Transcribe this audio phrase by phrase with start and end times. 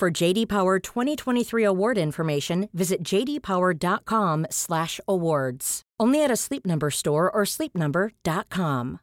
[0.00, 5.82] For JD Power 2023 award information, visit jdpower.com/awards.
[6.00, 9.00] Only at a Sleep Number store or sleepnumber.com.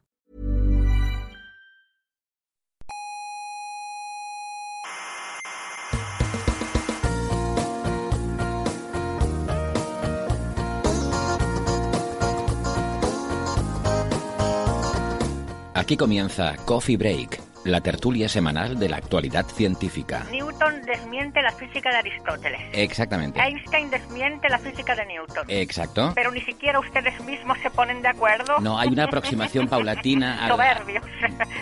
[15.74, 20.26] Aquí comienza Coffee Break, la tertulia semanal de la actualidad científica.
[20.30, 22.60] Newton desmiente la física de Aristóteles.
[22.72, 23.40] Exactamente.
[23.40, 25.44] Einstein desmiente la física de Newton.
[25.48, 26.12] Exacto.
[26.14, 28.58] Pero ni siquiera ustedes mismos se ponen de acuerdo.
[28.60, 31.04] No, hay una aproximación paulatina a Soberbios.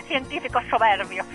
[0.07, 1.25] Científicos soberbios.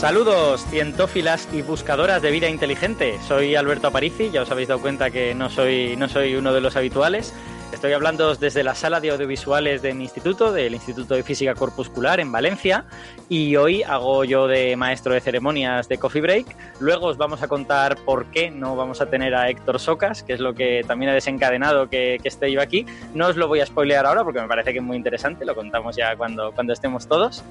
[0.00, 3.18] Saludos, cientófilas y buscadoras de vida inteligente.
[3.28, 6.62] Soy Alberto Aparici, ya os habéis dado cuenta que no soy, no soy uno de
[6.62, 7.34] los habituales.
[7.72, 12.18] Estoy hablando desde la sala de audiovisuales de mi instituto, del Instituto de Física Corpuscular
[12.18, 12.84] en Valencia,
[13.28, 16.56] y hoy hago yo de maestro de ceremonias de Coffee Break.
[16.80, 20.32] Luego os vamos a contar por qué no vamos a tener a Héctor Socas, que
[20.32, 22.84] es lo que también ha desencadenado que, esté yo aquí.
[23.14, 25.54] No os lo voy a spoilear ahora porque me parece que es muy interesante, lo
[25.54, 27.44] contamos ya cuando, cuando estemos todos.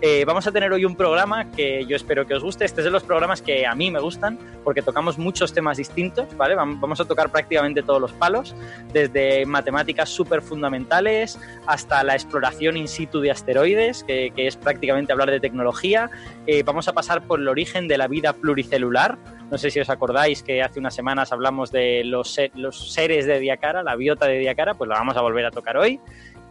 [0.00, 2.64] Eh, vamos a tener hoy un programa que yo espero que os guste.
[2.64, 6.36] Este es de los programas que a mí me gustan porque tocamos muchos temas distintos,
[6.36, 6.54] ¿vale?
[6.56, 8.54] Vam- Vamos a tocar prácticamente todos los palos,
[8.92, 15.32] desde matemáticas súper fundamentales hasta la exploración in situ de asteroides, que, es prácticamente hablar
[15.32, 16.10] de tecnología.
[16.46, 19.18] Eh, vamos a pasar por el origen de la vida pluricelular.
[19.50, 23.40] No sé si os acordáis que hace unas semanas hablamos de los, los seres de
[23.40, 25.98] Diacara, la biota de Diacara, pues la vamos a volver a tocar hoy.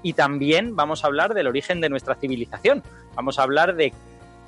[0.04, 2.84] Y también vamos a hablar del origen de nuestra civilización.
[3.16, 3.94] Vamos a hablar de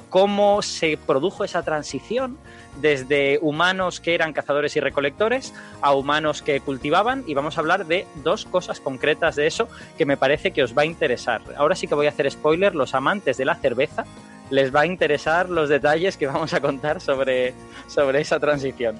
[0.10, 2.38] cómo se produjo esa transición
[2.82, 7.86] desde humanos que eran cazadores y recolectores a humanos que cultivaban y vamos a hablar
[7.86, 9.68] de dos cosas concretas de eso
[9.98, 11.42] que me parece que os va a interesar.
[11.58, 14.06] Ahora sí que voy a hacer spoiler, los amantes de la cerveza
[14.50, 17.54] les va a interesar los detalles que vamos a contar sobre,
[17.88, 19.00] sobre esa transición.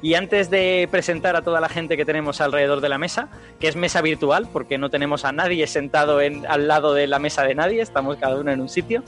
[0.00, 3.28] Y antes de presentar a toda la gente que tenemos alrededor de la mesa,
[3.58, 7.18] que es mesa virtual, porque no tenemos a nadie sentado en, al lado de la
[7.18, 9.02] mesa de nadie, estamos cada uno en un sitio.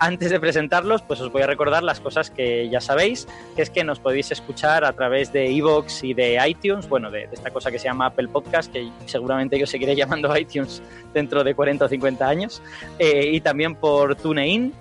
[0.00, 3.70] Antes de presentarlos, pues os voy a recordar las cosas que ya sabéis, que es
[3.70, 7.50] que nos podéis escuchar a través de iVoox y de iTunes, bueno, de, de esta
[7.50, 10.80] cosa que se llama Apple Podcast, que seguramente yo seguiré llamando iTunes
[11.12, 12.62] dentro de 40 o 50 años,
[13.00, 14.72] eh, y también por TuneIn,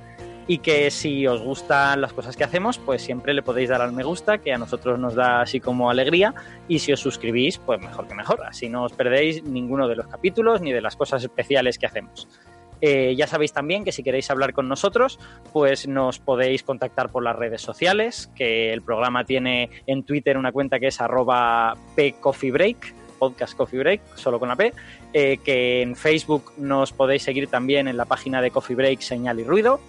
[0.47, 3.91] y que si os gustan las cosas que hacemos, pues siempre le podéis dar al
[3.91, 6.34] me gusta, que a nosotros nos da así como alegría,
[6.68, 10.08] y si os suscribís, pues mejor que mejor, así no os perdéis ninguno de los
[10.08, 12.28] capítulos ni de las cosas especiales que hacemos.
[12.80, 15.19] Eh, ya sabéis también que si queréis hablar con nosotros,
[15.52, 20.52] pues nos podéis contactar por las redes sociales, que el programa tiene en Twitter una
[20.52, 24.74] cuenta que es arroba pcoffeebreak, podcast coffee break, solo con la P,
[25.14, 29.40] eh, que en Facebook nos podéis seguir también en la página de Coffee Break Señal
[29.40, 29.79] y Ruido,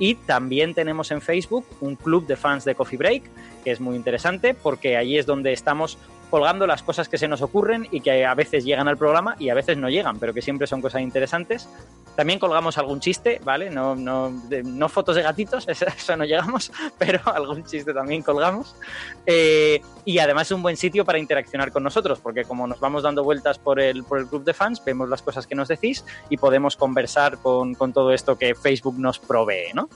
[0.00, 3.22] y también tenemos en Facebook un club de fans de Coffee Break,
[3.62, 5.98] que es muy interesante porque allí es donde estamos
[6.30, 9.48] colgando las cosas que se nos ocurren y que a veces llegan al programa y
[9.50, 11.68] a veces no llegan, pero que siempre son cosas interesantes.
[12.16, 13.70] También colgamos algún chiste, ¿vale?
[13.70, 18.74] No, no, de- no fotos de gatitos, eso, no llegamos, pero algún chiste también colgamos.
[19.26, 23.02] Eh, y además es un buen sitio para interaccionar con nosotros, porque como nos vamos
[23.02, 26.04] dando vueltas por el, por el club de fans, vemos las cosas que nos decís
[26.28, 29.88] y podemos conversar con, con todo esto que Facebook nos provee, ¿no?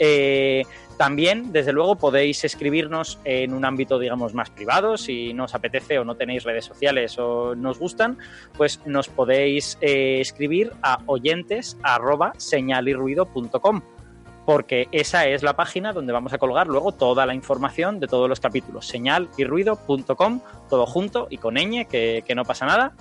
[0.00, 0.64] Eh,
[0.98, 4.98] también, desde luego, podéis escribirnos en un ámbito, digamos, más privado.
[4.98, 8.18] Si no os apetece o no tenéis redes sociales o nos gustan,
[8.56, 11.78] pues nos podéis eh, escribir a oyentes
[14.44, 18.28] porque esa es la página donde vamos a colgar luego toda la información de todos
[18.28, 18.86] los capítulos.
[18.88, 22.94] Señalirruido.com, todo junto y con ñ, que no pasa nada.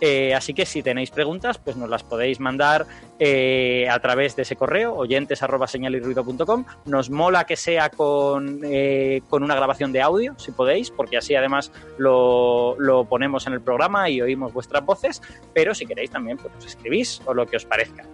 [0.00, 2.86] Eh, así que si tenéis preguntas, pues nos las podéis mandar
[3.18, 5.66] eh, a través de ese correo, oyentes arroba.
[6.84, 11.34] Nos mola que sea con, eh, con una grabación de audio, si podéis, porque así
[11.34, 15.20] además lo, lo ponemos en el programa y oímos vuestras voces,
[15.52, 18.04] pero si queréis también pues, os escribís o lo que os parezca.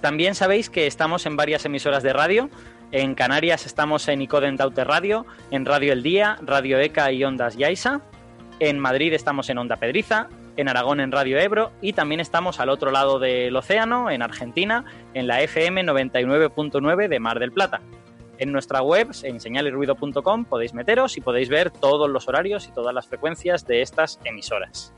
[0.00, 2.50] También sabéis que estamos en varias emisoras de radio.
[2.92, 7.56] En Canarias estamos en Icoden Daute Radio, en Radio El Día, Radio ECA y Ondas
[7.56, 8.02] Yaisa.
[8.60, 10.28] En Madrid estamos en Onda Pedriza.
[10.56, 14.84] en Aragón en Radio Ebro y también estamos al otro lado del océano, en Argentina,
[15.12, 17.80] en la FM 99.9 de Mar del Plata.
[18.38, 22.94] En nuestra web, en señalesruido.com, podéis meteros y podéis ver todos los horarios y todas
[22.94, 24.94] las frecuencias de estas emisoras.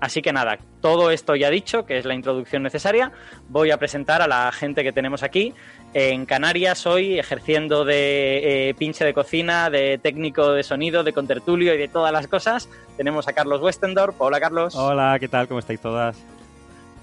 [0.00, 3.10] Así que nada, todo esto ya dicho, que es la introducción necesaria,
[3.48, 5.54] voy a presentar a la gente que tenemos aquí.
[5.94, 11.74] En Canarias hoy ejerciendo de eh, pinche de cocina, de técnico de sonido, de contertulio
[11.74, 12.68] y de todas las cosas.
[12.96, 14.14] Tenemos a Carlos Westendorf.
[14.18, 14.74] Hola Carlos.
[14.76, 15.48] Hola, ¿qué tal?
[15.48, 16.22] ¿Cómo estáis todas?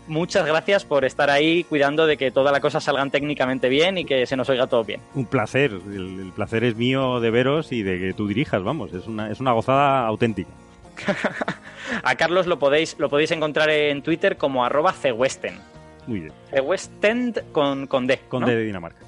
[0.07, 4.05] Muchas gracias por estar ahí cuidando de que todas las cosas salgan técnicamente bien y
[4.05, 5.01] que se nos oiga todo bien.
[5.15, 8.93] Un placer, el, el placer es mío de veros y de que tú dirijas, vamos,
[8.93, 10.51] es una, es una gozada auténtica.
[12.03, 15.55] A Carlos lo podéis, lo podéis encontrar en Twitter como arroba cewesten.
[16.07, 16.33] Muy bien.
[16.51, 18.19] Cewestend con, con D.
[18.29, 18.47] Con ¿no?
[18.47, 18.99] D de Dinamarca.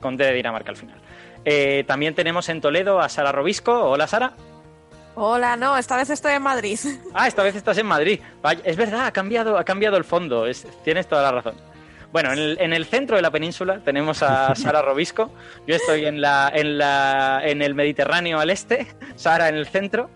[0.00, 0.98] Con D de Dinamarca al final.
[1.44, 3.72] Eh, también tenemos en Toledo a Sara Robisco.
[3.90, 4.32] Hola Sara.
[5.14, 6.78] Hola, no, esta vez estoy en Madrid.
[7.14, 8.20] Ah, esta vez estás en Madrid.
[8.42, 10.46] Vaya, es verdad, ha cambiado, ha cambiado el fondo.
[10.46, 11.54] Es- tienes toda la razón.
[12.12, 15.30] Bueno, en el, en el centro de la península tenemos a Sara Robisco.
[15.66, 18.86] Yo estoy en, la, en, la, en el Mediterráneo al este,
[19.16, 20.10] Sara en el centro.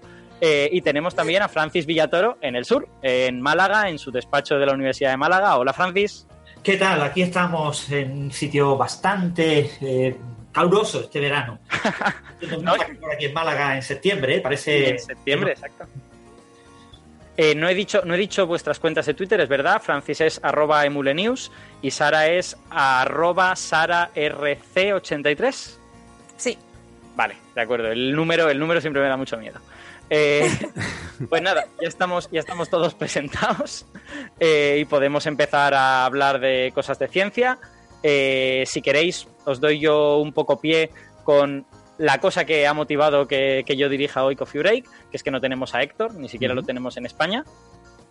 [0.46, 4.58] Eh, y tenemos también a Francis Villatoro en el sur, en Málaga, en su despacho
[4.58, 5.56] de la Universidad de Málaga.
[5.56, 6.26] Hola Francis.
[6.62, 7.00] ¿Qué tal?
[7.00, 10.14] Aquí estamos en un sitio bastante eh,
[10.52, 11.60] caluroso este verano.
[12.60, 14.40] No, por aquí en Málaga en septiembre, ¿eh?
[14.42, 14.90] parece.
[14.90, 15.86] en septiembre, exacto.
[17.38, 19.80] Eh, no, he dicho, no he dicho vuestras cuentas de Twitter, es verdad.
[19.80, 21.50] Francis es arroba emulenews
[21.80, 25.78] y Sara es arroba sararc83.
[26.36, 26.58] Sí,
[27.16, 27.90] Vale, de acuerdo.
[27.90, 29.60] El número, el número siempre me da mucho miedo.
[30.10, 30.48] Eh,
[31.28, 33.86] pues nada, ya estamos, ya estamos todos presentados
[34.40, 37.58] eh, y podemos empezar a hablar de cosas de ciencia.
[38.02, 40.90] Eh, si queréis, os doy yo un poco pie
[41.24, 41.66] con
[41.96, 45.30] la cosa que ha motivado que, que yo dirija hoy Coffee Break, que es que
[45.30, 47.44] no tenemos a Héctor, ni siquiera lo tenemos en España.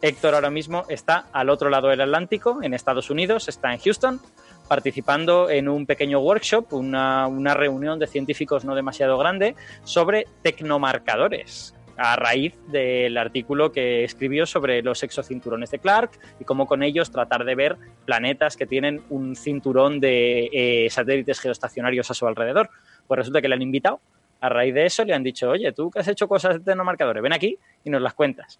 [0.01, 4.19] Héctor ahora mismo está al otro lado del Atlántico, en Estados Unidos, está en Houston,
[4.67, 11.73] participando en un pequeño workshop, una, una reunión de científicos no demasiado grande, sobre tecnomarcadores,
[11.97, 17.11] a raíz del artículo que escribió sobre los exocinturones de Clark y cómo con ellos
[17.11, 22.69] tratar de ver planetas que tienen un cinturón de eh, satélites geoestacionarios a su alrededor.
[23.07, 23.99] Pues resulta que le han invitado.
[24.41, 27.21] A raíz de eso le han dicho, oye, tú que has hecho cosas de tecnomarcadores,
[27.23, 28.59] ven aquí y nos las cuentas.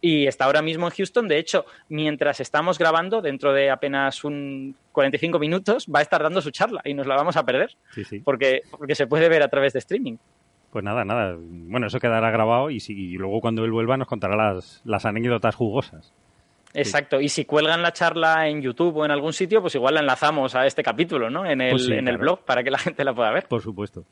[0.00, 1.28] Y está ahora mismo en Houston.
[1.28, 6.40] De hecho, mientras estamos grabando, dentro de apenas un 45 minutos, va a estar dando
[6.40, 8.20] su charla y nos la vamos a perder Sí, sí.
[8.20, 10.16] porque, porque se puede ver a través de streaming.
[10.70, 11.36] Pues nada, nada.
[11.38, 15.04] Bueno, eso quedará grabado y, si, y luego cuando él vuelva nos contará las, las
[15.04, 16.12] anécdotas jugosas.
[16.72, 17.20] Exacto.
[17.20, 20.54] Y si cuelgan la charla en YouTube o en algún sitio, pues igual la enlazamos
[20.54, 21.44] a este capítulo, ¿no?
[21.44, 23.48] En el, Pues sí, en el blog para que la gente la pueda ver.
[23.48, 24.04] Por supuesto.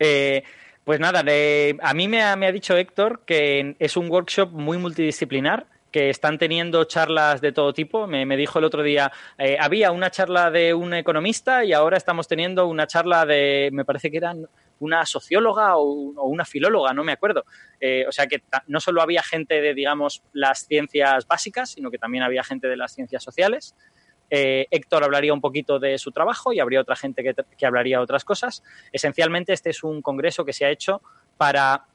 [0.00, 0.42] Eh,
[0.84, 4.50] pues nada, eh, a mí me ha, me ha dicho Héctor que es un workshop
[4.52, 8.06] muy multidisciplinar, que están teniendo charlas de todo tipo.
[8.06, 11.96] Me, me dijo el otro día, eh, había una charla de un economista y ahora
[11.96, 14.48] estamos teniendo una charla de, me parece que eran
[14.80, 17.44] una socióloga o, una filóloga, no me acuerdo.
[17.80, 21.98] Eh, o sea que no solo había gente de, digamos, las ciencias básicas, sino que
[21.98, 23.74] también había gente de las ciencias sociales.
[24.30, 28.00] Eh, Héctor hablaría un poquito de su trabajo y habría otra gente que, que hablaría
[28.00, 28.62] otras cosas.
[28.92, 31.00] Esencialmente, este es un congreso que se ha hecho
[31.36, 31.86] para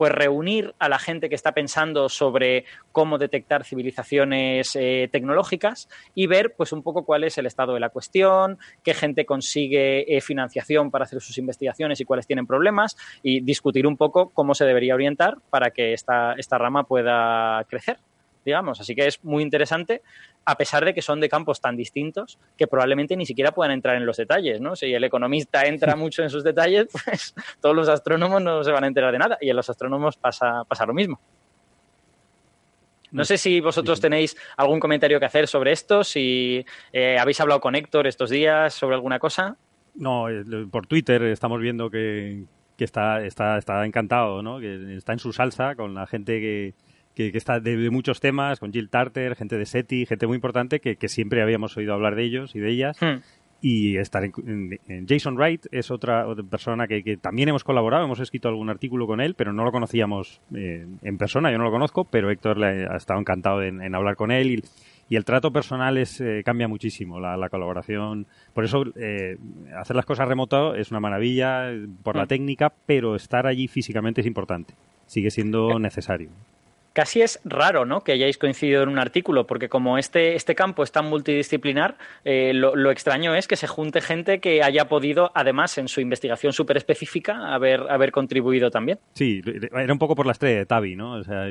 [0.00, 6.26] pues reunir a la gente que está pensando sobre cómo detectar civilizaciones eh, tecnológicas y
[6.26, 10.22] ver pues un poco cuál es el estado de la cuestión, qué gente consigue eh,
[10.22, 14.64] financiación para hacer sus investigaciones y cuáles tienen problemas y discutir un poco cómo se
[14.64, 17.98] debería orientar para que esta, esta rama pueda crecer
[18.44, 18.80] digamos.
[18.80, 20.02] Así que es muy interesante,
[20.44, 23.96] a pesar de que son de campos tan distintos que probablemente ni siquiera puedan entrar
[23.96, 24.76] en los detalles, ¿no?
[24.76, 28.84] Si el economista entra mucho en sus detalles, pues todos los astrónomos no se van
[28.84, 29.38] a enterar de nada.
[29.40, 31.20] Y en los astrónomos pasa, pasa lo mismo.
[33.12, 37.60] No sé si vosotros tenéis algún comentario que hacer sobre esto, si eh, habéis hablado
[37.60, 39.56] con Héctor estos días sobre alguna cosa.
[39.96, 42.44] No, eh, por Twitter estamos viendo que,
[42.76, 44.60] que está, está, está encantado, ¿no?
[44.60, 46.74] Que está en su salsa con la gente que,
[47.26, 50.36] que, que está de, de muchos temas, con Jill Tarter, gente de SETI, gente muy
[50.36, 52.96] importante que, que siempre habíamos oído hablar de ellos y de ellas.
[53.00, 53.20] Hmm.
[53.62, 57.62] y estar en, en- en Jason Wright es otra, otra persona que, que también hemos
[57.62, 61.58] colaborado, hemos escrito algún artículo con él, pero no lo conocíamos eh, en persona, yo
[61.58, 64.62] no lo conozco, pero Héctor le ha estado encantado en, en hablar con él y,
[65.10, 68.26] y el trato personal es eh, cambia muchísimo, la, la colaboración.
[68.54, 69.36] Por eso eh,
[69.78, 72.28] hacer las cosas remoto es una maravilla eh, por la Mm.
[72.28, 74.72] técnica, pero estar allí físicamente es importante,
[75.04, 76.30] sigue siendo necesario.
[77.00, 78.02] Casi es raro ¿no?
[78.02, 82.52] que hayáis coincidido en un artículo, porque como este, este campo es tan multidisciplinar, eh,
[82.52, 86.76] lo, extraño es que se junte gente que haya podido, además, en su investigación súper
[86.76, 88.98] específica, haber, haber contribuido también.
[89.14, 89.40] Sí,
[89.72, 91.14] era un poco por la estrella de Tavi, ¿no?
[91.14, 91.46] O sea,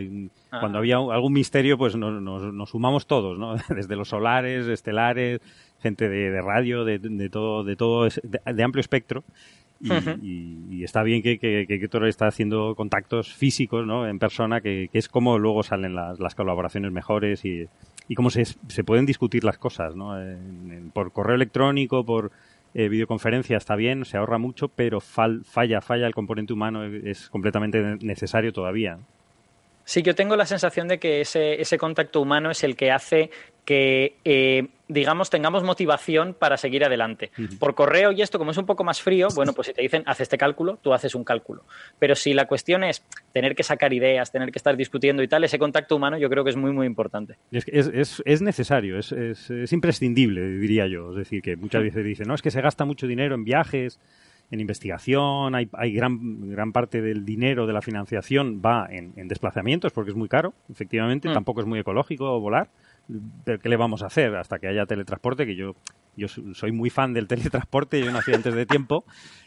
[0.51, 0.81] cuando ah.
[0.81, 3.55] había algún misterio, pues nos, nos, sumamos todos, ¿no?
[3.75, 5.39] Desde los solares, estelares,
[5.81, 9.23] gente de, radio, de, de, todo, de todo, de amplio espectro.
[9.81, 14.07] Y, está bien que, que, que está haciendo contactos físicos ¿no?
[14.07, 17.67] en persona, que, es como luego salen las, las colaboraciones mejores y,
[18.07, 19.95] y cómo se, se, pueden discutir las cosas.
[19.95, 20.15] ¿no?
[20.93, 22.31] por correo electrónico, por
[22.73, 27.97] eh, videoconferencia está bien, se ahorra mucho, pero falla, falla el componente humano, es completamente
[28.01, 28.99] necesario todavía.
[29.85, 33.31] Sí, yo tengo la sensación de que ese, ese contacto humano es el que hace
[33.65, 37.31] que, eh, digamos, tengamos motivación para seguir adelante.
[37.59, 40.03] Por correo y esto, como es un poco más frío, bueno, pues si te dicen,
[40.05, 41.63] haz este cálculo, tú haces un cálculo.
[41.99, 45.43] Pero si la cuestión es tener que sacar ideas, tener que estar discutiendo y tal,
[45.43, 47.35] ese contacto humano yo creo que es muy, muy importante.
[47.51, 51.11] Es, es, es necesario, es, es, imprescindible, diría yo.
[51.11, 53.99] Es decir, que muchas veces dicen, no, es que se gasta mucho dinero en viajes,
[54.51, 59.91] en investigación, hay, hay gran, gran parte del dinero de la financiación va en, desplazamientos
[59.91, 61.33] porque es muy caro, efectivamente, mm.
[61.33, 62.69] tampoco es muy ecológico volar,
[63.43, 65.45] pero ¿qué le vamos a hacer hasta que haya teletransporte?
[65.45, 65.75] Que yo,
[66.15, 69.05] yo soy muy fan del teletransporte, yo nací antes de tiempo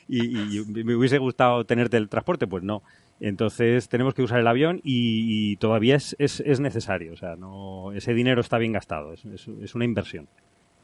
[0.08, 2.82] y, me hubiese gustado tener teletransporte, pues no.
[3.20, 7.92] Entonces tenemos que usar el avión y, todavía es, es, es, necesario, o sea, no,
[7.92, 10.28] ese dinero está bien gastado, es, es una inversión.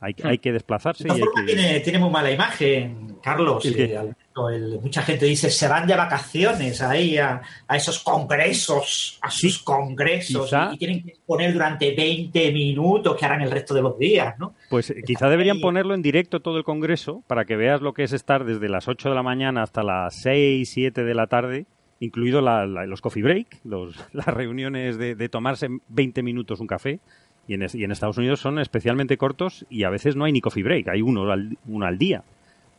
[0.00, 1.08] Hay, hay que desplazarse.
[1.08, 1.42] Y hay que...
[1.44, 3.64] tiene, tiene, muy mala imagen, Carlos.
[3.64, 9.58] Eh, mucha gente dice, se van de vacaciones ahí a, a esos congresos, a sus
[9.58, 14.38] congresos, y, tienen que poner durante 20 minutos que harán el resto de los días,
[14.38, 14.54] ¿no?
[14.70, 18.04] Pues eh, quizá deberían ponerlo en directo todo el congreso para que veas lo que
[18.04, 21.66] es estar desde las 8 de la mañana hasta las 6, 7 de la tarde
[22.00, 27.00] incluido los coffee break, los, las reuniones de, de tomarse 20 minutos un café,
[27.48, 30.40] y en, y en, Estados Unidos son especialmente cortos y a veces no hay ni
[30.40, 32.22] coffee break, hay uno al, uno al día.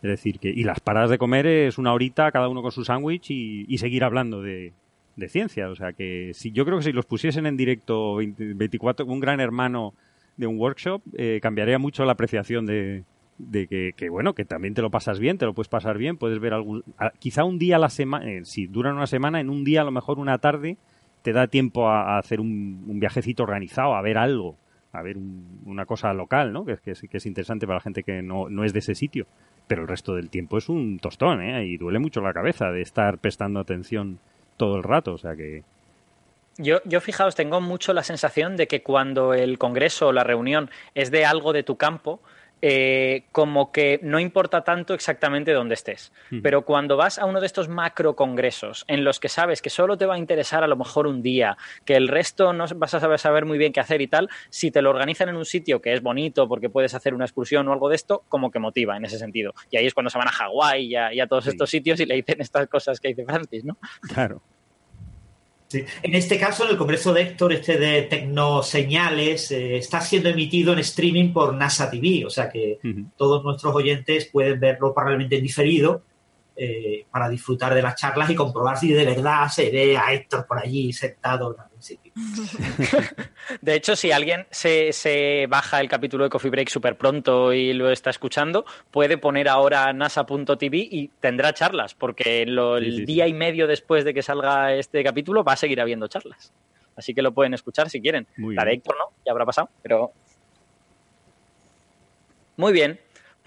[0.01, 2.85] Es decir, que y las paradas de comer es una horita cada uno con su
[2.85, 4.71] sándwich y, seguir hablando de,
[5.27, 5.69] ciencia.
[5.69, 9.41] O sea que si yo creo que si los pusiesen en directo 24, un gran
[9.41, 9.93] hermano
[10.37, 13.03] de un workshop, eh, cambiaría mucho la apreciación de,
[13.39, 16.39] de que, bueno, que también te lo pasas bien, te lo puedes pasar bien, puedes
[16.39, 16.83] ver algún,
[17.19, 19.85] quizá un día a la semana, eh, si duran una semana, en un día a
[19.85, 20.77] lo mejor una tarde
[21.21, 24.55] te da tiempo a, hacer un, viajecito organizado, a ver algo,
[24.91, 25.17] a ver
[25.65, 26.65] una cosa local, ¿no?
[26.65, 29.27] Que, que, que, es interesante para la gente que no, no es de ese sitio.
[29.67, 31.65] Pero el resto del tiempo es un tostón, ¿eh?
[31.65, 34.19] Y duele mucho la cabeza de estar prestando atención
[34.57, 35.63] todo el rato, o sea que...
[36.57, 40.69] Yo, yo, fijaos, tengo mucho la sensación de que cuando el congreso o la reunión
[40.93, 42.19] es de algo de tu campo,
[42.61, 46.11] eh, como que no importa tanto exactamente dónde estés.
[46.43, 49.97] Pero cuando vas a uno de estos macro congresos en los que sabes que solo
[49.97, 52.99] te va a interesar a lo mejor un día, que el resto no vas a
[52.99, 55.81] saber, saber muy bien qué hacer y tal, si te lo organizan en un sitio
[55.81, 58.97] que es bonito porque puedes hacer una excursión o algo de esto, como que motiva
[58.97, 59.53] en ese sentido.
[59.71, 62.15] Y ahí es cuando se van a Hawái y a, todos estos sitios y le
[62.15, 63.77] dicen estas cosas que dice Francis, ¿no?
[64.01, 64.41] Claro.
[65.71, 70.73] En este caso, en el Congreso de Héctor, este de Tecnoseñales, eh, está siendo emitido
[70.73, 72.79] en streaming por NASA TV, o sea que
[73.15, 76.01] todos nuestros oyentes pueden verlo probablemente en diferido
[76.61, 80.45] eh, para disfrutar de las charlas y comprobar si de verdad se ve a Héctor
[80.45, 82.11] por allí sentado en algún sitio.
[83.61, 87.89] De hecho, si alguien se, baja el capítulo de Coffee Break súper pronto y lo
[87.89, 94.03] está escuchando, puede poner ahora nasa.tv y tendrá charlas, porque el día y medio después
[94.03, 96.51] de que salga este capítulo va a seguir habiendo charlas.
[96.97, 98.27] Así que lo pueden escuchar si quieren.
[98.35, 100.11] la de Héctor no, ya habrá pasado, pero...
[102.57, 102.99] Muy bien,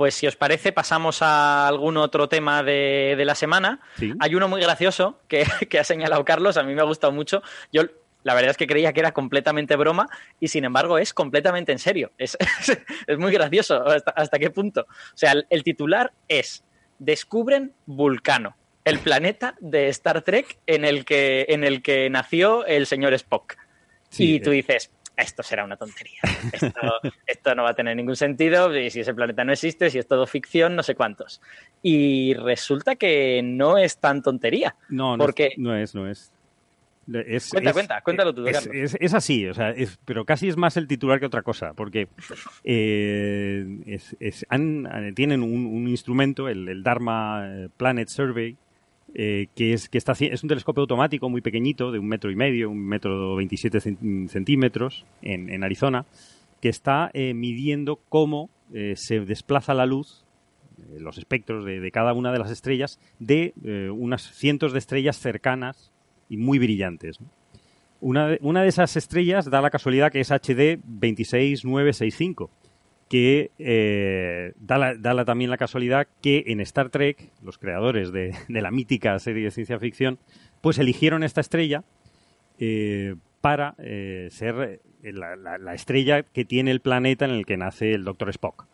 [0.03, 3.79] pues si os parece, pasamos a algún otro tema de, la semana.
[4.19, 7.41] Hay uno muy gracioso que, que, ha señalado Carlos, a mí me ha gustado mucho.
[7.73, 7.85] Yo
[8.25, 10.09] la verdad es que creía que era completamente broma
[10.41, 12.11] y sin embargo es completamente en serio.
[12.19, 12.37] Es,
[13.07, 13.85] es, muy gracioso.
[14.17, 14.89] Hasta, qué punto?
[14.89, 16.65] O sea, el, titular es
[16.99, 22.89] Descubren Vulcano, el planeta de Star Trek en el que, en el que nació el
[22.89, 23.55] señor Spock.
[24.19, 26.21] y tú dices, esto será una tontería.
[27.27, 28.75] Esto, no va a tener ningún sentido.
[28.77, 31.41] Y si ese planeta no existe, si es todo ficción, no sé cuántos.
[31.83, 34.77] Y resulta que no es tan tontería.
[34.89, 35.55] No, no, porque...
[35.57, 36.33] no es, no es.
[37.13, 38.47] Es, cuenta, cuenta, cuéntalo tú.
[38.47, 42.07] Es, así, o sea, pero casi es más el titular que otra cosa, porque
[42.63, 43.99] eh,
[45.15, 48.57] tienen un, instrumento, el, Dharma eh, Planet Survey,
[49.15, 52.37] eh, que es que está es un telescopio automático muy pequeñito, de un metro y
[52.37, 56.07] medio, un metro veintisiete centímetros en, Arizona,
[56.61, 58.51] que está midiendo cómo
[58.95, 60.25] se desplaza la luz
[60.99, 63.53] los espectros de, de, cada una de las estrellas de
[63.95, 65.93] unas cientos de estrellas cercanas
[66.29, 67.19] y muy brillantes.
[68.03, 72.51] Una de, una de esas estrellas da la casualidad que es HD 26965,
[73.13, 78.63] que eh, da, da también la casualidad que en Star Trek, los creadores de, de
[78.63, 80.19] la mítica serie de ciencia ficción,
[80.63, 81.85] pues eligieron esta estrella
[82.59, 87.59] eh, para eh, ser la, la- la estrella que tiene el planeta en el que
[87.59, 88.67] nace el Doctor Spock.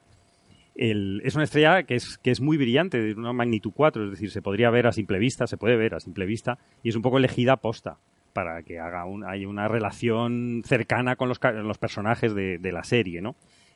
[0.76, 4.10] El- es una estrella que es, que es muy brillante, de una magnitud 4, es
[4.12, 6.94] decir, se podría ver a simple vista, se puede ver a simple vista, y es
[6.96, 7.96] un poco elegida posta
[8.34, 12.84] para que haga un, haya una relación cercana con los, los personajes de, de la
[12.84, 13.34] serie, ¿no?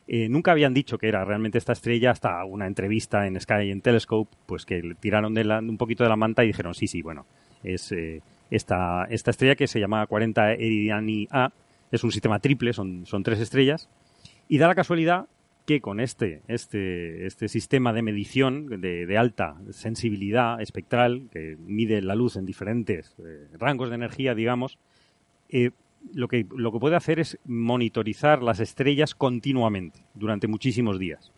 [0.09, 3.81] Eh, nunca habían dicho que era realmente esta estrella hasta una entrevista en Sky en
[3.81, 7.03] Telescope, pues que le tiraron de un poquito de la manta y dijeron, sí, sí,
[7.03, 7.27] bueno,
[7.63, 11.53] es eh, esta, esta estrella que se llama 40 Eridani A,
[11.91, 13.89] es un sistema triple, son, son tres estrellas,
[14.49, 15.29] y da la casualidad
[15.67, 22.17] que con este, este, este sistema de medición de, alta sensibilidad espectral, que mide la
[22.17, 24.79] luz en diferentes eh, rangos de energía, digamos,
[26.13, 31.33] lo, que, lo que puede hacer es monitorizar las estrellas continuamente durante muchísimos días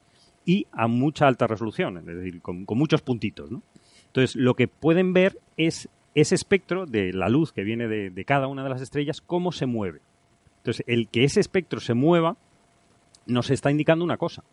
[0.46, 3.50] y a mucha alta resolución, es decir, con, muchos puntitos.
[3.50, 3.62] ¿no?
[4.06, 8.24] Entonces, lo que pueden ver es ese espectro de la luz que viene de, de
[8.24, 10.00] cada una de las estrellas, cómo se mueve.
[10.58, 12.36] Entonces, el que ese espectro se mueva
[13.26, 14.44] nos está indicando una cosa.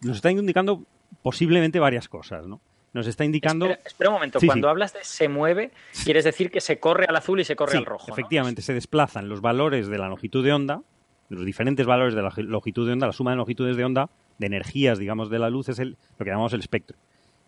[0.00, 0.84] Nos está indicando
[1.22, 2.60] posiblemente varias cosas, ¿no?
[2.92, 3.66] Nos está indicando...
[3.66, 4.70] Espera, espera un momento, Sí, cuando sí.
[4.70, 5.70] hablas de se mueve,
[6.04, 8.06] quieres decir que se corre al azul y se corre Sí, al rojo.
[8.08, 8.14] ¿no?
[8.14, 10.82] efectivamente, se desplazan los valores de la longitud de onda,
[11.30, 14.46] los diferentes valores de la longitud de onda, la suma de longitudes de onda, de
[14.46, 16.98] energías, digamos, de la luz, es el, lo que llamamos el espectro.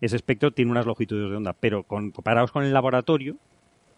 [0.01, 3.35] Ese espectro tiene unas longitudes de onda, pero con- comparados con el laboratorio,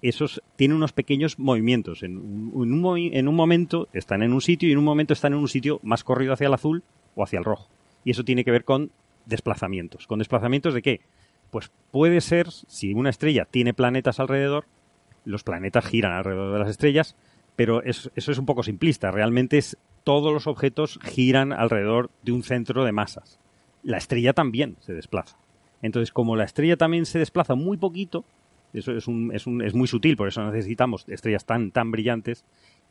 [0.02, 2.04] esos tienen unos pequeños movimientos.
[2.04, 4.84] En un, en un movi- en un momento están en un sitio y en un
[4.84, 6.84] momento están en un sitio más corrido hacia el azul
[7.16, 7.70] o hacia el rojo.
[8.04, 8.92] Y eso tiene que ver con
[9.26, 10.06] desplazamientos.
[10.08, 11.02] ¿Con desplazamientos de qué?
[11.52, 14.66] Pues puede ser, si una estrella tiene planetas alrededor,
[15.26, 17.16] los planetas giran alrededor de las estrellas,
[17.56, 19.12] pero es- eso es un poco simplista.
[19.12, 23.40] Realmente es todos los objetos giran alrededor de un centro de masas.
[23.84, 25.38] La estrella también se desplaza.
[25.82, 28.26] Entonces, como la estrella también se desplaza muy poquito,
[28.74, 32.44] eso es, un, es, un- es muy sutil, por eso necesitamos estrellas tan, tan brillantes,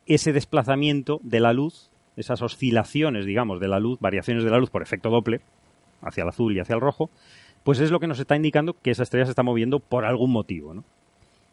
[0.07, 4.71] ese desplazamiento de la luz, esas oscilaciones, digamos, de la luz, variaciones de la luz
[4.71, 5.43] por efecto Doppler,
[6.03, 7.11] hacia el azul y hacia el rojo,
[7.67, 10.31] pues es lo que nos está indicando que esa estrella se está moviendo por algún
[10.31, 10.85] motivo, ¿no?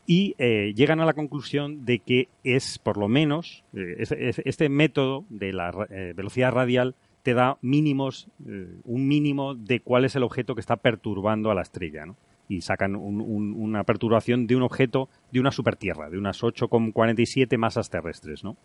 [0.05, 4.41] Y eh, llegan a la conclusión de que es, por lo menos, eh, es- es-
[4.45, 8.27] este método de la eh, velocidad radial te da mínimos,
[8.83, 12.15] un mínimo de cuál es el objeto que está perturbando a la estrella, ¿no?
[12.47, 17.57] Y sacan un- un- una perturbación de un objeto de una supertierra, de unas 8,47
[17.57, 18.55] masas terrestres, ¿no?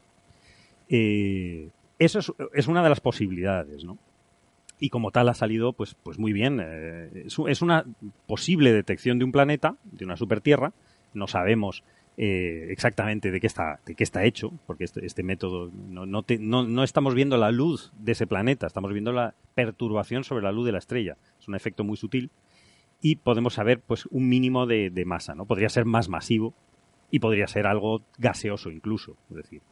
[1.99, 3.97] Eso es, es una de las posibilidades, ¿no?
[4.81, 6.61] Y como tal ha salido pues, pues muy bien.
[6.63, 7.85] Eh, es, una
[8.27, 10.73] posible detección de un planeta, de una supertierra.
[11.15, 11.83] No sabemos
[12.17, 16.23] eh, exactamente de qué está, de qué está hecho, porque este, este método no, no,
[16.23, 20.45] te- no- no estamos viendo la luz de ese planeta, estamos viendo la perturbación sobre
[20.45, 21.17] la luz de la estrella.
[21.41, 22.31] Es un efecto muy sutil
[23.01, 25.45] y podemos saber pues un mínimo de, de masa, ¿no?
[25.47, 26.55] Podría ser más masivo
[27.11, 29.63] y podría ser algo gaseoso incluso, es decir.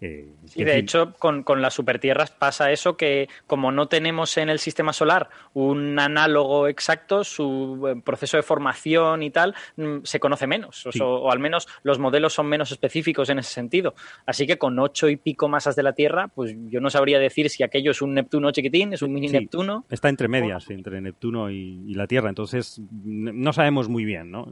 [0.00, 4.36] Eh, Y en de hecho, con, con las supertierras pasa eso que como no tenemos
[4.38, 9.98] en el sistema solar un análogo exacto, su eh, proceso de formación y tal mm,
[10.04, 10.98] se conoce menos, o, Sí.
[10.98, 13.94] so- o al menos los modelos son menos específicos en ese sentido.
[14.26, 17.50] Así que con ocho y pico masas de la Tierra, pues yo no sabría decir
[17.50, 19.38] si aquello es un Neptuno chiquitín, es un mini Sí.
[19.40, 19.84] Neptuno.
[19.90, 24.46] Está entre medias, entre Neptuno y, y la Tierra, entonces no sabemos muy bien, ¿no?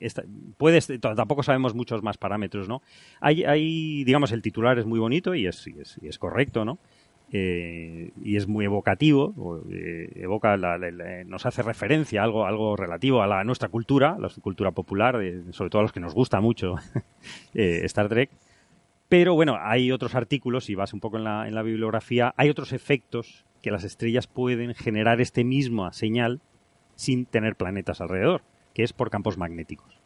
[0.00, 0.24] Esta-
[1.14, 2.82] tampoco sabemos muchos más parámetros, ¿no?
[3.20, 6.78] Hay, hay digamos, el titular es muy bonito y es, y es, correcto, ¿no?
[7.32, 12.76] Eh, y es muy evocativo, eh, evoca, la- la- nos hace referencia a algo, algo
[12.76, 16.14] relativo a, la, nuestra cultura, la cultura popular, eh, sobre todo a los que nos
[16.14, 16.74] gusta mucho
[17.54, 18.30] eh, Star Trek.
[19.08, 22.50] Pero bueno, hay otros artículos, si vas un poco en la, en la bibliografía, hay
[22.50, 26.40] otros efectos que las estrellas pueden generar este misma señal
[26.96, 28.42] sin tener planetas alrededor,
[28.74, 30.01] que es por campos magnéticos.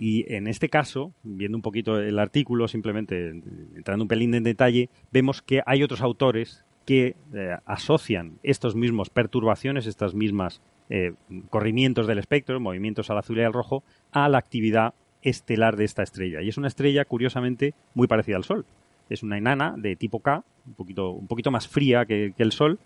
[0.00, 3.30] Y en este caso, viendo un poquito el artículo, simplemente
[3.74, 9.10] entrando un pelín en detalle, vemos que hay otros autores que eh, asocian estos mismos
[9.10, 11.14] perturbaciones, estas mismas eh,
[11.50, 13.82] corrimientos del espectro, movimientos al azul y al rojo,
[14.12, 16.42] a la actividad estelar de esta estrella.
[16.42, 18.66] Y es una estrella, curiosamente, muy parecida al Sol.
[19.10, 22.78] Es una enana de tipo K, un poquito, un poquito más fría que el Sol,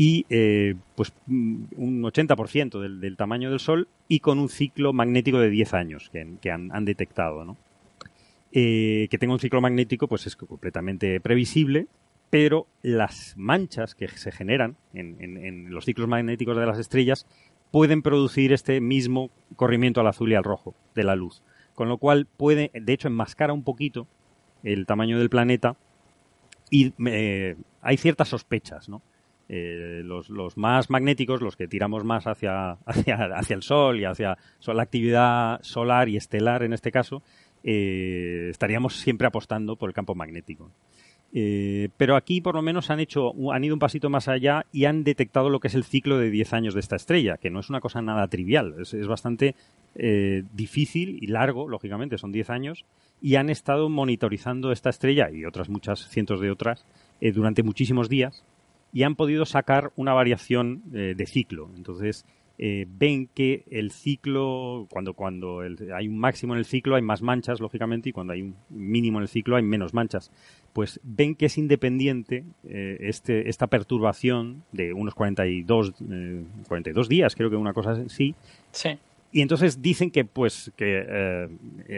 [0.00, 4.92] y eh, pues mm, un 80% del, del tamaño del Sol y con un ciclo
[4.92, 7.44] magnético de 10 años que, que han, han detectado.
[7.44, 7.56] ¿no?
[8.52, 11.88] Eh, que tenga un ciclo magnético pues es completamente previsible,
[12.30, 17.26] pero las manchas que se generan en, en- en los ciclos magnéticos de las estrellas
[17.72, 21.42] pueden producir este mismo corrimiento al azul y al rojo de la luz.
[21.74, 24.06] Con lo cual puede, de hecho, enmascara un poquito
[24.62, 25.76] el tamaño del planeta
[26.70, 29.02] y eh, hay ciertas sospechas, ¿no?
[29.48, 34.36] Eh, los, los, más magnéticos, los que tiramos más hacia, hacia, el Sol y hacia
[34.66, 37.22] la actividad solar y estelar en este caso,
[37.64, 40.70] eh, estaríamos siempre apostando por el campo magnético.
[41.34, 44.86] Eh, pero aquí por lo menos han hecho, han ido un pasito más allá y
[44.86, 47.60] han detectado lo que es el ciclo de 10 años de esta estrella, que no
[47.60, 49.54] es una cosa nada trivial, es, bastante
[49.94, 52.86] eh, difícil y largo, lógicamente, son 10 años,
[53.20, 56.86] y han estado monitorizando esta estrella y otras muchas cientos de otras
[57.20, 58.44] eh, durante muchísimos días
[58.92, 61.70] y han podido sacar una variación de ciclo.
[61.76, 62.24] Entonces,
[62.60, 65.60] eh, ven que el ciclo, cuando, cuando
[65.94, 69.18] hay un máximo en el ciclo hay más manchas, lógicamente, y cuando hay un mínimo
[69.18, 70.32] en el ciclo hay menos manchas.
[70.72, 75.94] Pues ven que es independiente eh, este, esta perturbación de unos 42,
[76.66, 78.34] 42 eh, días, creo que una cosa así.
[78.72, 78.98] Sí.
[79.30, 81.48] Y entonces dicen que, pues, que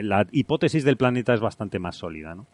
[0.02, 2.46] la hipótesis del planeta es bastante más sólida, ¿no?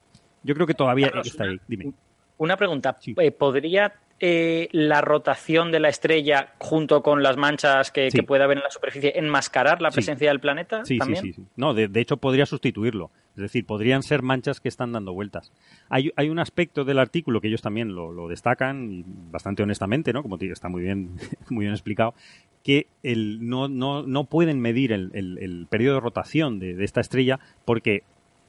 [0.44, 1.58] Yo creo que todavía está ahí.
[1.66, 1.92] Dime.
[2.38, 2.96] Una pregunta.
[3.38, 8.64] ¿Podría eh, la rotación de la estrella junto con las manchas que, puede haber en
[8.64, 10.84] la superficie enmascarar la presencia del planeta?
[10.84, 11.22] Sí, ¿también?
[11.22, 11.44] sí, sí.
[11.56, 13.10] No, de, hecho podría sustituirlo.
[13.34, 15.52] Es decir, podrían ser manchas que están dando vueltas.
[15.90, 20.22] Hay, hay un aspecto del artículo que ellos también lo, destacan, y bastante honestamente, ¿no?
[20.22, 21.16] Como está muy bien,
[21.50, 22.14] muy bien explicado,
[22.62, 27.02] que el, no, no, no pueden medir el, el, periodo de rotación de, de esta
[27.02, 28.02] estrella porque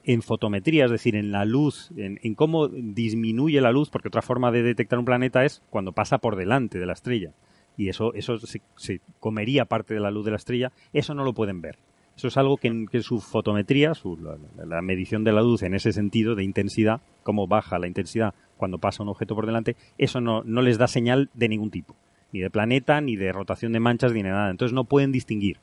[0.08, 4.50] en fotometría, es decir, en la luz, en, cómo disminuye la luz, porque otra forma
[4.50, 7.34] de detectar un planeta es cuando pasa por delante de la estrella.
[7.76, 11.34] Y eso, eso se, comería parte de la luz de la estrella, eso no lo
[11.34, 11.76] pueden ver.
[12.16, 14.18] Eso es algo que en, su fotometría, su,
[14.56, 18.78] la, medición de la luz en ese sentido de intensidad, cómo baja la intensidad cuando
[18.78, 21.94] pasa un objeto por delante, eso no, no les da señal de ningún tipo,
[22.32, 24.50] ni de planeta, ni de rotación de manchas, ni de nada.
[24.50, 25.58] Entonces no pueden distinguir.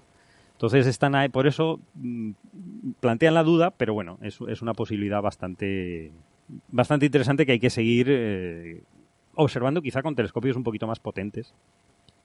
[0.56, 2.32] Entonces están ahí, por eso mm,
[3.02, 6.14] plantean la duda, pero bueno, es, es una posibilidad bastante,
[6.70, 8.84] bastante interesante que hay que seguir eh,
[9.36, 11.54] observando quizá con telescopios un poquito más potentes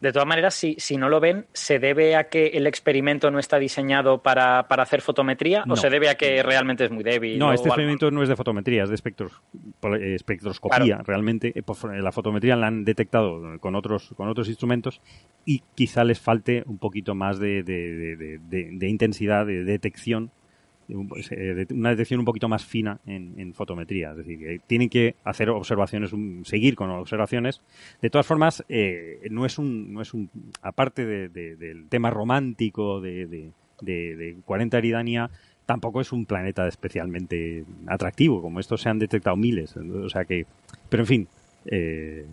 [0.00, 3.38] de todas maneras, si, si no lo ven, ¿se debe a que el experimento no
[3.38, 7.38] está diseñado para, para hacer fotometría o se debe a que realmente es muy débil?
[7.38, 9.42] No, este experimento no es de fotometría, es de espectros,
[9.82, 11.52] eh, espectroscopía realmente.
[11.54, 11.62] Eh,
[12.00, 15.02] la fotometría la han detectado con otros, con otros instrumentos
[15.44, 20.39] y quizá les falte un poquito más de, de, de intensidad de detección eh,
[20.94, 24.10] una detección un poquito más fina en, fotometría.
[24.12, 26.10] Es decir, tienen que hacer observaciones,
[26.44, 27.60] seguir con observaciones.
[28.00, 30.30] De todas formas, eh, no es un, no es un,
[30.62, 35.30] aparte del tema romántico de, de, 40 Eridania,
[35.66, 38.42] tampoco es un planeta especialmente atractivo.
[38.42, 39.76] Como estos se han detectado miles.
[39.76, 40.46] O sea que,
[40.88, 41.28] pero en fin,
[41.66, 42.26] eh,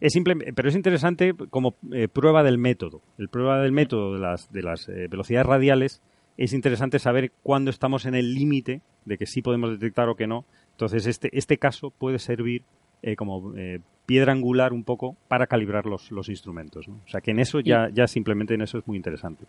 [0.00, 1.74] es simple, pero es interesante como
[2.12, 3.02] prueba del método.
[3.18, 6.02] El prueba del método de las, de las velocidades radiales
[6.40, 10.26] es interesante saber cuándo estamos en el límite de que sí podemos detectar o que
[10.26, 10.46] no.
[10.72, 12.62] Entonces, este, este caso puede servir
[13.02, 16.88] eh, como eh, piedra angular un poco para calibrar los, los instrumentos.
[16.88, 19.44] O sea, que en eso ya, ya simplemente en eso es muy interesante.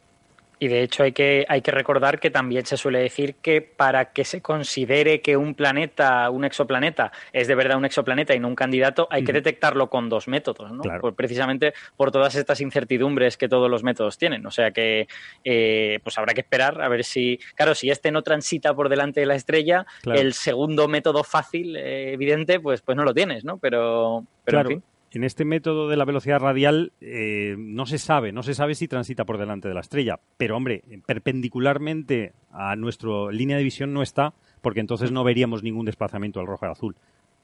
[0.61, 4.13] Y de hecho hay que, hay que recordar que también se suele decir que para
[4.13, 8.47] que se considere que un planeta, un exoplaneta, es de verdad un exoplaneta y no
[8.47, 10.83] un candidato, hay que detectarlo con dos métodos, ¿no?
[11.13, 14.45] precisamente por todas estas incertidumbres que todos los métodos tienen.
[14.45, 15.07] O sea que
[15.43, 19.21] eh, pues habrá que esperar a ver si, claro, si este no transita por delante
[19.21, 23.57] de la estrella, el segundo método fácil, eh, evidente, pues, pues no lo tienes, ¿no?
[23.57, 28.31] Pero, pero en fin en este método de la velocidad radial eh, no se sabe,
[28.31, 33.31] no se sabe si transita por delante de la estrella, pero hombre, perpendicularmente a nuestra
[33.31, 36.95] línea de visión no está, porque entonces no veríamos ningún desplazamiento al rojo y azul.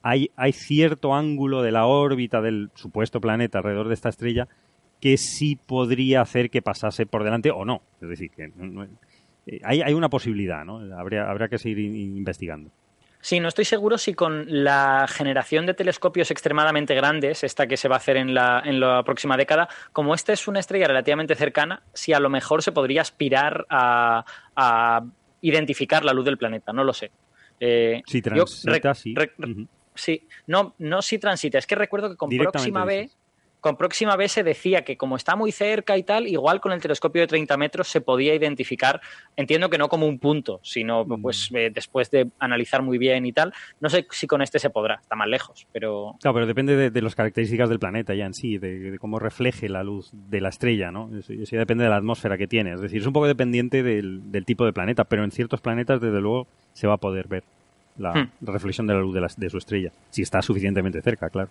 [0.02, 4.48] Hay, hay cierto ángulo de la órbita del supuesto planeta alrededor de esta estrella
[5.02, 7.82] que sí podría hacer que pasase por delante o no.
[8.02, 8.46] Es decir, que
[9.48, 10.80] eh, hay, hay, una posibilidad, ¿no?
[10.98, 12.72] Habría, habrá que seguir investigando.
[13.28, 17.90] Sí, no estoy seguro si con la generación de telescopios extremadamente grandes, esta que se
[17.90, 21.36] va a hacer en la, en la próxima década, como esta es una estrella relativamente
[21.36, 24.24] cercana, si a lo mejor se podría aspirar a,
[25.42, 27.12] identificar la luz del planeta, no lo sé.
[27.60, 29.14] Eh, si transita, sí.
[29.94, 33.10] Sí, no, no si transita, es que recuerdo que con próxima B
[33.68, 36.80] con próxima vez se decía que como está muy cerca y tal, igual con el
[36.80, 39.02] telescopio de 30 metros se podía identificar,
[39.36, 41.22] entiendo que no como un punto, sino mm.
[41.22, 43.54] pues eh, después de analizar muy bien y tal.
[43.82, 46.16] No sé si con este se podrá, está más lejos, pero...
[46.22, 49.84] Claro, pero depende de, las características del planeta ya en sí, de, cómo refleje la
[49.84, 51.10] luz de la estrella, ¿no?
[51.18, 52.72] Eso, ya depende de la atmósfera que tiene.
[52.72, 56.22] Es decir, es un poco dependiente del, tipo de planeta, pero en ciertos planetas, desde
[56.22, 57.44] luego, se va a poder ver
[57.98, 58.32] la, hmm.
[58.44, 61.50] reflexión de la luz de, de su estrella, si está suficientemente cerca, claro.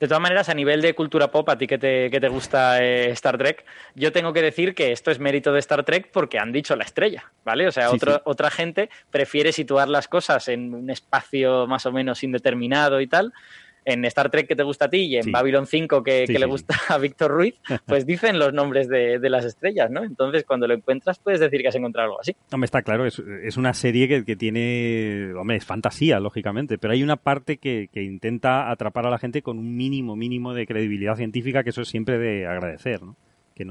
[0.00, 2.82] De todas maneras, a nivel de cultura pop, a ti que te, que te gusta
[2.82, 3.64] eh, Star Trek,
[3.96, 6.84] yo tengo que decir que esto es mérito de Star Trek porque han dicho la
[6.84, 7.66] estrella, ¿vale?
[7.66, 7.90] O sea,
[8.24, 13.32] otra gente prefiere situar las cosas en un espacio más o menos indeterminado y tal,
[13.88, 16.76] en Star Trek que te gusta a ti y en Babylon 5 que, le gusta
[16.88, 17.54] a Víctor Ruiz,
[17.86, 20.04] pues dicen los nombres de, las estrellas, ¿no?
[20.04, 22.34] Entonces, cuando lo encuentras, puedes decir que has encontrado algo así.
[22.52, 27.16] Hombre, está claro, es, una serie que, tiene, hombre, es fantasía, lógicamente, pero hay una
[27.16, 31.64] parte que, que intenta atrapar a la gente con un mínimo, mínimo de credibilidad científica,
[31.64, 33.16] que eso es siempre de agradecer, ¿no?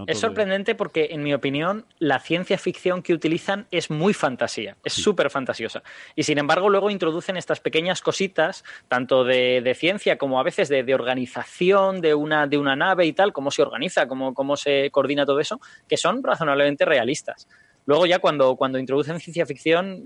[0.08, 4.94] Es sorprendente porque, en mi opinión, la ciencia ficción que utilizan es muy fantasía, es
[4.94, 5.84] súper fantasiosa.
[6.16, 10.94] Y sin embargo, luego introducen estas pequeñas cositas, tanto de, ciencia como a veces de,
[10.94, 15.26] organización de una, de una nave y tal, cómo se organiza, cómo, cómo se coordina
[15.26, 17.48] todo eso, que son razonablemente realistas.
[17.86, 20.04] Luego ya cuando, cuando introducen ciencia ficción,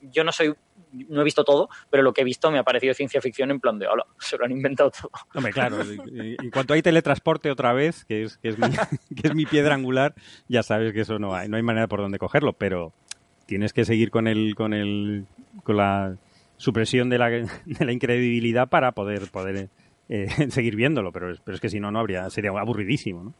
[0.00, 0.54] yo no soy
[0.92, 3.60] no he visto todo, pero lo que he visto me ha parecido ciencia ficción en
[3.60, 5.10] plan de, hola, se lo han inventado todo.
[5.34, 8.68] Hombre, claro, en cuanto hay teletransporte otra vez, que es, que es, mi,
[9.16, 10.14] que es mi piedra angular,
[10.48, 12.92] ya sabes que eso no hay, no hay manera por donde cogerlo, pero
[13.46, 15.26] tienes que seguir con el, con el,
[15.64, 16.16] con la
[16.56, 19.70] supresión de la, de la incredibilidad para poder, poder
[20.08, 23.34] eh, seguir viéndolo, pero pero es que si no, no habría, sería aburridísimo, ¿no?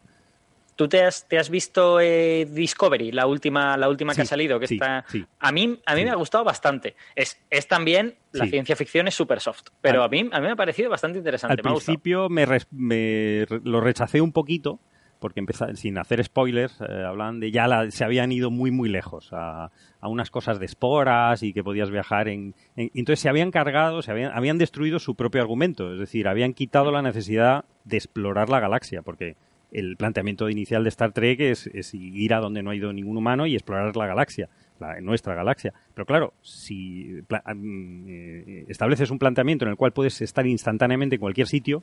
[0.78, 4.60] ¿Tú te has, te has visto eh, Discovery, la última, la última que ha salido?
[4.60, 5.04] Que está...
[5.40, 6.94] A mí, a mí me ha gustado bastante.
[7.16, 10.52] Es, es también, la ciencia ficción es súper soft, pero a, mí, a mí me
[10.52, 11.54] ha parecido bastante interesante.
[11.54, 14.78] Al principio me, me, lo rechacé un poquito,
[15.18, 19.72] porque sin hacer spoilers, eh, hablan de ya se habían ido muy, muy lejos a,
[20.00, 24.12] a, unas cosas de esporas y que podías viajar en, Entonces se habían cargado, se
[24.12, 28.60] habían, habían destruido su propio argumento, es decir, habían quitado la necesidad de explorar la
[28.60, 29.34] galaxia, porque
[29.72, 33.46] el planteamiento inicial de Star Trek es, ir a donde no ha ido ningún humano
[33.46, 34.48] y explorar la galaxia,
[34.80, 35.72] la, nuestra galaxia.
[35.94, 41.46] Pero claro, si eh, estableces un planteamiento en el cual puedes estar instantáneamente en cualquier
[41.46, 41.82] sitio,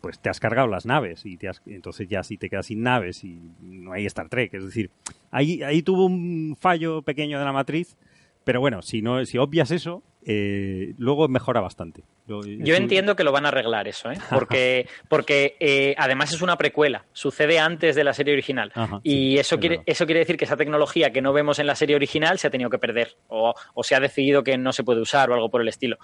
[0.00, 3.24] pues te has cargado las naves y te entonces ya si te quedas sin naves
[3.24, 4.52] y no hay Star Trek.
[4.52, 4.90] Es decir,
[5.30, 7.96] ahí, ahí tuvo un fallo pequeño de la matriz,
[8.44, 12.04] pero bueno, si, no, si obvias eso, eh, luego mejora bastante.
[12.26, 14.16] Yo entiendo que lo van a arreglar eso, ¿eh?
[14.30, 18.72] porque, porque eh, además es una precuela, sucede antes de la serie original.
[19.02, 21.96] y eso, quiere, eso quiere decir que esa tecnología que no vemos en la serie
[21.96, 25.30] original se ha tenido que perder o, se ha decidido que no se puede usar
[25.30, 25.98] o algo por el estilo.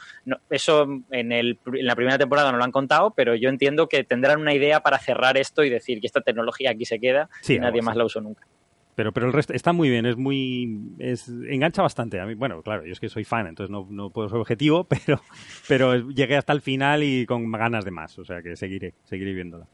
[0.51, 4.05] eso en, el, en la primera temporada no lo han contado, pero yo entiendo que
[4.05, 7.59] tendrán una idea para cerrar esto y decir que esta tecnología aquí se queda y
[7.59, 8.47] nadie más la usó nunca.
[8.95, 10.79] Pero, pero el resto está muy bien, es muy.
[10.99, 12.21] Es, engancha bastante.
[12.21, 14.85] A mí, bueno, claro, yo es que soy fan, entonces no, no puedo ser objetivo,
[14.89, 15.23] pero,
[15.69, 18.19] pero llegué hasta el final y con ganas de más.
[18.19, 19.67] O sea que seguiré, seguiré viéndola.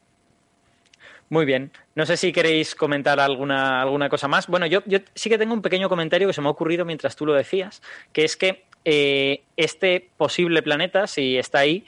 [1.28, 1.72] Muy bien.
[1.94, 4.46] No sé si queréis comentar alguna, alguna cosa más.
[4.46, 7.16] Bueno, yo, yo sí que tengo un pequeño comentario que se me ha ocurrido mientras
[7.16, 11.84] tú lo decías, que es que eh, este posible planeta, si está ahí,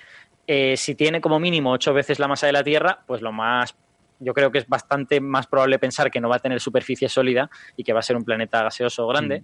[0.48, 3.76] eh, si tiene como mínimo ocho veces la masa de la Tierra, pues lo más
[4.20, 7.50] yo creo que es bastante más probable pensar que no va a tener superficie sólida
[7.76, 9.42] y que va a ser un planeta gaseoso grande,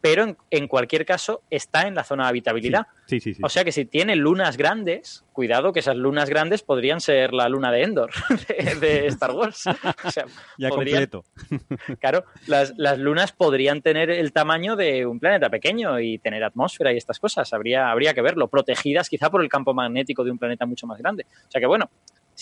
[0.00, 2.86] pero en, cualquier caso está en la zona de habitabilidad.
[3.42, 7.48] o sea que si tiene lunas grandes, cuidado que esas lunas grandes podrían ser la
[7.48, 8.10] luna de Endor
[8.80, 9.64] de, Star Wars.
[10.58, 11.24] ya completo.
[12.00, 16.92] claro, las, las, lunas podrían tener el tamaño de un planeta pequeño y tener atmósfera
[16.92, 17.52] y estas cosas.
[17.52, 20.98] Habría, habría que verlo, protegidas quizá por el campo magnético de un planeta mucho más
[20.98, 21.26] grande.
[21.48, 21.90] O sea que bueno,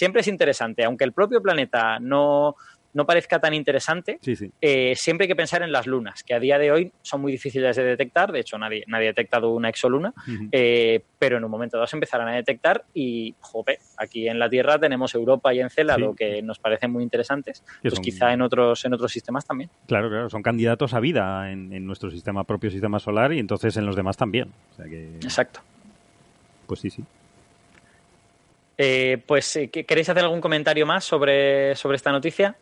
[0.00, 2.56] siempre es interesante, aunque el propio planeta no,
[2.94, 4.18] no parezca tan interesante,
[4.62, 7.32] eh, siempre hay que pensar en las lunas, que a día de hoy son muy
[7.32, 10.14] difíciles de detectar, de hecho nadie, nadie ha detectado una exoluna,
[10.52, 14.48] eh, pero en un momento dado se empezarán a detectar y, jope, aquí en la
[14.48, 18.94] Tierra tenemos Europa y Encélado que nos parecen muy interesantes, pues quizá en otros, en
[18.94, 19.68] otros sistemas también.
[19.86, 23.84] Claro, claro, son candidatos a vida en, nuestro sistema propio sistema solar y entonces en
[23.84, 24.50] los demás también.
[24.78, 25.60] Exacto.
[26.66, 27.04] Pues sí, sí.
[28.82, 32.56] Eh, pues, eh, ¿queréis hacer algún comentario más sobre, sobre esta noticia?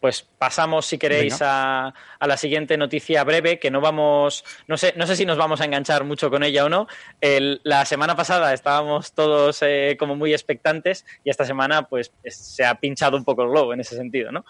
[0.00, 5.06] Pues pasamos, si queréis, a, la siguiente noticia breve, que no vamos, no sé, no
[5.06, 6.88] sé si nos vamos a enganchar mucho con ella o no.
[7.20, 12.74] la semana pasada estábamos todos eh, como muy expectantes y esta semana, pues, se ha
[12.74, 14.44] pinchado un poco el globo en ese sentido, ¿no?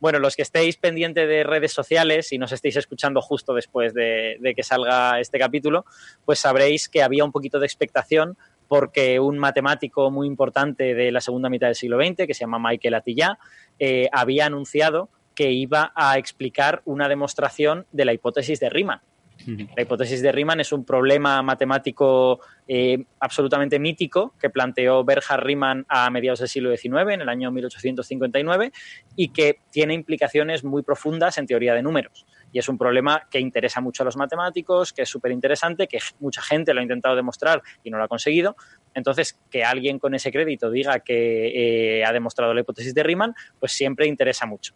[0.00, 4.36] bueno, los que estéis pendientes de redes sociales y nos estéis escuchando justo después de,
[4.40, 5.86] de que salga este capítulo,
[6.26, 8.36] pues sabréis que había un poquito de expectación
[8.68, 12.58] porque un matemático muy importante de la segunda mitad del siglo XX, que se llama
[12.58, 13.38] Michael Atiyah,
[13.78, 19.00] eh, había anunciado que iba a explicar una demostración de la hipótesis de Riemann.
[19.46, 25.84] La hipótesis de Riemann es un problema matemático eh, absolutamente mítico que planteó Bernhard Riemann
[25.88, 28.72] a mediados del siglo XIX, en el año 1859,
[29.16, 32.26] y que tiene implicaciones muy profundas en teoría de números.
[32.52, 35.98] Y es un problema que interesa mucho a los matemáticos, que es súper interesante, que
[36.20, 38.56] mucha gente lo ha intentado demostrar y no lo ha conseguido.
[38.94, 43.34] Entonces, que alguien con ese crédito diga que eh, ha demostrado la hipótesis de Riemann,
[43.58, 44.74] pues siempre interesa mucho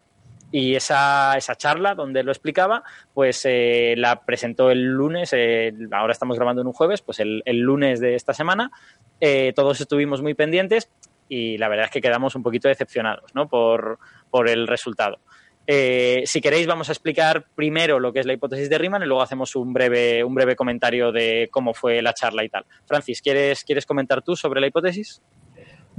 [0.51, 2.83] y esa, esa charla donde lo explicaba,
[3.13, 7.43] pues eh, la presentó el lunes, eh, ahora estamos grabando en un jueves, pues el,
[7.45, 8.71] lunes de esta semana,
[9.19, 10.89] eh, todos estuvimos muy pendientes
[11.27, 13.47] y la verdad es que quedamos un poquito decepcionados ¿no?
[13.47, 13.99] por,
[14.31, 15.19] por el resultado.
[15.67, 19.21] si queréis, vamos a explicar primero lo que es la hipótesis de Riemann y luego
[19.21, 22.65] hacemos un breve, un breve comentario de cómo fue la charla y tal.
[22.87, 25.21] Francis, ¿quieres, ¿quieres comentar tú sobre la hipótesis?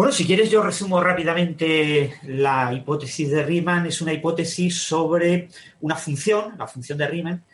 [0.00, 3.84] Bueno, si quieres yo resumo rápidamente la hipótesis de Riemann.
[3.84, 5.50] Es una hipótesis sobre
[5.82, 7.44] una función, la función de Riemann,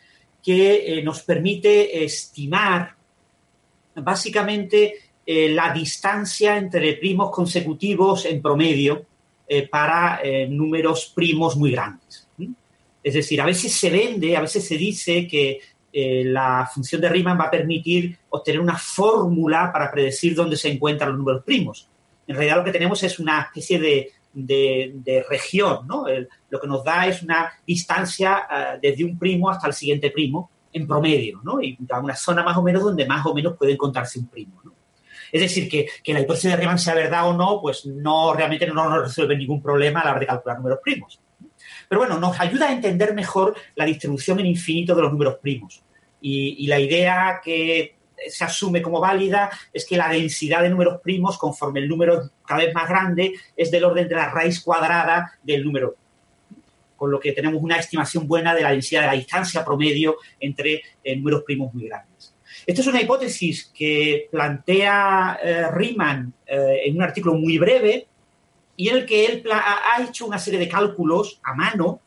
[0.41, 2.95] que eh, nos permite estimar
[3.95, 4.93] básicamente
[5.25, 9.05] eh, la distancia entre primos consecutivos en promedio
[9.45, 12.29] eh, para números primos muy grandes.
[13.03, 15.59] Es decir, a veces se vende, a veces se dice que
[15.91, 21.09] la función de Riemann va a permitir obtener una fórmula para predecir dónde se encuentran
[21.09, 21.89] los números primos
[22.27, 26.05] en realidad lo que tenemos es una especie de, región, ¿no?
[26.49, 30.51] lo que nos da es una distancia eh, desde un primo hasta el siguiente primo
[30.73, 31.59] en promedio, ¿no?
[31.59, 34.73] Y una zona más o menos donde más o menos puede encontrarse un primo, ¿no?
[35.31, 38.73] Es decir, que, la hipótesis de Riemann sea verdad o no, pues no realmente no
[38.75, 41.19] nos resuelve ningún problema a la hora de calcular números primos.
[41.89, 45.83] Pero bueno, nos ayuda a entender mejor la distribución en infinito de los números primos.
[46.21, 47.96] Y la idea que
[48.29, 52.63] se asume como válida es que la densidad de números primos, conforme el número cada
[52.63, 55.95] vez más grande, es del orden de la raíz cuadrada del número.
[56.95, 60.81] Con lo que tenemos una estimación buena de la densidad de la distancia promedio entre
[61.03, 62.33] eh, números primos muy grandes.
[62.65, 68.07] Esta es una hipótesis que plantea eh, Riemann eh, en un artículo muy breve
[68.75, 71.99] y en el que él ha hecho una serie de cálculos a mano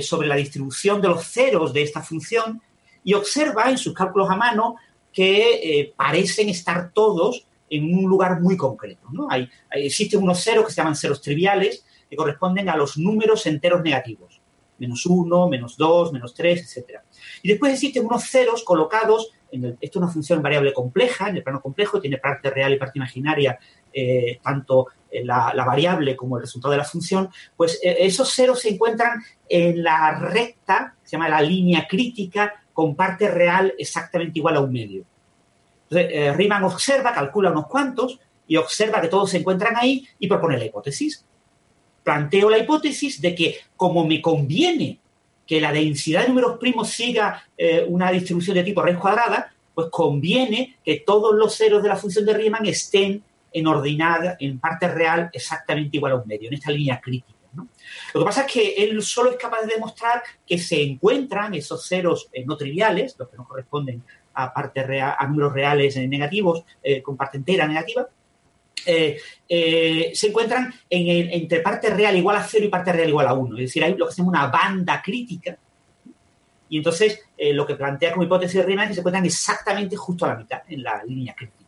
[0.00, 2.62] sobre la distribución de los ceros de esta función
[3.02, 4.76] y observa en sus cálculos a mano
[5.12, 9.08] que eh, parecen estar todos en un lugar muy concreto.
[9.12, 9.28] ¿no?
[9.30, 13.82] Hay, existen unos ceros que se llaman ceros triviales que corresponden a los números enteros
[13.82, 14.40] negativos.
[14.78, 17.00] Menos uno, menos dos, menos tres, etc.
[17.42, 21.42] Y después existen unos ceros colocados, en esto es una función variable compleja, en el
[21.42, 23.58] plano complejo, tiene parte real y parte imaginaria,
[23.92, 24.88] eh, tanto
[25.22, 29.22] la, la, variable como el resultado de la función, pues eh, esos ceros se encuentran
[29.48, 34.72] en la recta, se llama la línea crítica, con parte real exactamente igual a un
[34.72, 35.04] medio.
[35.90, 40.26] Entonces, eh, Riemann observa, calcula unos cuantos y observa que todos se encuentran ahí y
[40.26, 41.24] propone la hipótesis.
[42.02, 44.98] Planteo la hipótesis de que como me conviene
[45.46, 49.88] que la densidad de números primos siga eh, una distribución de tipo raíz cuadrada, pues
[49.90, 54.88] conviene que todos los ceros de la función de Riemann estén en ordinada, en parte
[54.88, 57.38] real, exactamente igual a un medio, en esta línea crítica.
[57.54, 61.86] Lo que pasa es que él solo es capaz de demostrar que se encuentran esos
[61.86, 64.02] ceros eh, no triviales, los que no corresponden
[64.34, 68.06] a, parte a números reales negativos, eh, con parte entera negativa,
[68.84, 69.18] eh,
[70.14, 73.56] se encuentran en entre parte real igual a cero y parte real igual a uno.
[73.56, 75.56] Es decir, hay lo que se llama una banda crítica.
[76.68, 80.24] Y entonces lo que plantea como hipótesis de Riemann es que se encuentran exactamente justo
[80.24, 81.62] a la mitad, en la línea crítica.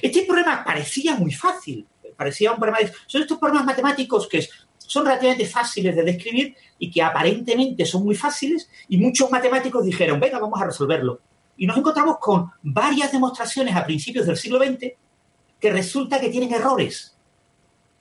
[0.00, 2.92] Este problema parecía muy fácil, parecía un problema de...
[3.06, 4.48] Son estos problemas matemáticos que
[4.92, 10.20] son relativamente fáciles de describir y que aparentemente son muy fáciles y muchos matemáticos dijeron,
[10.20, 11.18] venga, vamos a resolverlo.
[11.56, 14.92] Y nos encontramos con varias demostraciones a principios del siglo XX
[15.58, 17.16] que resulta que tienen errores.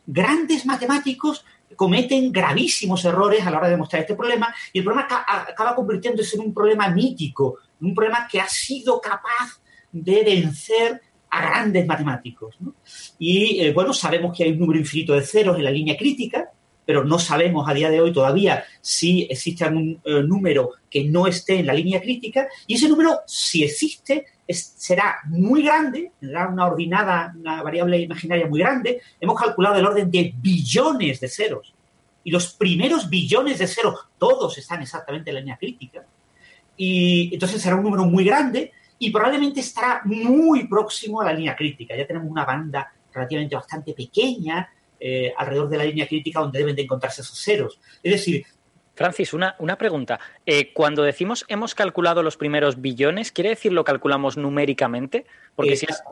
[0.05, 1.45] Grandes matemáticos
[1.77, 5.07] cometen gravísimos errores a la hora de demostrar este problema y el problema
[5.47, 9.61] acaba convirtiéndose en un problema mítico, un problema que ha sido capaz
[9.93, 12.57] de vencer a grandes matemáticos.
[13.17, 16.51] Y eh, bueno, sabemos que hay un número infinito de ceros en la línea crítica,
[16.85, 21.27] pero no sabemos a día de hoy todavía si existe algún eh, número que no
[21.27, 26.67] esté en la línea crítica y ese número, si existe, será muy grande, tendrá una
[26.67, 29.01] ordinada, una variable imaginaria muy grande.
[29.19, 31.73] Hemos calculado el orden de billones de ceros
[32.23, 36.05] y los primeros billones de ceros, todos están exactamente en la línea crítica.
[36.77, 41.55] Y entonces será un número muy grande y probablemente estará muy próximo a la línea
[41.55, 41.95] crítica.
[41.95, 44.69] Ya tenemos una banda relativamente bastante pequeña
[45.01, 47.79] eh, alrededor de la línea crítica donde deben de encontrarse esos ceros.
[48.03, 48.45] Es decir,
[48.93, 50.19] Francis, una, una pregunta.
[50.45, 55.25] Eh, cuando decimos hemos calculado los primeros billones, ¿quiere decir lo calculamos numéricamente?
[55.55, 56.03] Porque si es,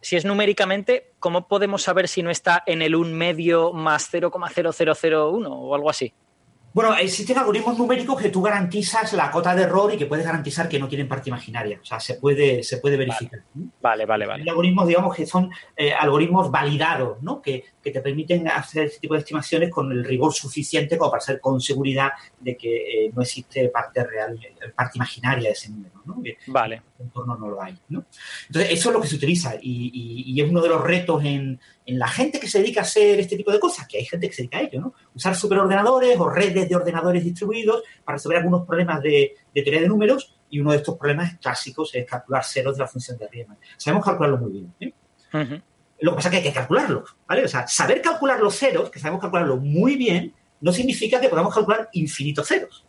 [0.00, 5.46] si es, numéricamente, ¿cómo podemos saber si no está en el un medio más 0,0001
[5.48, 6.12] o algo así?
[6.76, 10.68] Bueno, existen algoritmos numéricos que tú garantizas la cota de error y que puedes garantizar
[10.68, 11.80] que no tienen parte imaginaria.
[11.80, 13.44] O sea, se puede, se puede verificar.
[13.80, 14.42] Vale, vale, vale.
[14.42, 17.40] Hay algoritmos, digamos, que son eh, algoritmos validados, ¿no?
[17.40, 21.22] Que, que, te permiten hacer este tipo de estimaciones con el rigor suficiente como para
[21.22, 22.10] ser con seguridad
[22.40, 24.38] de que eh, no existe parte real,
[24.74, 26.22] parte imaginaria de ese número, ¿no?
[26.22, 26.82] Que vale.
[26.98, 28.06] El entorno no lo hay, ¿no?
[28.46, 31.24] Entonces, eso es lo que se utiliza y, y, y es uno de los retos
[31.24, 34.04] en, en la gente que se dedica a hacer este tipo de cosas, que hay
[34.04, 34.94] gente que se dedica a ello, ¿no?
[35.14, 39.88] Usar superordenadores o redes de ordenadores distribuidos para resolver algunos problemas de, de teoría de
[39.88, 43.58] números y uno de estos problemas clásicos es calcular ceros de la función de Riemann.
[43.76, 44.74] Sabemos calcularlo muy bien.
[44.80, 44.92] ¿eh?
[45.32, 45.62] Uh -huh.
[46.00, 47.44] Lo que pasa es que hay que calcularlos, ¿vale?
[47.44, 51.54] O sea, saber calcular los ceros, que sabemos calcularlo muy bien, no significa que podamos
[51.54, 52.85] calcular infinitos ceros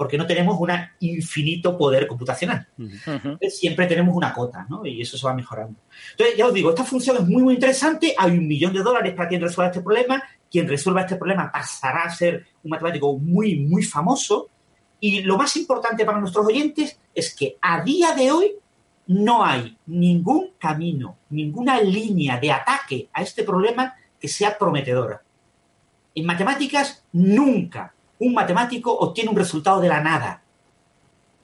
[0.00, 0.70] porque no tenemos un
[1.00, 2.66] infinito poder computacional.
[2.78, 3.50] Uh -huh.
[3.50, 4.86] Siempre tenemos una cota, ¿no?
[4.86, 5.78] Y eso se va mejorando.
[6.12, 8.14] Entonces, ya os digo, esta función es muy, muy interesante.
[8.16, 10.22] Hay un millón de dólares para quien resuelva este problema.
[10.50, 14.48] Quien resuelva este problema pasará a ser un matemático muy, muy famoso.
[15.00, 18.52] Y lo más importante para nuestros oyentes es que a día de hoy
[19.08, 25.20] no hay ningún camino, ninguna línea de ataque a este problema que sea prometedora.
[26.14, 30.42] En matemáticas, nunca un matemático obtiene un resultado de la nada.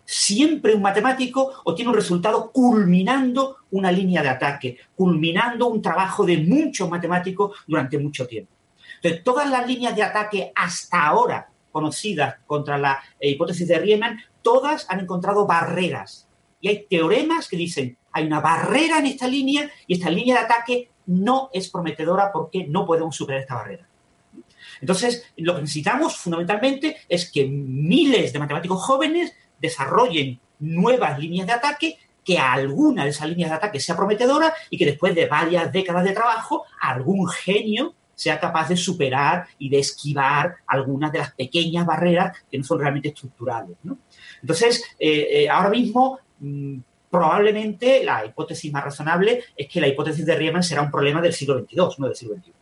[0.04, 6.38] Siempre un matemático obtiene un resultado culminando una línea de ataque, culminando un trabajo de
[6.38, 8.52] muchos matemáticos durante mucho tiempo.
[8.96, 14.86] Entonces, todas las líneas de ataque hasta ahora conocidas contra la hipótesis de Riemann, todas
[14.88, 16.28] han encontrado barreras.
[16.60, 20.44] Y hay teoremas que dicen, hay una barrera en esta línea y esta línea de
[20.44, 23.86] ataque no es prometedora porque no podemos superar esta barrera.
[24.80, 31.52] Entonces, lo que necesitamos fundamentalmente es que miles de matemáticos jóvenes desarrollen nuevas líneas de
[31.52, 35.72] ataque, que alguna de esas líneas de ataque sea prometedora y que después de varias
[35.72, 41.32] décadas de trabajo, algún genio sea capaz de superar y de esquivar algunas de las
[41.32, 43.76] pequeñas barreras que no son realmente estructurales.
[43.84, 43.98] ¿no?
[44.40, 46.78] Entonces, eh, eh, ahora mismo, mmm,
[47.10, 51.32] probablemente la hipótesis más razonable es que la hipótesis de Riemann será un problema del
[51.32, 52.52] siglo XXII, no del siglo XXI.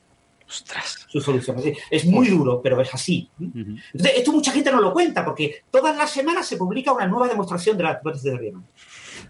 [0.49, 1.07] Ostras.
[1.09, 1.57] Su solución.
[1.91, 3.31] Es, muy duro, pero es así.
[3.41, 7.29] Entonces, esto mucha gente no lo cuenta, porque todas las semanas se publica una nueva
[7.29, 8.67] demostración de la hipótesis de Riemann.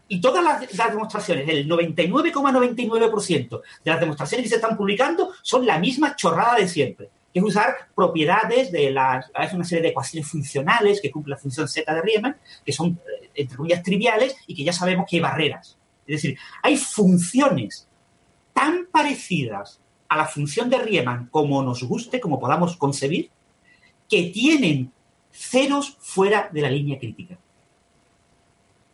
[0.08, 5.32] Y todas las, las demostraciones, el 99,99% ,99 de las demostraciones que se están publicando
[5.42, 9.82] son la misma chorrada de siempre, que es usar propiedades de las, es una serie
[9.82, 13.00] de ecuaciones funcionales que cumple la función z de Riemann, que son,
[13.34, 15.78] entre comillas, triviales y que ya sabemos que hay barreras.
[16.06, 17.88] Es decir, hay funciones
[18.52, 23.30] tan parecidas a la función de Riemann como nos guste, como podamos concebir,
[24.08, 24.92] que tienen
[25.32, 27.38] ceros fuera de la línea crítica.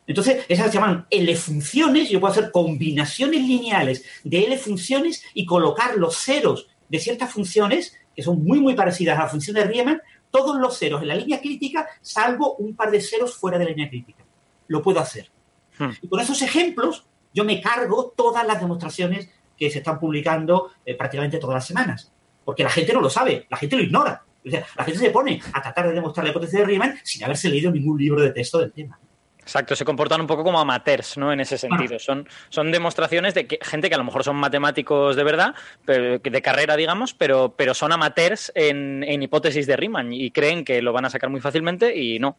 [0.07, 2.11] Entonces, esas se llaman L-funciones.
[2.11, 8.23] Yo puedo hacer combinaciones lineales de L-funciones y colocar los ceros de ciertas funciones, que
[8.23, 11.41] son muy, muy parecidas a la función de Riemann, todos los ceros en la línea
[11.41, 14.25] crítica, salvo un par de ceros fuera de la línea crítica.
[14.67, 15.31] Lo puedo hacer.
[15.79, 15.91] Hmm.
[16.03, 19.29] Y con esos ejemplos, yo me cargo todas las demostraciones
[19.61, 22.11] que se están publicando eh, prácticamente todas las semanas.
[22.43, 24.25] Porque la gente no lo sabe, la gente lo ignora.
[24.45, 27.23] O sea, la gente se pone a tratar de demostrar la hipótesis de Riemann sin
[27.23, 28.99] haberse leído ningún libro de texto del tema.
[29.39, 31.33] Exacto, se comportan un poco como amateurs, ¿no?
[31.33, 31.99] En ese sentido.
[31.99, 35.55] Son, son demostraciones de que, gente que a lo mejor son matemáticos de verdad,
[35.85, 40.65] pero, de carrera, digamos, pero, pero son amateurs en, en hipótesis de Riemann y creen
[40.65, 42.39] que lo van a sacar muy fácilmente y no.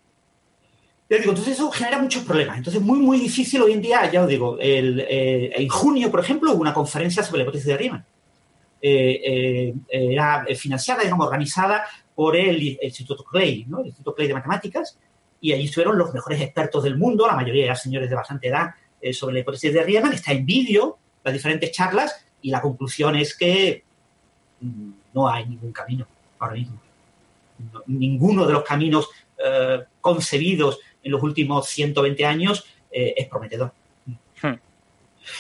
[1.12, 2.58] Ya digo, entonces eso genera muchos problemas.
[2.58, 6.54] Entonces, muy, muy difícil hoy en día, ya os digo, eh, en junio, por ejemplo,
[6.54, 8.06] hubo una conferencia sobre la hipótesis de Riemann.
[8.82, 11.84] Eh, eh, era financiada, digamos, organizada
[12.16, 13.82] por el, Instituto Clay, ¿no?
[13.82, 14.98] El Instituto Clay de Matemáticas,
[15.42, 18.70] y allí estuvieron los mejores expertos del mundo, la mayoría eran señores de bastante edad,
[19.12, 20.14] sobre la hipótesis de Riemann.
[20.14, 23.84] Está en vídeo las diferentes charlas y la conclusión es que
[24.62, 26.08] mm, no hay ningún camino
[26.40, 26.80] ahora mismo.
[27.74, 29.10] No, ninguno de los caminos
[30.02, 33.74] concebidos en los últimos 120 años eh, es prometedor.
[34.42, 34.56] Hmm.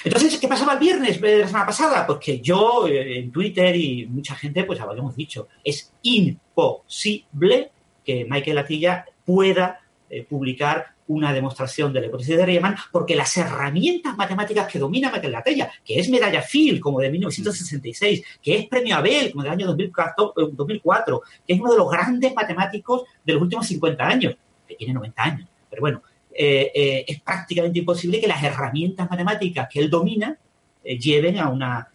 [0.03, 2.05] Entonces, ¿qué pasaba el viernes de la semana pasada?
[2.05, 7.71] Pues que yo eh, en Twitter y mucha gente, pues habíamos dicho, es imposible
[8.03, 13.35] que Michael Atilla pueda eh, publicar una demostración de la hipótesis de Riemann porque las
[13.35, 18.67] herramientas matemáticas que domina Michael Latella, que es medalla Field como de 1966, que es
[18.67, 23.33] premio Abel como del año 2004, 2004, que es uno de los grandes matemáticos de
[23.33, 24.35] los últimos 50 años,
[24.67, 26.03] que tiene 90 años, pero bueno,
[26.33, 30.37] eh, eh, es prácticamente imposible que las herramientas matemáticas que él domina
[30.83, 31.87] eh, lleven a una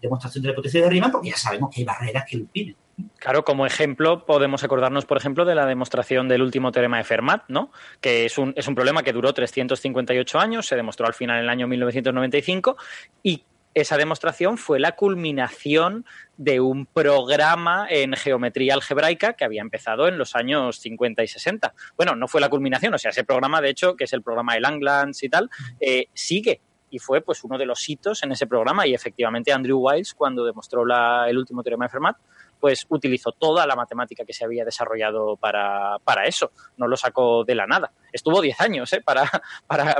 [0.00, 2.76] demostración de la hipótesis de Riemann porque ya sabemos que hay barreras que lo impiden.
[3.18, 7.42] Claro, como ejemplo podemos acordarnos, por ejemplo, de la demostración del último teorema de Fermat,
[7.48, 7.72] ¿no?
[8.00, 11.42] Que es un, es un problema que duró 358 años, se demostró al final en
[11.42, 12.76] el año 1995
[13.24, 13.42] y
[13.76, 16.06] esa demostración fue la culminación
[16.38, 21.74] de un programa en geometría algebraica que había empezado en los años 50 y 60.
[21.94, 24.54] Bueno, no fue la culminación, o sea, ese programa, de hecho, que es el programa
[24.54, 28.46] de Langlands y tal, eh, sigue y fue pues uno de los hitos en ese
[28.46, 30.84] programa y efectivamente Andrew Wiles cuando demostró
[31.26, 32.16] el último teorema de Fermat
[32.58, 37.54] pues utilizó toda la matemática que se había desarrollado para, eso, no lo sacó de
[37.54, 37.92] la nada.
[38.10, 39.02] Estuvo 10 años ¿eh?
[39.04, 39.26] para,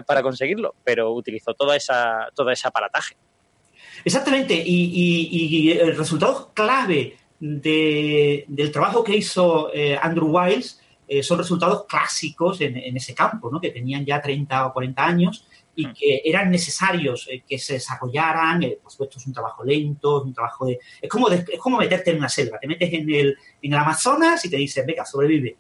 [0.07, 3.17] para, conseguirlo, pero utilizó toda esa, todo ese aparataje.
[4.05, 11.85] Exactamente, y, el resultado clave del trabajo que hizo eh, Andrew Wiles eh, son resultados
[11.87, 13.61] clásicos en, en, ese campo, ¿no?
[13.61, 15.93] que tenían ya 30 o 40 años y mm.
[15.93, 18.63] que eran necesarios eh, que se desarrollaran.
[18.63, 20.81] Eh, por supuesto, es un trabajo lento, es un trabajo de.
[21.01, 22.59] Es como, es como meterte en una selva.
[22.59, 25.57] Te metes en el, en el Amazonas y te dicen, venga, sobrevive.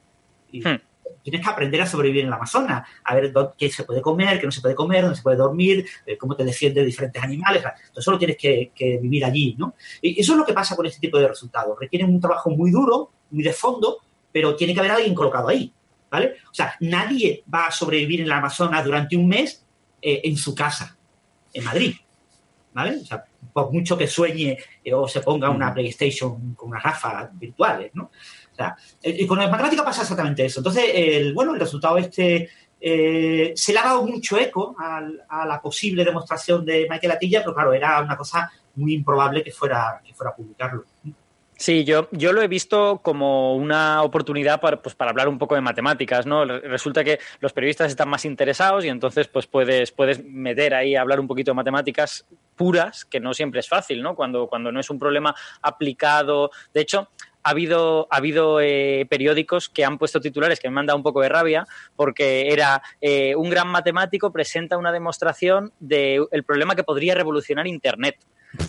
[0.51, 0.81] Y mm.
[1.23, 4.47] Tienes que aprender a sobrevivir en el Amazonas, a ver qué se puede comer, qué
[4.47, 7.65] no se puede comer, dónde se puede dormir, eh, cómo te defiende de diferentes animales.
[7.65, 9.75] Entonces, solo tienes que, que, vivir allí, ¿no?
[10.01, 11.77] Y eso es lo que pasa con este tipo de resultados.
[11.79, 13.99] Requieren un trabajo muy duro, muy de fondo,
[14.33, 15.73] pero tiene que haber alguien colocado ahí.
[16.09, 16.37] ¿Vale?
[16.51, 19.65] O sea, nadie va a sobrevivir en el Amazonas durante un mes
[20.01, 20.97] eh, en su casa,
[21.53, 21.95] en Madrid.
[22.73, 22.99] ¿Vale?
[22.99, 27.31] O sea, por mucho que sueñe eh, o se ponga una PlayStation con unas gafas
[27.39, 28.11] virtuales, ¿no?
[28.57, 30.61] O sea, eh, y con la matemática pasa exactamente eso.
[30.61, 32.49] Entonces, el, bueno, el resultado este
[32.79, 37.73] se le ha dado mucho eco a, la posible demostración de Michael Atilla, pero claro,
[37.73, 40.85] era una cosa muy improbable que fuera, que fuera a publicarlo.
[41.59, 45.55] Sí, yo, yo lo he visto como una oportunidad para, pues, para hablar un poco
[45.55, 46.45] de matemáticas, ¿no?
[46.45, 51.01] Resulta que los periodistas están más interesados y entonces pues puedes, puedes meter ahí a
[51.01, 52.27] hablar un poquito de matemáticas
[52.57, 54.15] puras, que no siempre es fácil, ¿no?
[54.15, 56.51] Cuando, cuando no es un problema aplicado.
[56.75, 57.09] De hecho,
[57.47, 61.05] ha habido, ha habido eh, periódicos que han puesto titulares que me han dado un
[61.05, 66.83] poco de rabia porque era eh, un gran matemático presenta una demostración del problema que
[66.83, 68.17] podría revolucionar Internet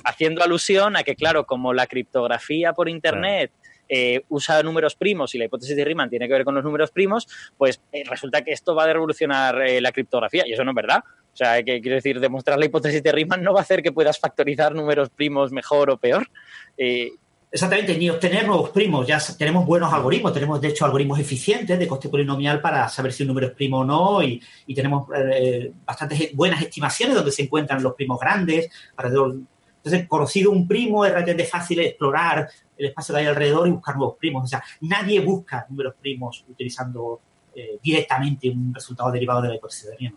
[0.03, 3.51] haciendo alusión a que, claro, como la criptografía por Internet
[3.89, 6.91] eh, usa números primos y la hipótesis de Riemann tiene que ver con los números
[6.91, 11.03] primos, pues resulta que esto va a revolucionar la criptografía y eso no es verdad.
[11.33, 13.91] O sea, que quiero decir, demostrar la hipótesis de Riemann no va a hacer que
[13.91, 16.27] puedas factorizar números primos mejor o peor.
[17.49, 19.07] Exactamente, ni obtener nuevos primos.
[19.07, 23.23] Ya tenemos buenos algoritmos, tenemos de hecho algoritmos eficientes de coste polinomial para saber si
[23.23, 24.41] un número es primo o no y,
[24.75, 25.07] tenemos
[25.85, 29.37] bastantes buenas estimaciones donde se encuentran los primos grandes, alrededor
[29.87, 33.95] entonces, conocido un primo, es relativamente fácil explorar el espacio que hay alrededor y buscar
[33.95, 34.43] nuevos primos.
[34.43, 37.21] O sea, nadie busca números primos utilizando
[37.55, 39.55] eh, directamente un resultado derivado de la.
[39.55, 40.15] Hmm.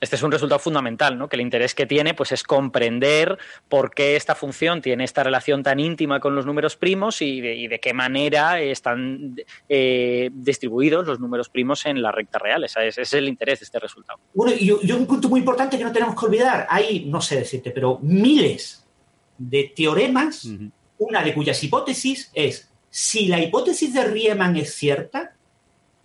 [0.00, 1.28] Este es un resultado fundamental, ¿no?
[1.28, 3.38] Que el interés que tiene, pues, es comprender
[3.68, 7.78] por qué esta función tiene esta relación tan íntima con los números primos y de,
[7.80, 9.36] qué manera están
[9.68, 12.64] eh, distribuidos los números primos en la recta real.
[12.64, 14.18] Ese es, el interés de este resultado.
[14.34, 16.66] Bueno, y, un punto muy importante que no tenemos que olvidar.
[16.70, 18.86] Hay, no sé decirte, pero miles
[19.36, 20.48] de teoremas,
[20.98, 25.34] una de cuyas hipótesis es si la hipótesis de Riemann es cierta,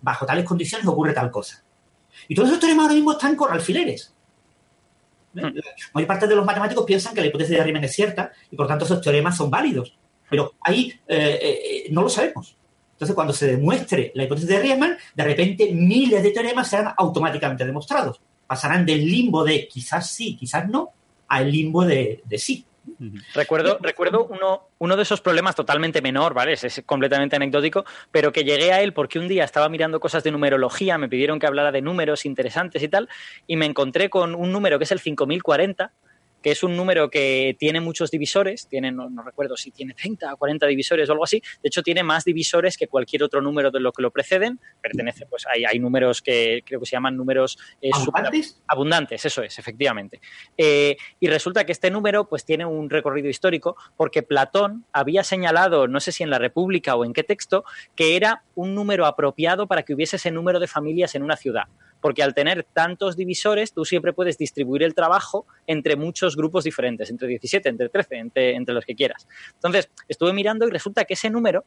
[0.00, 1.63] bajo tales condiciones ocurre tal cosa.
[2.28, 4.12] Y todos esos teoremas ahora mismo están con alfileres.
[5.34, 5.40] ¿Eh?
[5.40, 5.54] Hmm.
[5.54, 5.62] La
[5.94, 8.66] mayor parte de los matemáticos piensan que la hipótesis de Riemann es cierta y por
[8.66, 9.96] tanto esos teoremas son válidos.
[10.28, 12.56] Pero ahí eh, eh, no lo sabemos.
[12.92, 17.64] Entonces, cuando se demuestre la hipótesis de Riemann, de repente miles de teoremas serán automáticamente
[17.64, 18.20] demostrados.
[18.46, 20.92] Pasarán del limbo de quizás sí, quizás no,
[21.28, 22.64] al limbo de sí.
[23.34, 26.52] Recuerdo, recuerdo uno, uno de esos problemas totalmente menor, ¿vale?
[26.52, 30.30] Es, completamente anecdótico, pero que llegué a él porque un día estaba mirando cosas de
[30.30, 33.08] numerología, me pidieron que hablara de números interesantes y tal,
[33.46, 35.92] y me encontré con un número que es el 5040,
[36.44, 40.36] que es un número que tiene muchos divisores, tiene, no, recuerdo si tiene 30 o
[40.36, 43.80] 40 divisores o algo así, de hecho tiene más divisores que cualquier otro número de
[43.80, 47.56] lo que lo preceden, pertenece, pues hay, hay números que creo que se llaman números
[47.80, 48.62] eh, ¿Abundantes?
[48.68, 50.20] abundantes, eso es, efectivamente.
[50.58, 55.88] Eh, y resulta que este número pues tiene un recorrido histórico porque Platón había señalado,
[55.88, 57.64] no sé si en la República o en qué texto,
[57.96, 61.68] que era un número apropiado para que hubiese ese número de familias en una ciudad
[62.04, 67.08] porque al tener tantos divisores, tú siempre puedes distribuir el trabajo entre muchos grupos diferentes,
[67.08, 69.26] entre 17, entre 13, entre, los que quieras.
[69.54, 71.64] Entonces, estuve mirando y resulta que ese número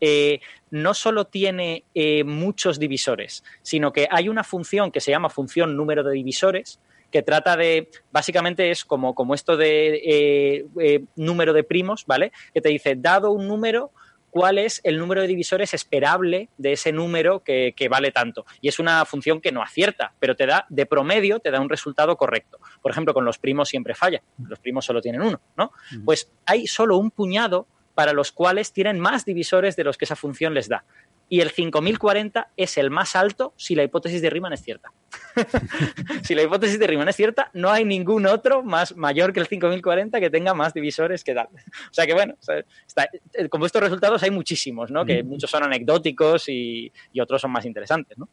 [0.00, 0.38] eh,
[0.70, 5.76] no solo tiene eh, muchos divisores, sino que hay una función que se llama función
[5.76, 6.78] número de divisores,
[7.10, 12.30] que trata de, básicamente es como, como esto de eh, número de primos, ¿vale?
[12.54, 13.90] Que te dice, dado un número,
[14.30, 18.46] cuál es el número de divisores esperable de ese número que, vale tanto.
[18.60, 21.68] Y es una función que no acierta, pero te da, de promedio, te da un
[21.68, 22.58] resultado correcto.
[22.80, 24.22] Por ejemplo, con los primos siempre falla.
[24.48, 25.72] Los primos solo tienen uno, ¿no?
[26.04, 30.16] Pues hay solo un puñado para los cuales tienen más divisores de los que esa
[30.16, 30.84] función les da.
[31.30, 34.92] Y el 5040 es el más alto si la hipótesis de Riemann es cierta.
[36.24, 39.46] si la hipótesis de Riemann es cierta, no hay ningún otro más mayor que el
[39.46, 41.48] 5040 que tenga más divisores que tal.
[41.90, 45.06] O sea que bueno, eh, como estos resultados hay muchísimos, ¿no?
[45.06, 48.28] Que muchos son anecdóticos y, y otros son más interesantes, ¿no?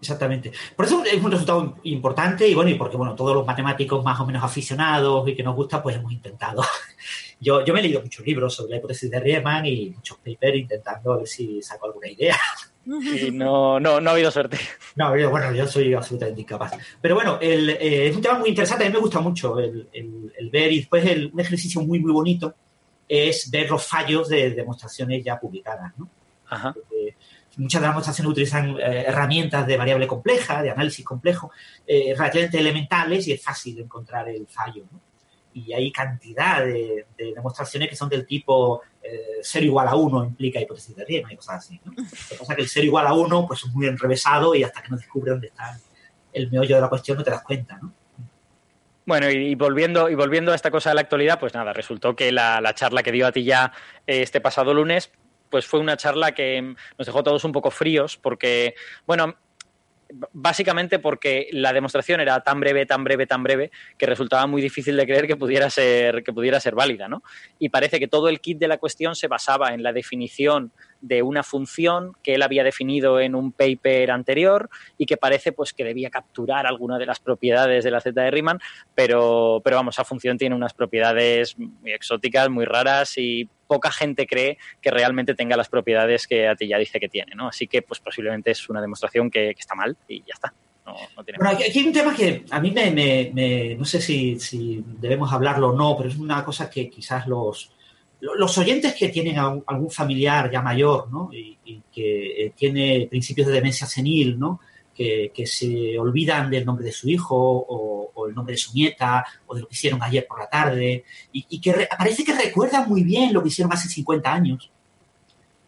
[0.00, 0.52] Exactamente.
[0.74, 4.20] Por eso es un resultado importante y bueno, y porque bueno, todos los matemáticos más
[4.20, 6.62] o menos aficionados y que nos gusta, pues hemos intentado.
[7.38, 10.56] Yo, yo me he leído muchos libros sobre la hipótesis de Riemann y muchos papers
[10.56, 12.36] intentando a ver si saco alguna idea.
[12.86, 14.58] Y no, no, no ha habido suerte.
[14.94, 16.72] No, bueno, yo soy absolutamente incapaz.
[17.00, 19.88] Pero bueno, el, eh, es un tema muy interesante, a mí me gusta mucho el,
[19.92, 22.54] el, ver y después un ejercicio muy, muy bonito
[23.08, 26.08] es ver los fallos de demostraciones ya publicadas, ¿no?
[26.48, 26.72] Ajá
[27.56, 31.50] muchas de demostraciones utilizan eh, herramientas de variable compleja, de análisis complejo,
[31.86, 34.84] eh, relativamente elementales y es fácil encontrar el fallo.
[35.54, 38.82] Y hay cantidad de, demostraciones que son del tipo
[39.42, 41.80] 0 eh, igual a 1 implica hipótesis de Riemann y cosas así.
[41.82, 44.62] Lo que pasa es que el 0 igual a 1 pues, es muy enrevesado y
[44.62, 45.78] hasta que no descubres dónde está
[46.34, 47.78] el meollo de la cuestión no te das cuenta.
[47.80, 47.94] ¿no?
[49.06, 52.32] Bueno, y, volviendo, y volviendo a esta cosa de la actualidad, pues nada, resultó que
[52.32, 53.72] la, la charla que dio a ti ya
[54.06, 55.10] este pasado lunes
[55.50, 58.74] pues fue una charla que nos dejó todos un poco fríos porque,
[59.06, 59.36] bueno,
[60.32, 64.96] básicamente porque la demostración era tan breve, tan breve, tan breve, que resultaba muy difícil
[64.96, 67.22] de creer que pudiera ser, que pudiera ser válida, ¿no?
[67.58, 70.72] Y parece que todo el kit de la cuestión se basaba en la definición
[71.06, 75.72] de una función que él había definido en un paper anterior y que parece pues
[75.72, 78.60] que debía capturar alguna de las propiedades de la Z de Riemann,
[78.94, 84.26] pero, pero vamos, esa función tiene unas propiedades muy exóticas, muy raras y poca gente
[84.26, 87.48] cree que realmente tenga las propiedades que a ti ya dice que tiene, ¿no?
[87.48, 90.52] Así que pues posiblemente es una demostración que, está mal y ya está.
[90.84, 95.70] bueno, aquí hay un tema que a mí me, no sé si, si, debemos hablarlo
[95.70, 97.75] o no, pero es una cosa que quizás los,
[98.20, 101.30] los oyentes que tienen algún familiar ya mayor, ¿no?
[101.32, 101.56] Y,
[101.92, 104.60] que eh, tiene principios de demencia senil, ¿no?
[104.94, 109.54] Que, se olvidan del nombre de su hijo o, el nombre de su nieta o
[109.54, 113.32] de lo que hicieron ayer por la tarde y, que parece que recuerdan muy bien
[113.32, 114.70] lo que hicieron hace 50 años.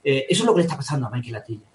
[0.03, 1.67] Eh, eso es lo que le está pasando a Michael Atilla.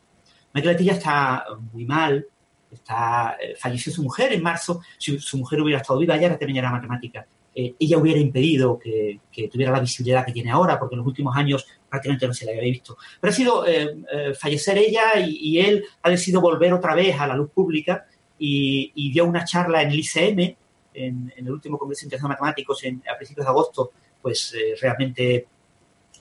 [0.53, 2.26] Michael Atilla está muy mal,
[2.71, 6.69] está, eh, falleció su mujer en marzo, si su mujer hubiera estado viva ya terminaría
[6.69, 7.26] la matemática
[7.56, 9.20] eh, ella hubiera impedido que,
[9.51, 12.51] tuviera la visibilidad que tiene ahora, porque en los últimos años prácticamente no se la
[12.51, 12.97] había visto.
[13.20, 17.28] Pero ha sido eh, eh, fallecer ella y, él ha decidido volver otra vez a
[17.28, 18.06] la luz pública
[18.39, 20.56] y, dio una charla en el ICM,
[20.95, 23.91] en, el último Congreso Internacional de Matemáticos en, a principios de agosto,
[24.22, 25.47] pues realmente,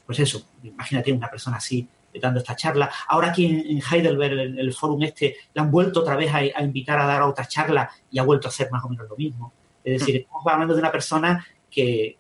[0.05, 1.87] pues eso, imagínate una persona así
[2.21, 2.91] dando esta charla.
[3.09, 6.99] Ahora aquí en, Heidelberg, en el fórum este, le han vuelto otra vez a invitar
[6.99, 9.53] a dar otra charla y ha vuelto a hacer más o menos lo mismo.
[9.85, 12.19] Es decir, estamos hablando de una persona que,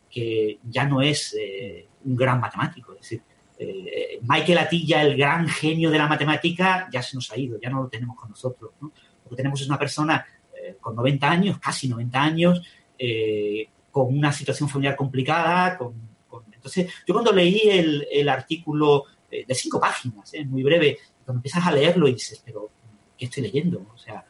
[0.64, 2.92] ya no es eh, un gran matemático.
[2.94, 3.22] Es decir,
[3.58, 7.70] eh, Michael Atilla, el gran genio de la matemática, ya se nos ha ido, ya
[7.70, 8.72] no lo tenemos con nosotros.
[8.80, 12.62] Lo que tenemos es una persona eh, con 90 años, casi 90 años,
[13.90, 15.78] con una situación familiar complicada.
[16.52, 22.06] Entonces, yo cuando leí el, artículo de cinco páginas, muy breve, cuando empiezas a leerlo
[22.06, 22.70] y dices, pero,
[23.18, 23.84] ¿qué estoy leyendo?
[23.92, 24.24] O sea,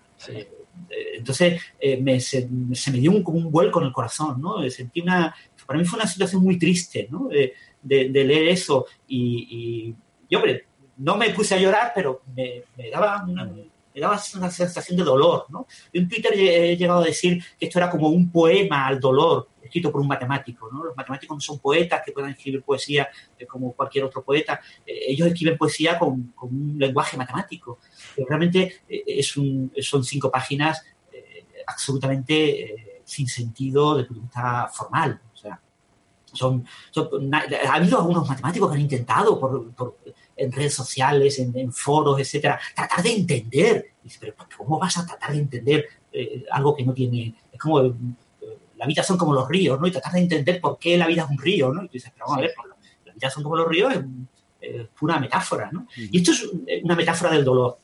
[1.15, 4.69] entonces, eh, se, me dio un, como un vuelco en el corazón, ¿no?
[4.71, 5.35] Sentí una,
[5.67, 7.29] para mí fue una situación muy triste, ¿no?
[7.29, 7.55] De,
[7.85, 9.95] leer eso y,
[10.29, 10.67] y, hombre,
[10.99, 15.47] no me puse a llorar, pero me, daba una, me daba una sensación de dolor,
[15.49, 15.67] ¿no?
[15.93, 19.91] en Twitter he llegado a decir que esto era como un poema al dolor escrito
[19.91, 20.85] por un matemático, ¿no?
[20.85, 23.09] Los matemáticos no son poetas que puedan escribir poesía
[23.39, 27.79] eh, como cualquier otro poeta, ellos escriben poesía con, con, un lenguaje matemático
[28.17, 34.69] realmente eh, es son cinco páginas eh, absolutamente eh, sin sentido de punto de vista
[34.73, 35.21] formal.
[35.33, 35.61] O sea,
[36.33, 36.65] son,
[37.33, 39.97] ha habido algunos matemáticos que han intentado por,
[40.37, 43.87] en redes sociales, en, foros, etcétera, tratar de entender.
[44.19, 45.87] pero ¿cómo vas a tratar de entender
[46.51, 47.35] algo que no tiene...
[47.53, 47.95] Es como
[48.83, 49.87] la vida son como los ríos, ¿no?
[49.87, 51.85] Y tratar de entender por qué la vida es un río, ¿no?
[51.85, 54.01] Y tú dices, pero vamos a ver, pues, la vida son como los ríos, es
[54.63, 55.89] eh, pura metáfora, ¿no?
[55.97, 56.49] Y esto es
[56.83, 57.79] una metáfora del dolor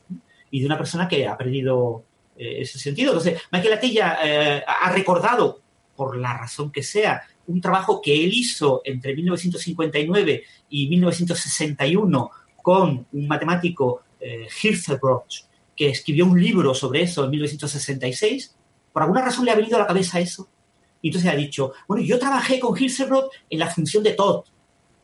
[0.49, 2.03] y de una persona que ha perdido
[2.39, 3.11] eh, ese sentido.
[3.11, 5.61] Entonces, Michael Atilla eh, ha recordado,
[5.93, 13.05] por la razón que sea, un trabajo que él hizo entre 1959 y 1961 con
[13.11, 14.47] un matemático, eh,
[15.75, 18.55] que escribió un libro sobre eso en 1966.
[18.93, 20.47] Por alguna razón le ha venido a la cabeza eso.
[21.01, 24.45] Y entonces ha dicho, bueno, yo trabajé con Hilsebrod en la función de Todd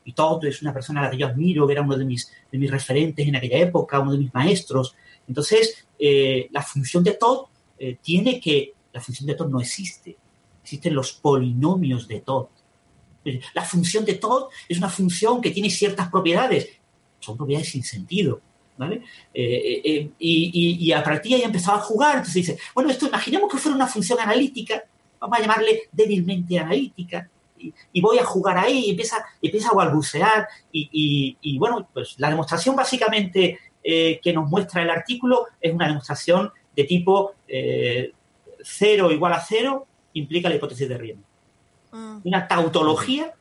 [0.06, 2.32] y Todd es una persona a la que yo admiro, que era uno de mis,
[2.51, 4.95] de mis referentes en aquella época, uno de mis maestros.
[5.28, 7.47] Entonces, eh, la función de Todd
[7.80, 10.16] eh, tiene que, la función de Todd no existe,
[10.62, 12.45] existen los polinomios de Todd.
[13.56, 16.70] La función de Todd es una función que tiene ciertas propiedades,
[17.20, 18.41] son propiedades sin sentido.
[18.78, 19.03] ¿Vale?
[19.34, 23.49] Eh, eh, y, a partir de ahí empezaba a jugar, entonces dice, bueno, esto imaginemos
[23.49, 24.84] que fuera una función analítica,
[25.18, 27.30] vamos a llamarle débilmente analítica,
[27.93, 32.76] y, voy a jugar ahí, y empieza, empieza a balbucear, y, bueno, pues la demostración
[32.76, 39.88] básicamente que nos muestra el artículo es una demostración de tipo 0 igual a 0
[40.13, 41.26] implica la hipótesis de Riemann.
[41.91, 42.22] Mm.
[42.24, 43.34] Una tautología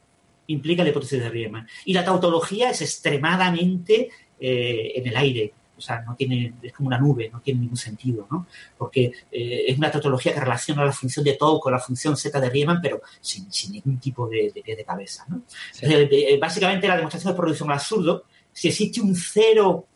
[0.47, 1.67] implica la hipótesis de Riemann.
[1.85, 5.53] Y la tautología es extremadamente eh, en el aire.
[5.77, 8.47] O sea, no tiene, es como una nube, no tiene ningún sentido, ¿no?
[8.77, 12.41] Porque eh, es una tautología que relaciona la función de todo con la función z
[12.41, 15.43] de Riemann, pero sin, ningún tipo de, pie de cabeza, ¿no?
[15.83, 19.87] Eh, básicamente la demostración de producción al absurdo, si existe un cero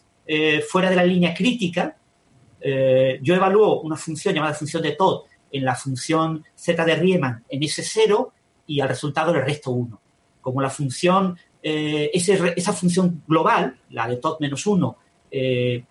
[0.68, 1.96] fuera de la línea crítica,
[2.60, 7.62] yo evalúo una función llamada función de Todd en la función z de Riemann en
[7.62, 8.32] ese cero
[8.66, 10.00] y al resultado le resto 1.
[10.40, 14.96] Como la función, eh, esa función global, la de tot menos 1,
[15.30, 15.84] eh,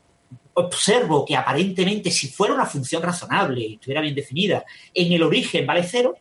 [0.53, 5.65] observo que aparentemente si fuera una función razonable y estuviera bien definida, en el origen
[5.65, 6.15] vale 0,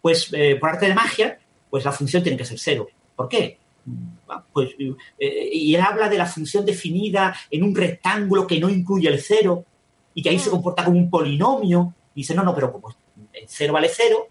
[0.00, 2.88] pues eh, por arte de magia, pues la función tiene que ser 0.
[3.16, 3.58] ¿Por qué?
[4.52, 9.20] Pues, y él habla de la función definida en un rectángulo que no incluye el
[9.20, 9.64] 0
[10.14, 10.52] y que ahí se mm.
[10.52, 11.94] comporta como un polinomio.
[12.14, 12.94] Y dice, no, no, pero como
[13.32, 14.28] el 0 vale 0,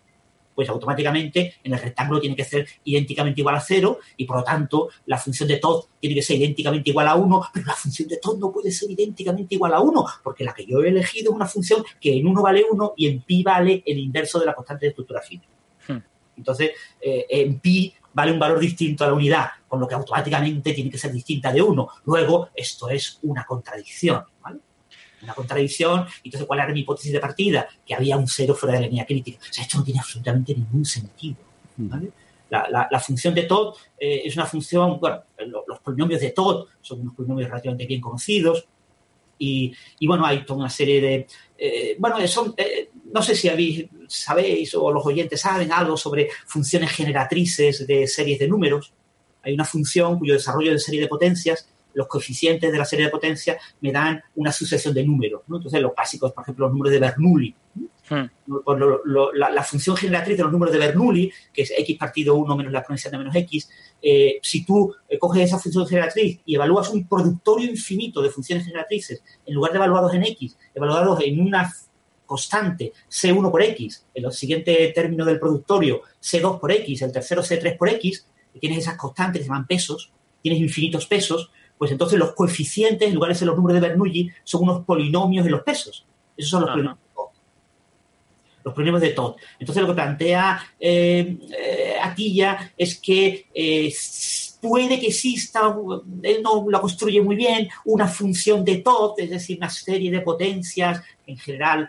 [0.59, 4.43] pues automáticamente en el rectángulo tiene que ser idénticamente igual a cero y por lo
[4.43, 8.09] tanto la función de Todd tiene que ser idénticamente igual a 1, pero la función
[8.09, 11.31] de Todd no puede ser idénticamente igual a 1, porque la que yo he elegido
[11.31, 14.47] es una función que en 1 vale 1 y en pi vale el inverso de
[14.47, 15.43] la constante de estructura fina.
[15.87, 15.99] Hmm.
[16.35, 20.73] Entonces, eh, en pi vale un valor distinto a la unidad, con lo que automáticamente
[20.73, 21.87] tiene que ser distinta de 1.
[22.03, 24.59] Luego, esto es una contradicción, ¿vale?
[25.21, 26.05] Una contradicción.
[26.23, 27.67] Entonces, ¿cuál era mi hipótesis de partida?
[27.85, 29.39] Que había un cero fuera de la línea crítica.
[29.41, 31.37] O sea, esto no tiene absolutamente ningún sentido.
[32.49, 35.21] La, función de Todd eh, es una función, bueno,
[35.67, 38.65] los, polinomios de Todd son unos polinomios relativamente bien conocidos.
[39.41, 39.73] Y,
[40.05, 41.27] bueno, hay toda una serie de.
[41.57, 42.53] Eh, bueno, son.
[42.57, 48.05] Eh, no sé si habéis, sabéis o los oyentes saben algo sobre funciones generatrices de
[48.05, 48.91] series de números.
[49.41, 53.11] Hay una función cuyo desarrollo de serie de potencias los coeficientes de la serie de
[53.11, 55.41] potencia me dan una sucesión de números.
[55.47, 57.55] Entonces, los básicos, por ejemplo, los números de Bernoulli.
[58.09, 58.25] Hmm.
[59.35, 62.79] la, función generatriz de los números de Bernoulli, que es x partido 1 menos la
[62.79, 63.69] exponencial de menos x,
[64.01, 68.65] eh, si tú eh, coges esa función generatriz y evalúas un productorio infinito de funciones
[68.65, 71.71] generatrices, en lugar de evaluados en x, evaluados en una
[72.29, 77.41] constante C1 por X, en el siguiente término del productorio C2 por X, el tercero
[77.41, 78.27] C3 por X,
[78.59, 80.11] tienes esas constantes que se llaman pesos,
[80.41, 84.29] tienes infinitos pesos, pues entonces los coeficientes, en lugar de ser los números de Bernoulli,
[84.43, 86.05] son unos polinomios de los pesos.
[86.35, 87.29] Esos son los polinomios de Todd.
[88.65, 89.35] Los polinomios de Todd.
[89.57, 93.93] Entonces lo que plantea eh, eh, es que eh,
[94.59, 95.73] puede que exista,
[96.21, 100.19] él no lo construye muy bien, una función de Todd, es decir, una serie de
[100.19, 101.87] potencias en general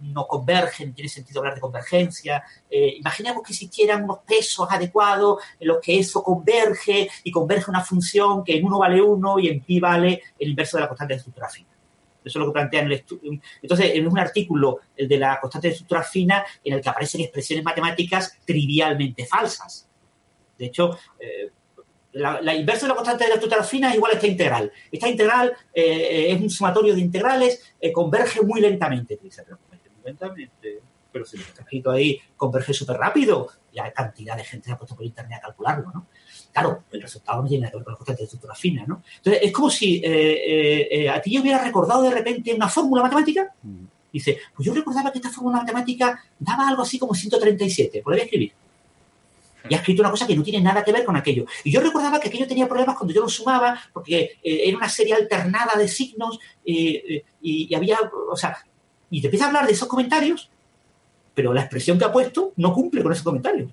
[0.00, 2.42] no convergen, tiene sentido hablar de convergencia.
[2.70, 7.82] Eh, imaginemos que existieran unos pesos adecuados en los que eso converge y converge una
[7.82, 11.14] función que en uno vale uno y en pi vale el inverso de la constante
[11.14, 11.68] de estructura fina.
[12.24, 13.40] Eso es lo que plantean el estudio.
[13.62, 17.20] Entonces, es un artículo, el de la constante de estructura fina, en el que aparecen
[17.20, 19.88] expresiones matemáticas trivialmente falsas.
[20.58, 21.52] De hecho, eh,
[22.12, 24.72] la, inversa de la constante de la estructura fina es igual a esta integral.
[24.90, 29.16] Esta integral eh, es un sumatorio de integrales, converge muy lentamente
[31.16, 34.76] pero si lo está escrito ahí, converge súper rápido, ya cantidad de gente se ha
[34.76, 36.06] puesto por internet a calcularlo, ¿no?
[36.52, 39.02] Claro, el resultado no tiene nada que ver con la constante de estructura fina, ¿no?
[39.16, 42.68] Entonces, es como si eh, eh, eh, a ti yo hubiera recordado de repente una
[42.68, 43.50] fórmula matemática.
[44.12, 48.52] Dice, pues yo recordaba que esta fórmula matemática daba algo así como 137, podría escribir.
[49.68, 51.46] Y ha escrito una cosa que no tiene nada que ver con aquello.
[51.64, 55.14] Y yo recordaba que aquello tenía problemas cuando yo lo sumaba, porque era una serie
[55.14, 57.98] alternada de signos y, había,
[58.30, 58.56] o sea,
[59.10, 60.50] y te empieza a hablar de esos comentarios,
[61.34, 63.70] pero la expresión que ha puesto no cumple con esos comentarios.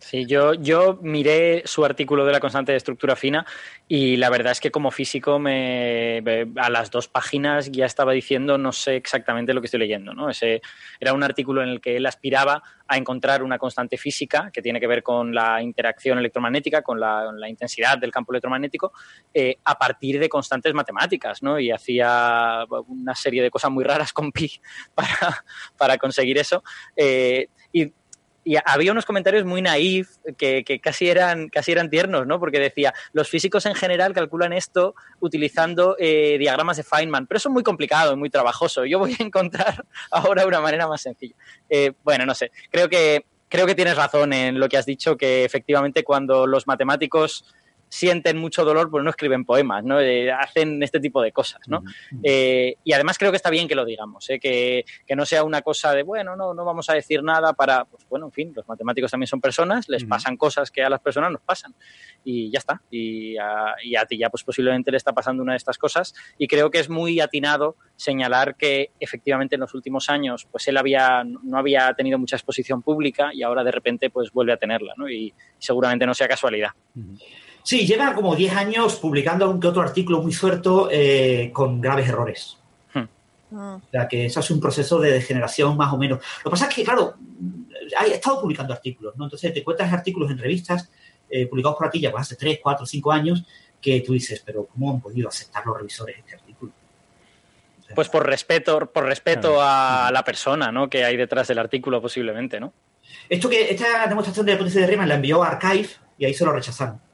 [0.00, 3.44] Sí, yo, yo miré su artículo de la constante de estructura fina
[3.88, 6.22] y la verdad es que como físico me,
[6.56, 10.14] a las dos páginas ya estaba diciendo no sé exactamente lo que estoy leyendo.
[10.14, 10.30] ¿no?
[10.30, 10.62] Ese
[11.00, 14.80] era un artículo en el que él aspiraba a encontrar una constante física que tiene
[14.80, 18.92] que ver con la interacción electromagnética, con la, intensidad del campo electromagnético,
[19.34, 21.42] eh, a partir de constantes matemáticas.
[21.42, 21.58] ¿no?
[21.58, 24.60] Y hacía una serie de cosas muy raras con pi
[24.94, 25.44] para,
[25.76, 26.62] para conseguir eso.
[26.96, 27.92] Eh, y
[28.48, 32.40] y había unos comentarios muy naif que, casi, eran, casi eran tiernos, ¿no?
[32.40, 37.50] Porque decía, los físicos en general calculan esto utilizando eh, diagramas de Feynman, pero eso
[37.50, 38.86] es muy complicado muy trabajoso.
[38.86, 41.34] Yo voy a encontrar ahora una manera más sencilla.
[41.68, 45.18] Eh, bueno, no sé, creo que, creo que tienes razón en lo que has dicho,
[45.18, 47.44] que efectivamente cuando los matemáticos
[47.88, 50.00] sienten mucho dolor, pues no escriben poemas, ¿no?
[50.00, 51.82] Eh, hacen este tipo de cosas, ¿no?
[52.22, 54.38] Eh, y además creo que está bien que lo digamos, ¿eh?
[54.38, 57.84] que, que, no sea una cosa de, bueno, no, no vamos a decir nada para,
[57.84, 61.00] pues bueno, en fin, los matemáticos también son personas, les pasan cosas que a las
[61.00, 61.74] personas nos pasan
[62.24, 62.82] y ya está.
[62.90, 66.14] Y a, y a, ti ya pues posiblemente le está pasando una de estas cosas
[66.36, 70.76] y creo que es muy atinado señalar que efectivamente en los últimos años pues él
[70.76, 74.94] había, no había tenido mucha exposición pública y ahora de repente pues vuelve a tenerla,
[74.96, 75.08] ¿no?
[75.08, 76.70] Y, seguramente no sea casualidad.
[77.68, 82.08] Sí, lleva como 10 años publicando algún que otro artículo muy suelto eh, con graves
[82.08, 82.56] errores.
[82.94, 83.04] Hmm.
[83.50, 86.18] O sea, que eso es un proceso de degeneración más o menos.
[86.38, 87.16] Lo que pasa es que, claro,
[87.98, 89.24] ha estado publicando artículos, ¿no?
[89.24, 90.90] Entonces te encuentras artículos en revistas
[91.28, 93.44] eh, publicados por aquí ya pues, hace 3, 4, 5 años
[93.82, 96.72] que tú dices, pero ¿cómo han podido aceptar los revisores este artículo?
[97.94, 100.88] pues por respeto, por respeto a la persona ¿no?
[100.88, 102.72] que hay detrás del artículo posiblemente, ¿no?
[103.28, 106.32] Esto que, esta demostración de la hipótesis de Riemann la envió a Archive y ahí
[106.32, 107.07] se lo rechazaron.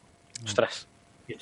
[0.44, 0.88] Ostras.
[1.26, 1.36] Y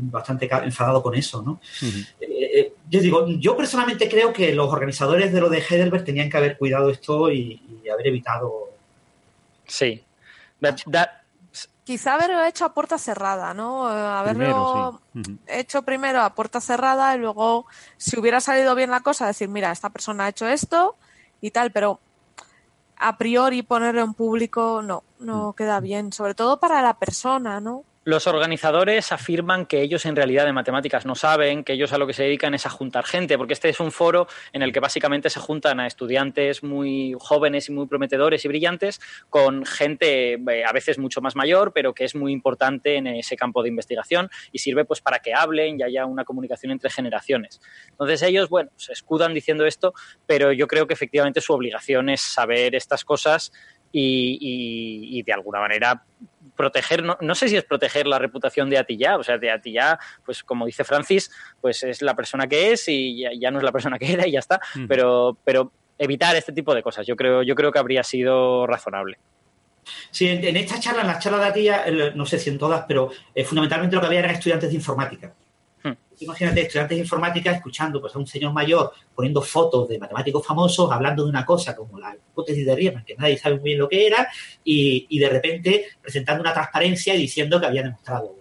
[0.00, 1.60] bastante enfadado con eso, ¿no?
[1.82, 6.30] Eh, eh, yo digo, yo personalmente creo que los organizadores de lo de Heidelberg tenían
[6.30, 8.70] que haber cuidado esto y, haber evitado.
[9.66, 10.02] Sí.
[11.84, 13.90] Quizá haberlo hecho a puerta cerrada, ¿no?
[13.90, 15.00] Eh, haberlo
[15.46, 19.72] hecho primero a puerta cerrada y luego, si hubiera salido bien la cosa, decir, mira,
[19.72, 20.96] esta persona ha hecho esto
[21.40, 22.00] y tal, pero
[22.96, 25.54] a priori ponerlo en público no, no mm.
[25.54, 27.84] queda bien, sobre todo para la persona, ¿no?
[28.08, 32.06] Los organizadores afirman que ellos en realidad de matemáticas no saben, que ellos a lo
[32.06, 34.80] que se dedican es a juntar gente, porque este es un foro en el que
[34.80, 38.98] básicamente se juntan a estudiantes muy jóvenes y muy prometedores y brillantes
[39.28, 43.36] con gente eh, a veces mucho más mayor, pero que es muy importante en ese
[43.36, 47.60] campo de investigación y sirve pues para que hablen y haya una comunicación entre generaciones.
[47.90, 49.92] Entonces ellos, bueno, se escudan diciendo esto,
[50.24, 53.52] pero yo creo que efectivamente su obligación es saber estas cosas
[53.92, 56.04] y, de alguna manera
[56.58, 59.98] proteger, no, no, sé si es proteger la reputación de Atilla, o sea, de Atilla,
[60.26, 61.30] pues como dice Francis,
[61.60, 64.32] pues es la persona que es y ya, no es la persona que era y
[64.32, 68.02] ya está, pero, pero evitar este tipo de cosas, yo creo, yo creo que habría
[68.02, 69.18] sido razonable.
[70.10, 71.84] Sí, en, esta charla, en las charlas de Atilla,
[72.14, 75.32] no sé si en todas, pero eh, fundamentalmente lo que había eran estudiantes de informática.
[76.20, 80.90] Imagínate, estudiantes de informática escuchando pues, a un señor mayor poniendo fotos de matemáticos famosos,
[80.90, 83.88] hablando de una cosa como la hipótesis de Riemann, que nadie sabe muy bien lo
[83.88, 84.28] que era,
[84.64, 88.36] y, de repente presentando una transparencia y diciendo que había demostrado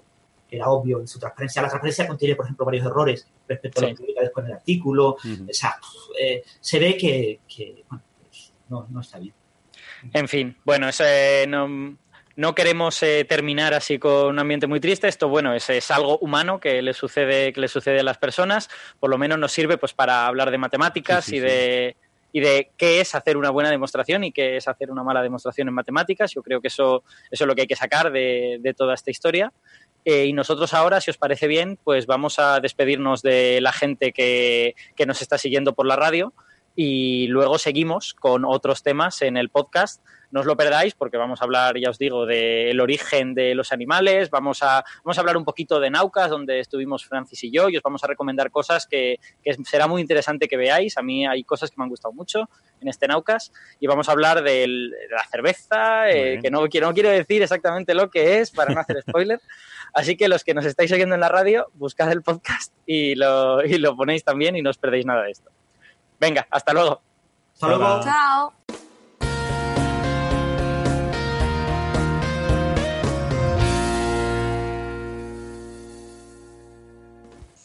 [0.50, 1.62] que era obvio en su transparencia.
[1.62, 4.58] La transparencia contiene, por ejemplo, varios errores respecto a lo que publica después en el
[4.58, 5.10] artículo.
[5.10, 5.18] O
[5.52, 5.76] sea,
[6.20, 7.42] eh, se ve que,
[7.90, 9.34] pues, no, no, está bien.
[10.14, 11.04] En fin, bueno, eso
[11.50, 11.98] no,
[12.38, 15.08] no queremos eh, terminar así con un ambiente muy triste.
[15.08, 18.70] Esto, bueno, es, es, algo humano que le sucede, que le sucede a las personas.
[19.00, 21.98] Por lo menos nos sirve pues para hablar de matemáticas y de
[22.32, 25.70] y de qué es hacer una buena demostración y qué es hacer una mala demostración
[25.70, 26.32] en matemáticas.
[26.32, 29.10] Yo creo que eso, eso es lo que hay que sacar de, de toda esta
[29.10, 29.52] historia.
[30.06, 34.14] Eh, y nosotros ahora, si os parece bien, pues vamos a despedirnos de la gente
[34.14, 36.34] que, que nos está siguiendo por la radio
[36.80, 40.00] y luego seguimos con otros temas en el podcast
[40.32, 43.72] no os lo perdáis porque vamos a hablar, ya os digo, del origen de los
[43.72, 47.70] animales, vamos a, vamos a hablar un poquito de Naucas, donde estuvimos Francis y yo,
[47.70, 49.20] y os vamos a recomendar cosas que,
[49.64, 50.98] será muy interesante que veáis.
[50.98, 52.50] A mí hay cosas que me han gustado mucho
[52.82, 56.94] en este Naucas, y vamos a hablar de la cerveza, eh, que no quiero, no
[56.94, 59.40] quiero decir exactamente lo que es para no hacer spoiler.
[59.94, 63.64] Así que los que nos estáis oyendo en la radio, buscad el podcast y lo,
[63.64, 65.52] y lo ponéis también y no os perdéis nada de esto.
[66.20, 67.02] Venga, hasta luego.
[67.54, 68.02] Hasta luego.
[68.04, 68.54] Chao.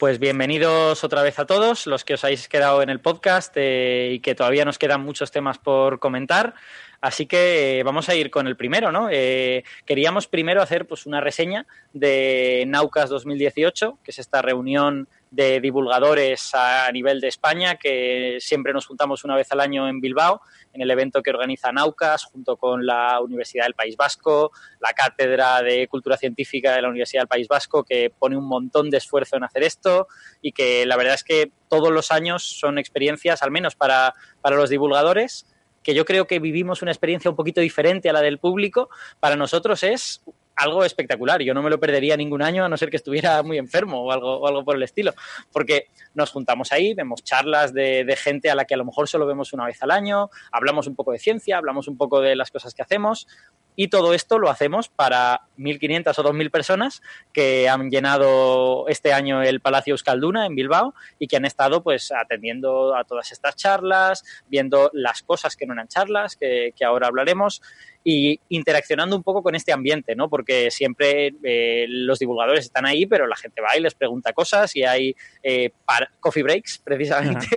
[0.03, 4.09] Pues bienvenidos otra vez a todos los que os habéis quedado en el podcast eh,
[4.11, 6.55] y que todavía nos quedan muchos temas por comentar.
[6.99, 9.07] Así que eh, vamos a ir con el primero, ¿no?
[9.09, 15.59] Eh, queríamos primero hacer pues, una reseña de Naucas 2018, que es esta reunión de
[15.59, 20.41] divulgadores a nivel de España, que siempre nos juntamos una vez al año en Bilbao,
[20.73, 25.63] en el evento que organiza Naucas, junto con la Universidad del País Vasco, la Cátedra
[25.63, 29.35] de Cultura Científica de la Universidad del País Vasco, que pone un montón de esfuerzo
[29.35, 30.07] en hacer esto
[30.39, 34.55] y que la verdad es que todos los años son experiencias, al menos para, para
[34.55, 35.47] los divulgadores,
[35.81, 39.35] que yo creo que vivimos una experiencia un poquito diferente a la del público, para
[39.35, 40.21] nosotros es
[40.55, 41.41] algo espectacular.
[41.41, 44.11] Yo no me lo perdería ningún año a no ser que estuviera muy enfermo o
[44.11, 45.13] algo, o algo por el estilo.
[45.51, 49.25] Porque nos juntamos ahí, vemos charlas de, gente a la que a lo mejor solo
[49.25, 52.51] vemos una vez al año, hablamos un poco de ciencia, hablamos un poco de las
[52.51, 53.27] cosas que hacemos.
[53.75, 57.01] Y todo esto lo hacemos para 1.500 o 2.000 personas
[57.33, 62.11] que han llenado este año el Palacio Euskalduna en Bilbao y que han estado pues
[62.11, 67.63] atendiendo a todas estas charlas, viendo las cosas que no eran charlas, que ahora hablaremos
[68.03, 70.29] y interaccionando un poco con este ambiente, ¿no?
[70.29, 74.75] Porque siempre eh, los divulgadores están ahí, pero la gente va y les pregunta cosas
[74.75, 75.71] y hay eh,
[76.19, 77.47] coffee breaks, precisamente.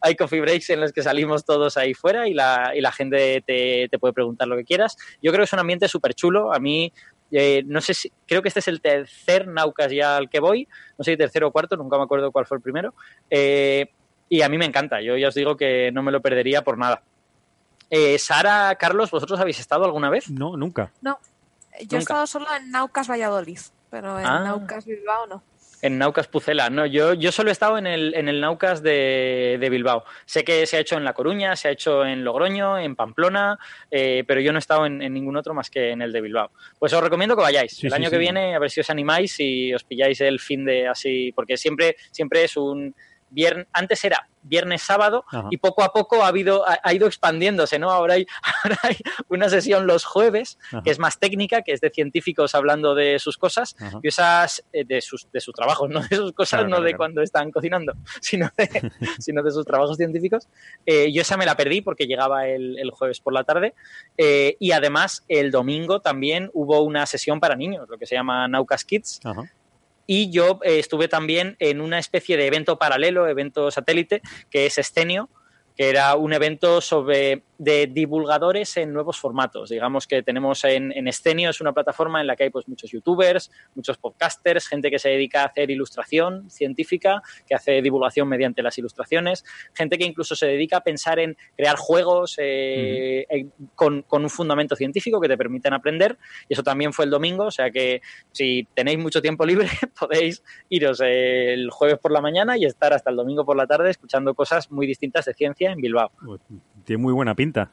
[0.00, 3.42] hay coffee breaks en los que salimos todos ahí fuera y la, y la gente
[3.46, 4.96] te, te puede preguntar lo que quieras.
[5.22, 6.52] Yo creo que es un ambiente súper chulo.
[6.52, 6.92] A mí
[7.32, 10.66] eh, no sé si, creo que este es el tercer Naucas ya al que voy,
[10.98, 12.94] no sé si tercero o cuarto, nunca me acuerdo cuál fue el primero.
[13.28, 13.86] Eh,
[14.28, 16.78] y a mí me encanta, yo ya os digo que no me lo perdería por
[16.78, 17.02] nada.
[17.90, 20.30] Eh, Sara, Carlos, ¿vosotros habéis estado alguna vez?
[20.30, 20.92] No, nunca.
[21.02, 21.18] No,
[21.86, 23.58] yo he estado solo en Naucas Valladolid,
[23.90, 24.40] pero en ah.
[24.40, 25.42] Naucas Bilbao no.
[25.82, 29.66] En Naucas Pucela, no, yo, yo solo he estado en el, en el Naucas de,
[29.70, 30.04] Bilbao.
[30.26, 33.58] Sé que se ha hecho en La Coruña, se ha hecho en Logroño, en Pamplona,
[33.90, 36.50] eh, pero yo no he estado en, ningún otro más que en el de Bilbao.
[36.78, 37.82] Pues os recomiendo que vayáis.
[37.82, 40.86] el año que viene, a ver si os animáis y os pilláis el fin de
[40.86, 42.94] así, porque siempre, siempre es un
[43.30, 47.90] viernes, antes era viernes, sábado, y poco a poco ha, habido, ha, ido expandiéndose, ¿no?
[47.90, 48.26] Ahora hay,
[48.64, 48.96] ahora hay
[49.28, 53.36] una sesión los jueves, que es más técnica, que es de científicos hablando de sus
[53.36, 56.96] cosas, y esas, eh, de sus, de sus trabajos, no de sus cosas, no de
[56.96, 60.48] cuando están cocinando, sino de, sino de sus trabajos científicos.
[60.86, 63.74] Eh, yo esa me la perdí porque llegaba el, el jueves por la tarde,
[64.16, 68.48] eh, y además el domingo también hubo una sesión para niños, lo que se llama
[68.48, 69.20] Naucas Kids,
[70.12, 74.76] y yo eh, estuve también en una especie de evento paralelo, evento satélite, que es
[74.76, 75.28] Escenio,
[75.76, 79.68] que era un evento sobre de divulgadores en nuevos formatos.
[79.68, 82.90] Digamos que tenemos en, en Escenio, es una plataforma en la que hay pues, muchos
[82.90, 88.62] youtubers, muchos podcasters, gente que se dedica a hacer ilustración científica, que hace divulgación mediante
[88.62, 89.44] las ilustraciones,
[89.74, 93.26] gente que incluso se dedica a pensar en crear juegos eh,
[93.74, 96.16] con, con, un fundamento científico que te permiten aprender.
[96.48, 98.00] Y eso también fue el domingo, o sea que
[98.32, 99.68] si tenéis mucho tiempo libre
[100.00, 103.90] podéis iros el jueves por la mañana y estar hasta el domingo por la tarde
[103.90, 106.10] escuchando cosas muy distintas de ciencia en Bilbao.
[106.84, 107.70] Tiene muy buena pinta.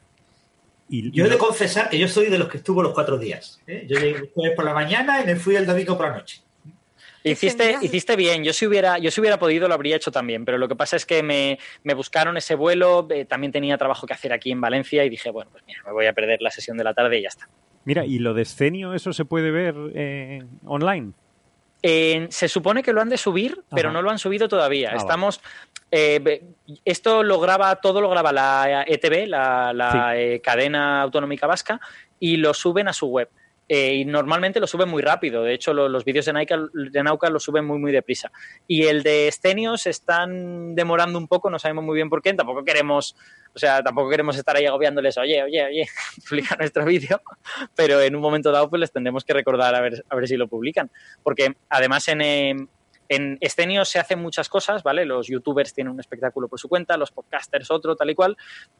[0.88, 3.60] Y, yo he de confesar que yo soy de los que estuvo los cuatro días.
[3.66, 3.86] ¿eh?
[3.86, 6.40] Yo llegué el jueves por la mañana y me fui el domingo por la noche.
[7.24, 10.56] Hiciste, hiciste bien, yo si, hubiera, yo si hubiera podido lo habría hecho también, pero
[10.56, 11.58] lo que pasa es que me,
[11.94, 15.50] buscaron ese vuelo, eh, también tenía trabajo que hacer aquí en Valencia y dije, bueno,
[15.50, 17.48] pues mira, me voy a perder la sesión de la tarde y ya está.
[17.84, 21.12] Mira, ¿y lo de escenio eso se puede ver eh, online?
[21.82, 24.90] Se supone que lo han de subir, pero no lo han subido todavía.
[24.92, 25.40] Ah, Estamos,
[25.90, 26.42] eh,
[26.84, 31.80] esto lo graba, todo lo graba la ETV, la, eh, cadena autonómica vasca,
[32.18, 33.28] y lo suben a su web.
[33.68, 35.42] Eh, y normalmente lo suben muy rápido.
[35.42, 38.32] De hecho, los vídeos de, de Nauca lo suben muy, muy deprisa.
[38.66, 42.32] Y el de Stenios están demorando un poco, no sabemos muy bien por qué.
[42.32, 43.14] Tampoco queremos,
[43.54, 45.88] o sea, tampoco queremos estar ahí agobiándoles, oye, oye, oye,
[46.28, 47.20] publica nuestro vídeo.
[47.74, 50.36] Pero en un momento dado, pues les tendremos que recordar a ver, a ver si
[50.36, 50.90] lo publican.
[51.22, 52.68] Porque además en,
[53.08, 55.04] en Escenio se hacen muchas cosas, ¿vale?
[55.04, 58.36] Los youtubers tienen un espectáculo por su cuenta, los podcasters otro, tal y cual.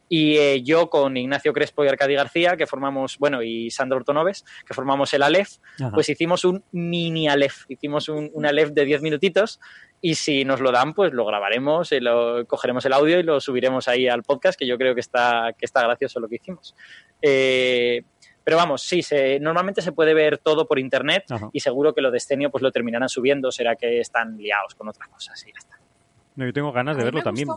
[0.08, 4.44] Y eh, yo con Ignacio Crespo y Arcadi García, que formamos, bueno, y Sandro Ortonoves,
[4.66, 5.56] que formamos el Aleph,
[5.94, 7.64] pues hicimos un mini Aleph.
[7.68, 9.60] Hicimos un, un Aleph de 10 minutitos
[10.00, 13.40] y si nos lo dan, pues lo grabaremos, y lo, cogeremos el audio y lo
[13.40, 16.76] subiremos ahí al podcast, que yo creo que está, que está gracioso lo que hicimos.
[17.20, 18.04] Eh,
[18.48, 22.10] pero vamos, sí, se, normalmente se puede ver todo por internet y seguro que lo
[22.10, 25.58] de Escenio pues lo terminarán subiendo, será que están liados con otras cosas y ya
[25.58, 25.78] está.
[26.34, 27.48] No, yo tengo ganas de verlo también.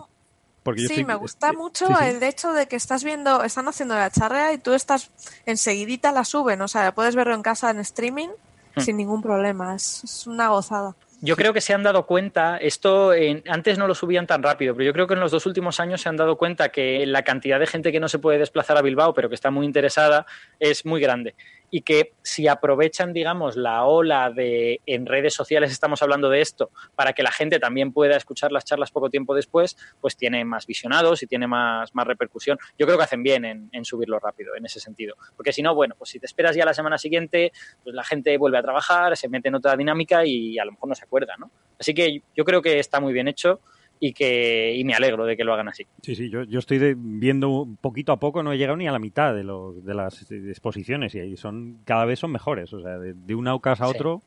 [0.64, 4.52] Porque sí, me gusta mucho el hecho de que estás viendo, están haciendo la charrea
[4.52, 5.12] y tú estás
[5.46, 8.28] enseguidita la suben, o sea, puedes verlo en casa en streaming
[8.76, 8.82] hmm.
[8.82, 10.98] sin ningún problema, es una gozada.
[11.24, 13.11] Yo creo que se han dado cuenta, esto
[13.47, 16.01] antes no lo subían tan rápido, pero yo creo que en los dos últimos años
[16.01, 18.82] se han dado cuenta que la cantidad de gente que no se puede desplazar a
[18.82, 20.26] Bilbao, pero que está muy interesada,
[20.59, 21.36] es muy grande
[21.72, 26.69] y que si aprovechan, digamos, la ola de en redes sociales estamos hablando de esto
[26.95, 30.67] para que la gente también pueda escuchar las charlas poco tiempo después, pues tiene más
[30.67, 32.59] visionados y tiene más, más repercusión.
[32.78, 35.15] Yo creo que hacen bien en, subirlo rápido en ese sentido.
[35.36, 37.51] Porque si no, bueno, pues si te esperas ya la semana siguiente,
[37.84, 40.89] pues la gente vuelve a trabajar, se mete en otra dinámica y a lo mejor
[40.89, 41.49] no se acuerda, ¿no?
[41.80, 43.61] Así que yo creo que está muy bien hecho
[44.04, 45.86] y que y me alegro de que lo hagan así.
[46.02, 48.97] Sí, sí, yo, yo estoy viendo poquito a poco, no he llegado ni a la
[48.97, 52.97] mitad de, los, de las exposiciones y ahí son cada vez son mejores, o sea,
[52.97, 54.24] de, un AUCAS a otro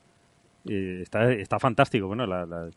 [0.68, 2.07] eh, está, está fantástico.
[2.07, 2.70] Bueno, la,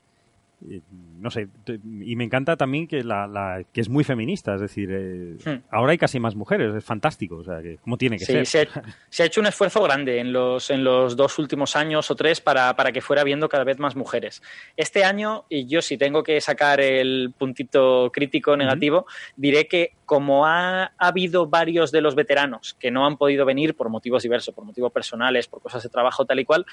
[0.59, 1.49] no sé,
[1.83, 5.63] y me encanta también que la, que es muy feminista, es decir, eh, hmm.
[5.69, 8.45] ahora hay casi más mujeres, es fantástico, o sea, que cómo tiene que ser.
[8.45, 8.65] Se ha,
[9.09, 12.41] se ha, hecho un esfuerzo grande en los, en los dos últimos años o tres
[12.41, 14.41] para, para que fuera viendo cada vez más mujeres.
[14.75, 19.05] Este año, y yo si tengo que sacar el puntito crítico negativo,
[19.35, 23.75] diré que como ha, ha, habido varios de los veteranos que no han podido venir
[23.75, 26.65] por motivos diversos, por motivos personales, por cosas de trabajo tal y cual,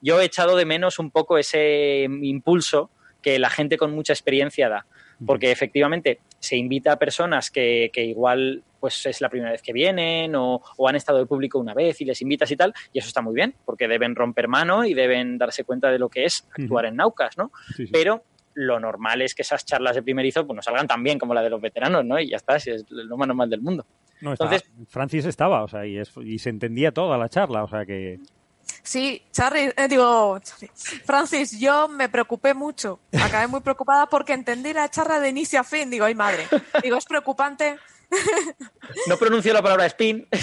[0.00, 2.90] yo he echado de menos un poco ese impulso
[3.22, 4.86] que la gente con mucha experiencia da.
[5.26, 9.72] porque efectivamente se invita a personas que, que igual pues es la primera vez que
[9.72, 13.08] vienen o, han estado de público una vez y les invitas y tal, y eso
[13.08, 16.48] está muy bien, porque deben romper mano y deben darse cuenta de lo que es
[16.58, 17.52] actuar en Naucas, ¿no?
[17.92, 21.34] Pero lo normal es que esas charlas de primerizo pues, no salgan tan bien como
[21.34, 22.18] la de los veteranos, ¿no?
[22.18, 23.86] Y ya está, si es lo más normal del mundo.
[24.20, 27.86] No, Entonces, Francis estaba, o sea, y, y se entendía toda la charla, o sea
[27.86, 28.18] que...
[28.82, 30.40] Sí, Charlie, eh, digo,
[31.04, 33.00] Francis, yo me preocupé mucho.
[33.12, 35.90] Acabé muy preocupada porque entendí la charla de inicio a fin.
[35.90, 36.46] Digo, ay madre.
[36.82, 37.78] Digo, es preocupante.
[39.06, 40.26] No pronunció la palabra spin.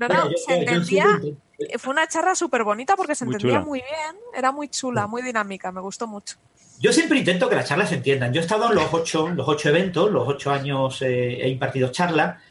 [0.00, 1.20] No, no, se entendía.
[1.78, 4.16] Fue una charla súper bonita porque se entendía muy bien.
[4.34, 5.70] Era muy chula, muy dinámica.
[5.70, 6.36] Me gustó mucho.
[6.80, 8.32] Yo siempre intento que las charlas se entiendan.
[8.32, 11.88] Yo he estado en los ocho, los ocho eventos, los ocho años eh, he impartido
[11.92, 12.42] charlas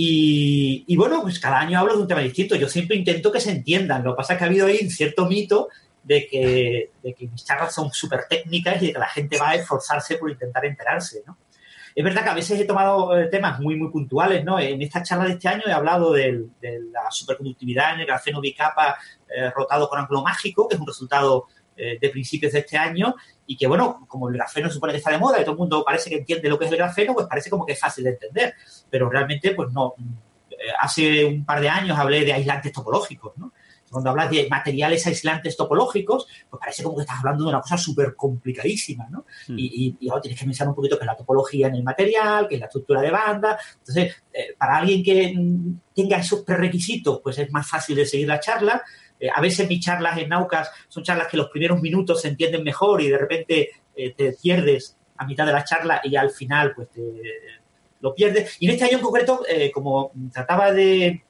[0.00, 2.54] y, bueno, pues cada año hablo de un tema distinto.
[2.54, 4.04] Yo siempre intento que se entiendan.
[4.04, 5.70] Lo que pasa es que ha habido ahí un cierto mito
[6.04, 6.90] de que,
[7.26, 10.64] mis charlas son súper técnicas y de que la gente va a esforzarse por intentar
[10.66, 11.36] enterarse, ¿no?
[11.96, 14.60] Es verdad que a veces he tomado eh, temas muy, muy puntuales, ¿no?
[14.60, 16.46] En esta charla de este año he hablado de,
[16.92, 21.46] la superconductividad en el grafeno bicapa eh, rotado con ángulo mágico, que es un resultado
[21.78, 23.14] eh, de principios de este año,
[23.46, 25.84] y que, bueno, como el grafeno supone que está de moda y todo el mundo
[25.84, 28.10] parece que entiende lo que es el grafeno, pues parece como que es fácil de
[28.10, 28.54] entender.
[28.90, 29.94] Pero realmente, pues no.
[30.50, 33.52] Eh, hace un par de años hablé de aislantes topológicos, ¿no?
[33.90, 37.78] Cuando hablas de materiales aislantes topológicos, pues parece como que estás hablando de una cosa
[37.78, 39.24] súper complicadísima, ¿no?
[39.46, 39.58] Hmm.
[39.58, 42.56] Y, y, tienes que mencionar un poquito que es la topología en el material, que
[42.56, 43.58] es la estructura de banda.
[43.78, 48.28] Entonces, eh, para alguien que mm, tenga esos prerequisitos, pues es más fácil de seguir
[48.28, 48.82] la charla.
[49.20, 52.62] Eh, a veces mis charlas en Naucas son charlas que los primeros minutos se entienden
[52.62, 56.72] mejor y de repente eh, te pierdes a mitad de la charla y al final
[56.74, 57.02] pues te
[58.00, 58.56] lo pierdes.
[58.60, 61.24] Y en este año en concreto, eh, como trataba de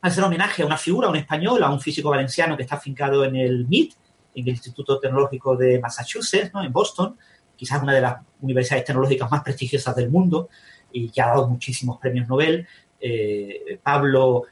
[0.00, 3.24] hacer homenaje a una figura, a un español, a un físico valenciano que está afincado
[3.24, 3.94] en el MIT,
[4.34, 6.62] en el Instituto Tecnológico de Massachusetts, ¿no?
[6.62, 7.18] en Boston,
[7.54, 10.48] quizás una de las universidades tecnológicas más prestigiosas del mundo
[10.92, 12.66] y que ha dado muchísimos premios Nobel,
[13.82, 14.44] Pablo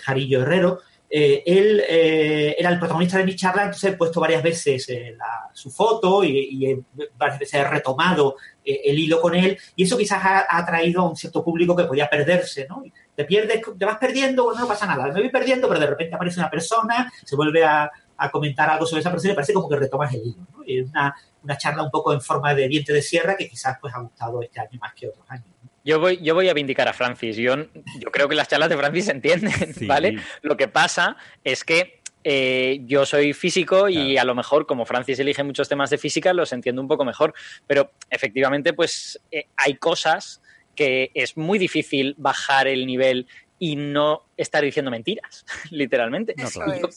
[0.00, 4.42] Jarillo Herrero, eh, él eh, era el protagonista de mi charla, entonces he puesto varias
[4.42, 5.16] veces eh,
[5.52, 6.84] su foto y,
[7.16, 11.16] varias veces he retomado el hilo con él y eso quizás ha, atraído a un
[11.16, 12.82] cierto público que podía perderse, ¿no?
[13.14, 16.16] Te pierdes, te vas perdiendo, bueno, no pasa nada, me voy perdiendo, pero de repente
[16.16, 17.90] aparece una persona, se vuelve a,
[18.32, 20.64] comentar algo sobre esa persona y parece como que retomas el hilo, ¿no?
[20.66, 23.94] es una, una charla un poco en forma de diente de sierra que quizás pues
[23.94, 25.46] ha gustado este año más que otros años.
[25.86, 27.36] Yo voy, yo voy a vindicar a Francis.
[27.36, 27.54] Yo,
[28.00, 30.18] yo creo que las charlas de Francis se entienden, ¿vale?
[30.42, 35.20] Lo que pasa es que eh, yo soy físico y a lo mejor, como Francis
[35.20, 37.34] elige muchos temas de física, los entiendo un poco mejor.
[37.68, 40.42] Pero efectivamente, pues eh, hay cosas
[40.74, 43.28] que es muy difícil bajar el nivel
[43.60, 46.34] y no estar diciendo mentiras, literalmente.
[46.36, 46.48] No,
[46.80, 46.88] yo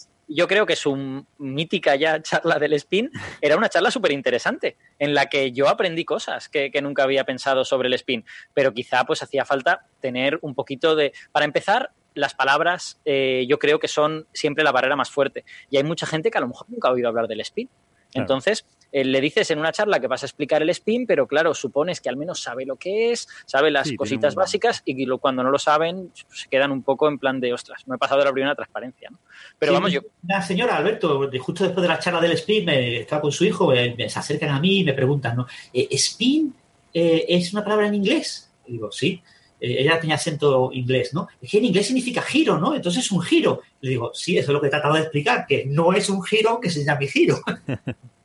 [0.48, 3.12] creo que su mítica ya charla del spin
[3.42, 7.66] era una charla súper interesante, en la que yo aprendí cosas que, nunca había pensado
[7.66, 8.24] sobre el spin,
[8.54, 11.12] pero quizá pues hacía falta tener un poquito de...
[11.32, 15.78] Para empezar, las palabras eh, yo creo que son siempre la barrera más fuerte, y
[15.78, 17.70] hay mucha gente que a lo mejor nunca ha oído hablar del spin.
[18.14, 21.54] Entonces, eh, le dices en una charla que vas a explicar el spin, pero claro,
[21.54, 25.52] supones que al menos sabe lo que es, sabe las cositas básicas y cuando no
[25.52, 28.34] lo saben se quedan un poco en plan de, ostras, me he pasado de la
[28.34, 29.10] primera transparencia.
[29.12, 29.20] ¿no?
[29.58, 30.02] Pero vamos, yo...
[30.24, 33.68] Una señora, Alberto, justo después de la charla del spin, me, estaba con su hijo,
[33.68, 35.48] me, se acercan a mí y me preguntan, ¿no?
[35.74, 36.54] Eh, ¿Spin
[36.94, 38.52] eh, es una palabra en inglés?
[38.66, 39.22] Y digo, sí.
[39.60, 41.28] ella tenía acento inglés, ¿no?
[41.42, 42.76] Es que en inglés significa giro, ¿no?
[42.76, 43.62] Entonces es un giro.
[43.82, 46.24] Le digo, sí, eso es lo que he tratado de explicar, que no es un
[46.24, 47.40] giro que se llame giro.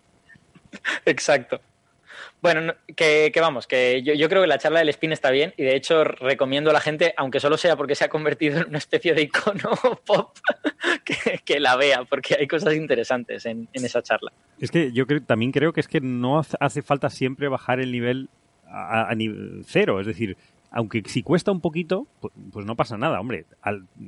[1.05, 1.61] Exacto.
[2.45, 5.75] Bueno, que, vamos, que yo, creo que la charla del spin está bien y de
[5.77, 9.15] hecho recomiendo a la gente, aunque solo sea porque se ha convertido en una especie
[9.15, 9.71] de icono
[10.07, 10.37] pop,
[11.47, 14.31] que, la vea, porque hay cosas interesantes en, esa charla.
[14.61, 18.29] Es que yo también creo que es que no hace falta siempre bajar el nivel
[18.67, 20.37] a, nivel cero, es decir,
[20.71, 23.47] aunque si cuesta un poquito, pues, pues no pasa nada, hombre,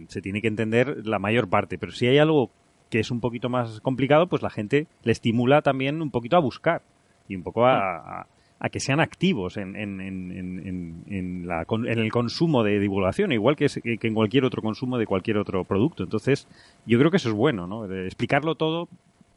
[0.09, 2.51] se tiene que entender la mayor parte, pero si hay algo
[2.91, 6.41] que es un poquito más complicado, pues la gente le estimula también un poquito a
[6.41, 6.83] buscar
[7.29, 8.27] y un poco a,
[8.71, 13.69] que sean activos en, en, en, en, la, en, el consumo de divulgación, igual que,
[13.69, 16.03] que, en cualquier otro consumo de cualquier otro producto.
[16.03, 16.49] Entonces,
[16.85, 17.85] yo creo que eso es bueno, ¿no?
[17.93, 18.89] explicarlo todo,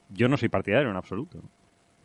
[0.09, 1.39] yo no soy partidario en absoluto.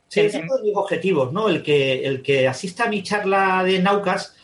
[0.09, 1.49] Sí, ese es uno de mis objetivos, ¿no?
[1.49, 4.36] El que, el que asista a mi charla de Naucas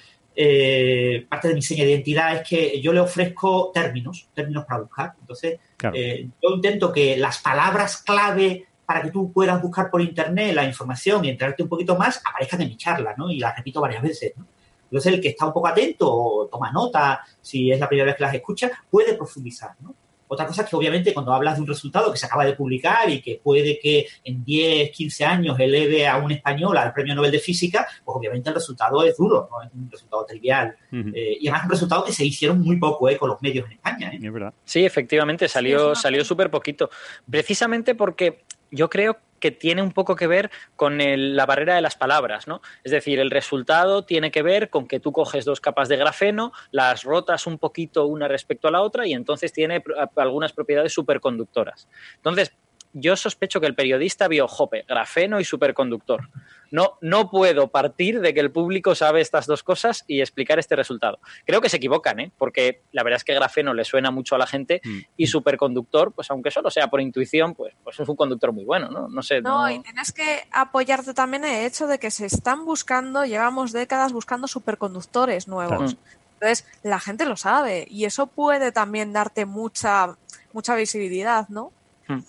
[0.43, 4.81] eh, parte de mi seña de identidad es que yo le ofrezco términos, términos para
[4.81, 5.13] buscar.
[5.21, 5.61] Entonces,
[5.93, 10.65] eh, yo intento que las palabras clave para que tú puedas buscar por internet la
[10.65, 13.31] información y enterarte un poquito más aparezcan en mi charla, ¿no?
[13.31, 14.47] Y las repito varias veces, ¿no?
[14.85, 18.17] Entonces, el que está un poco atento o toma nota, si es la primera vez
[18.17, 19.95] que las escucha, puede profundizar, ¿no?
[20.33, 23.11] Otra cosa es que obviamente cuando hablas de un resultado que se acaba de publicar
[23.11, 27.33] y que puede que en 10, 15 años eleve a un español al premio Nobel
[27.33, 30.77] de Física, pues obviamente el resultado es duro, no es un resultado trivial.
[30.93, 33.73] Eh, y además un resultado que se hicieron muy poco eh, con los medios en
[33.73, 34.13] España.
[34.13, 34.21] ¿eh?
[34.65, 36.91] Sí, efectivamente, salió, salió súper poquito.
[37.29, 41.97] Precisamente porque yo creo que tiene un poco que ver con la barrera de las
[41.97, 42.61] palabras, ¿no?
[42.85, 46.53] Es decir, el resultado tiene que ver con que tú coges dos capas de grafeno,
[46.71, 49.83] las rotas un poquito una respecto a la otra y entonces tiene
[50.17, 51.89] algunas propiedades superconductoras.
[52.17, 52.53] Entonces,
[52.93, 56.29] yo sospecho que el periodista vio Jope, grafeno y superconductor.
[56.71, 60.77] No, no puedo partir de que el público sabe estas dos cosas y explicar este
[60.77, 61.19] resultado.
[61.45, 62.33] Creo que se equivocan, ¿eh?
[62.39, 64.99] porque la verdad es que grafeno le suena mucho a la gente mm.
[65.17, 68.89] y superconductor, pues aunque solo sea por intuición, pues, pues es un conductor muy bueno,
[68.89, 69.09] ¿no?
[69.09, 69.41] No sé.
[69.41, 73.73] No, y tienes que apoyarte también en el hecho de que se están buscando, llevamos
[73.73, 75.97] décadas buscando superconductores nuevos.
[76.35, 80.17] Entonces, la gente lo sabe y eso puede también darte mucha,
[80.53, 81.73] mucha visibilidad, ¿no?
[82.09, 82.21] Mm.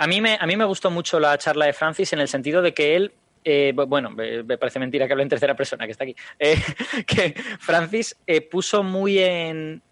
[0.00, 2.62] A mí, me, a mí me gustó mucho la charla de Francis en el sentido
[2.62, 3.12] de que él
[3.44, 6.56] eh, bueno, me parece mentira que hable en tercera persona, que está aquí, eh,
[7.06, 9.82] que Francis eh, puso muy en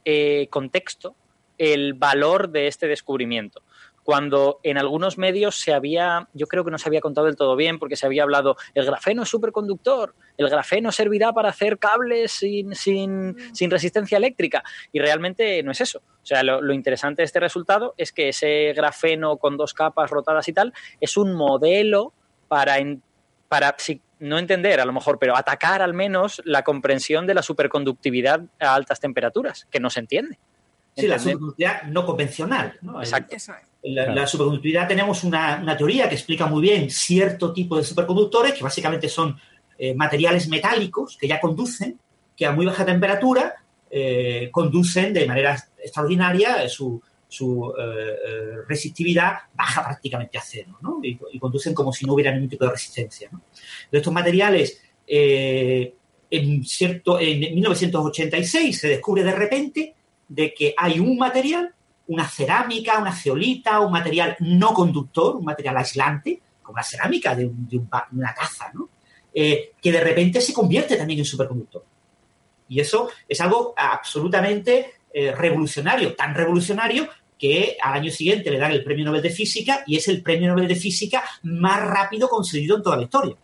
[0.48, 1.14] contexto
[1.58, 3.62] el valor de este descubrimiento
[4.08, 7.56] cuando en algunos medios se había, yo creo que no se había contado del todo
[7.56, 12.32] bien, porque se había hablado, el grafeno es superconductor, el grafeno servirá para hacer cables
[12.32, 15.98] sin, sin, sin resistencia eléctrica, y realmente no es eso.
[15.98, 20.48] O sea, lo, interesante de este resultado es que ese grafeno con dos capas rotadas
[20.48, 20.72] y tal
[21.02, 22.14] es un modelo
[22.48, 22.78] para,
[23.46, 23.76] para
[24.20, 28.74] no entender a lo mejor, pero atacar al menos la comprensión de la superconductividad a
[28.74, 30.38] altas temperaturas, que no se entiende.
[30.98, 32.78] Sí, la superconductividad no convencional.
[32.82, 33.00] ¿no?
[33.00, 33.36] Exacto.
[33.82, 39.08] La, superconductividad tenemos una, teoría que explica muy bien cierto tipo de superconductores, que básicamente
[39.08, 39.38] son
[39.78, 41.98] eh, materiales metálicos que ya conducen,
[42.36, 43.54] que a muy baja temperatura
[43.90, 47.00] eh, conducen de manera extraordinaria, eh, su,
[48.66, 50.98] resistividad baja prácticamente a cero, ¿no?
[51.02, 53.30] y, conducen como si no hubiera ningún tipo de resistencia.
[53.92, 59.94] De estos materiales, en, cierto, en 1986 se descubre de repente
[60.28, 61.74] de que hay un material,
[62.06, 67.46] una cerámica, una ceolita, un material no conductor, un material aislante, como la cerámica de,
[67.46, 68.88] una taza, ¿no?
[69.32, 71.84] Eh, que de repente se convierte también en superconductor.
[72.68, 78.72] Y eso es algo absolutamente eh, revolucionario, tan revolucionario que al año siguiente le dan
[78.72, 82.76] el premio Nobel de Física y es el premio Nobel de Física más rápido concedido
[82.76, 83.36] en toda la historia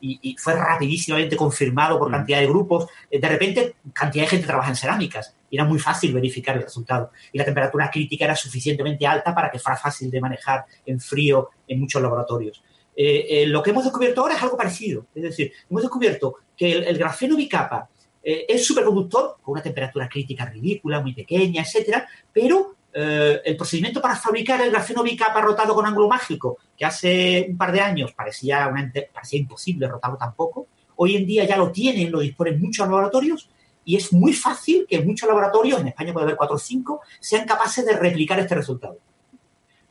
[0.00, 2.12] y, fue rapidísimamente confirmado por mm.
[2.12, 2.86] cantidad de grupos.
[3.10, 6.62] Eh, de repente, cantidad de gente trabaja en cerámicas y era muy fácil verificar el
[6.62, 7.10] resultado.
[7.32, 11.50] Y la temperatura crítica era suficientemente alta para que fuera fácil de manejar en frío
[11.66, 12.62] en muchos laboratorios.
[12.96, 15.06] Eh, eh, lo que hemos descubierto ahora es algo parecido.
[15.14, 17.88] Es decir, hemos descubierto que el, grafeno bicapa
[18.22, 24.16] es superconductor con una temperatura crítica ridícula, muy pequeña, etcétera, pero eh, el procedimiento para
[24.16, 28.72] fabricar el grafeno bicapa rotado con ángulo mágico, que hace un par de años parecía,
[29.12, 33.48] parecía imposible rotarlo tampoco, hoy en día ya lo tienen, lo disponen muchos laboratorios
[33.84, 37.46] y es muy fácil que muchos laboratorios, en España puede haber 4 o 5, sean
[37.46, 38.98] capaces de replicar este resultado.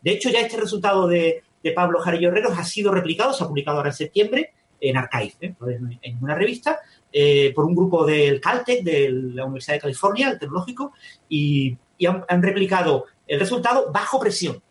[0.01, 1.43] De hecho, ya este resultado de,
[1.75, 5.55] Pablo Jarillo Herreros ha sido replicado, se ha publicado ahora en septiembre en Archive, ¿eh?
[6.01, 6.79] en una revista,
[7.11, 10.93] eh, por un grupo del Caltech, de la Universidad de California, el tecnológico,
[11.27, 14.63] y y han, replicado el resultado bajo presión.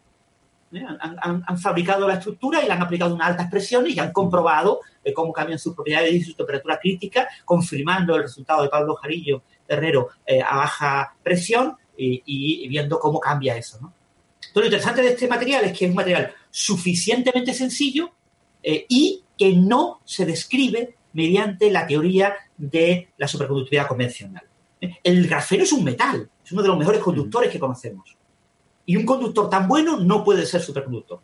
[0.72, 0.82] ¿Eh?
[1.20, 5.12] Han, fabricado la estructura y la han aplicado unas altas presiones y han comprobado eh,
[5.12, 10.08] cómo cambian sus propiedades y su temperatura crítica, confirmando el resultado de Pablo Jarillo Herrero
[10.26, 13.76] eh, a baja presión y, viendo cómo cambia eso.
[13.76, 18.12] Entonces, lo interesante de este material es que es un material suficientemente sencillo
[18.62, 24.44] y que no se describe mediante la teoría de la superconductividad convencional.
[25.02, 28.16] El grafeno es un metal, es uno de los mejores conductores que conocemos.
[28.86, 31.20] Y un conductor tan bueno no puede ser superconductor.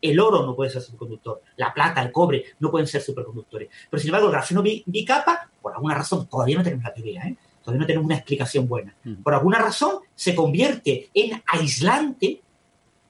[0.00, 1.42] El oro no puede ser superconductor.
[1.56, 3.68] La plata, el cobre no pueden ser superconductores.
[3.90, 7.36] Pero sin embargo, el grafeno bicapa, por alguna razón, todavía no tenemos la teoría, ¿eh?
[7.64, 8.94] todavía no tenemos una explicación buena.
[9.24, 12.40] Por alguna razón, se convierte en aislante,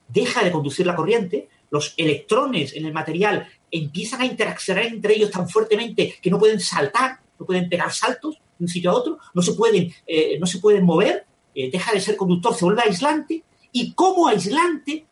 [0.07, 5.29] deja de conducir la corriente, los electrones en el material empiezan a interaccionar entre ellos
[5.29, 9.19] tan fuertemente que no pueden saltar, no pueden pegar saltos de un sitio a otro,
[9.35, 12.83] no se pueden, eh, no se pueden mover, eh, deja de ser conductor, se vuelve
[12.83, 15.05] aislante y como aislante,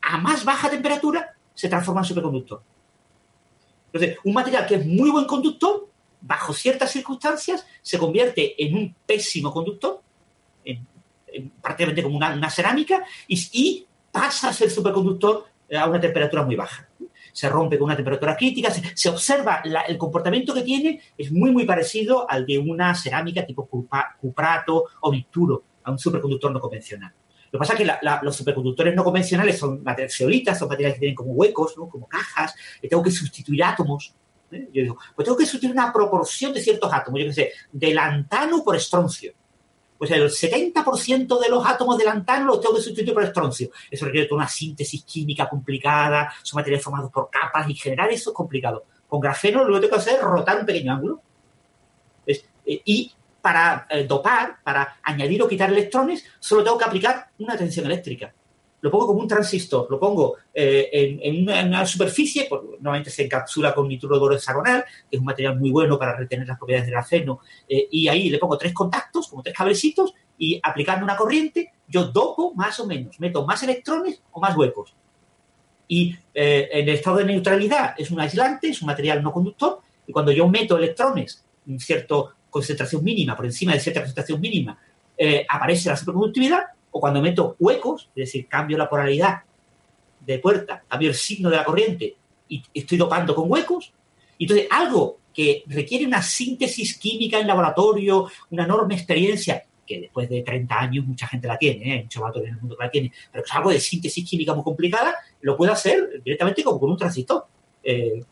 [0.00, 2.62] a más baja temperatura, se transforma en superconductor.
[3.92, 5.88] Entonces, un material que es muy buen conductor,
[6.20, 10.02] bajo ciertas circunstancias, se convierte en un pésimo conductor,
[11.60, 15.44] prácticamente como una, cerámica, y, pasa a ser superconductor
[15.76, 16.88] a una temperatura muy baja.
[17.32, 21.64] Se rompe con una temperatura crítica, se, observa el comportamiento que tiene, es muy, muy
[21.64, 23.68] parecido al de una cerámica tipo
[24.20, 27.12] cuprato o vituro a un superconductor no convencional.
[27.54, 31.00] Lo que pasa es que los superconductores no convencionales son materiales zeolitas, son materiales que
[31.00, 31.88] tienen como huecos, ¿no?
[31.88, 32.52] como cajas,
[32.82, 34.12] y tengo que sustituir átomos.
[34.50, 34.68] ¿eh?
[34.72, 37.94] Yo digo, pues tengo que sustituir una proporción de ciertos átomos, yo qué sé, de
[37.94, 39.34] lantano por estroncio.
[39.96, 43.70] Pues el 70% de los átomos de lantano los tengo que sustituir por estroncio.
[43.88, 48.30] Eso requiere toda una síntesis química complicada, son materiales formados por capas y generar eso
[48.30, 48.84] es complicado.
[49.06, 51.22] Con grafeno lo que tengo que hacer es rotar un pequeño ángulo.
[52.26, 53.12] Eh, y
[53.44, 58.32] para eh, dopar, para añadir o quitar electrones, solo tengo que aplicar una tensión eléctrica.
[58.80, 63.74] Lo pongo como un transistor, lo pongo eh, en, una, superficie, pues, normalmente se encapsula
[63.74, 66.86] con nitruro de oro hexagonal, que es un material muy bueno para retener las propiedades
[66.86, 71.14] del grafeno, eh, y ahí le pongo tres contactos, como tres cablecitos, y aplicando una
[71.14, 74.96] corriente, yo dopo más o menos, meto más electrones o más huecos.
[75.86, 80.12] Y en el estado de neutralidad es un aislante, es un material no conductor, y
[80.12, 84.78] cuando yo meto electrones en cierto concentración mínima, por encima de cierta concentración mínima,
[85.18, 86.62] eh, aparece la superconductividad,
[86.92, 89.42] o cuando meto huecos, es decir, cambio la polaridad
[90.20, 92.14] de puerta, cambio el signo de la corriente
[92.48, 93.92] y estoy dopando con huecos,
[94.38, 100.42] entonces algo que requiere una síntesis química en laboratorio, una enorme experiencia, que después de
[100.42, 102.02] 30 años mucha gente la tiene, ¿eh?
[102.04, 105.56] muchos en el mundo la tiene, pero es algo de síntesis química muy complicada, lo
[105.56, 107.46] puedo hacer directamente como con un transistor.
[107.82, 108.22] Eh,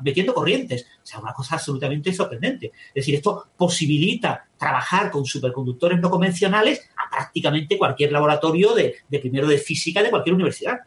[0.00, 0.86] metiendo corrientes.
[1.02, 2.72] O sea, una cosa absolutamente sorprendente.
[2.88, 9.46] Es decir, esto posibilita trabajar con superconductores no convencionales a prácticamente cualquier laboratorio de, primero
[9.46, 10.80] de física de cualquier universidad.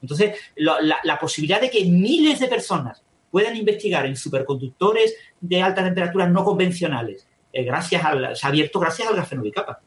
[0.00, 6.28] Entonces, la, posibilidad de que miles de personas puedan investigar en superconductores de alta temperatura
[6.28, 9.80] no convencionales, eh, gracias al, se ha abierto gracias al grafeno bicapa.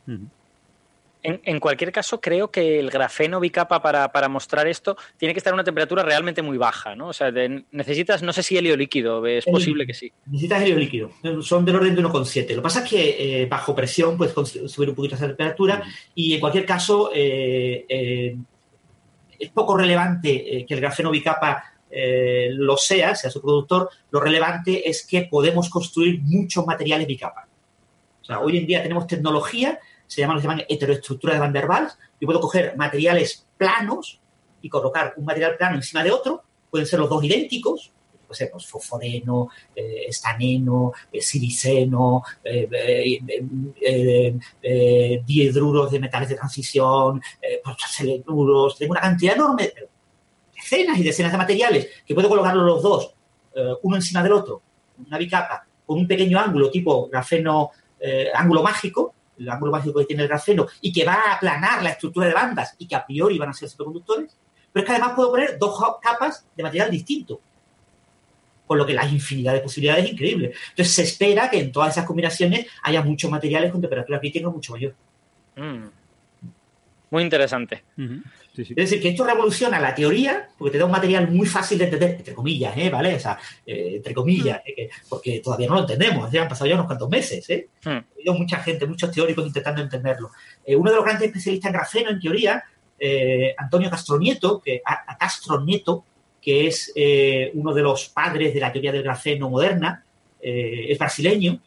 [1.23, 5.51] En, cualquier caso, creo que el grafeno bicapa para, para, mostrar esto tiene que estar
[5.51, 7.09] a una temperatura realmente muy baja, ¿no?
[7.09, 7.31] O sea,
[7.71, 10.11] necesitas, no sé si helio líquido, es posible que sí.
[10.25, 11.11] Necesitas helio líquido,
[11.41, 12.49] son del orden de 1,7.
[12.49, 15.83] Lo que pasa es que eh, bajo presión puedes subir un poquito esa temperatura
[16.15, 18.35] y en cualquier caso eh, eh,
[19.37, 21.63] es poco relevante que el grafeno bicapa
[22.53, 27.47] lo sea, sea su productor, lo relevante es que podemos construir muchos materiales bicapa.
[28.21, 29.77] O sea, hoy en día tenemos tecnología
[30.11, 31.97] se llaman, se llaman heteroestructura de Van der Waals.
[32.19, 34.19] Yo puedo coger materiales planos
[34.61, 36.43] y colocar un material plano encima de otro.
[36.69, 37.93] Pueden ser los dos idénticos,
[38.27, 42.23] pues, eh, pues fosforeno, eh, estaneno, eh, siliceno,
[45.25, 47.21] dihidruros de metales de transición,
[47.63, 49.71] pues, selenduros, tengo una cantidad enorme,
[50.53, 53.13] decenas y decenas de materiales que puedo colocarlos los dos,
[53.81, 54.61] uno encima del otro,
[55.07, 57.71] una bicapa, con un pequeño ángulo tipo grafeno,
[58.33, 61.89] ángulo mágico, el ángulo mágico que tiene el grafeno y que va a aplanar la
[61.89, 64.37] estructura de bandas y que a priori van a ser superconductores,
[64.71, 67.41] pero es que además puedo poner dos capas de material distinto.
[68.67, 70.53] Con lo que la infinidad de posibilidades es increíble.
[70.69, 74.73] Entonces se espera que en todas esas combinaciones haya muchos materiales con temperatura crítica mucho
[74.73, 74.95] mayor.
[75.57, 75.87] Mm.
[77.09, 77.83] Muy interesante.
[78.53, 81.85] Es decir, que esto revoluciona la teoría porque te da un material muy fácil de
[81.85, 82.89] entender, entre comillas, ¿eh?
[82.89, 83.15] ¿vale?
[83.15, 84.89] O sea, eh, entre comillas, ¿eh?
[85.07, 87.69] porque todavía no lo entendemos, ya han pasado ya unos cuantos meses, ¿eh?
[87.83, 87.99] Hmm.
[88.27, 90.31] Hay mucha gente, muchos teóricos intentando entenderlo.
[90.65, 92.63] Eh, uno de los grandes especialistas en grafeno, en teoría,
[93.57, 96.05] Antonio Castronieto, que, a, Castronieto,
[96.39, 96.93] que es
[97.55, 100.05] uno de los padres de la teoría del grafeno moderna,
[100.39, 101.59] es brasileño,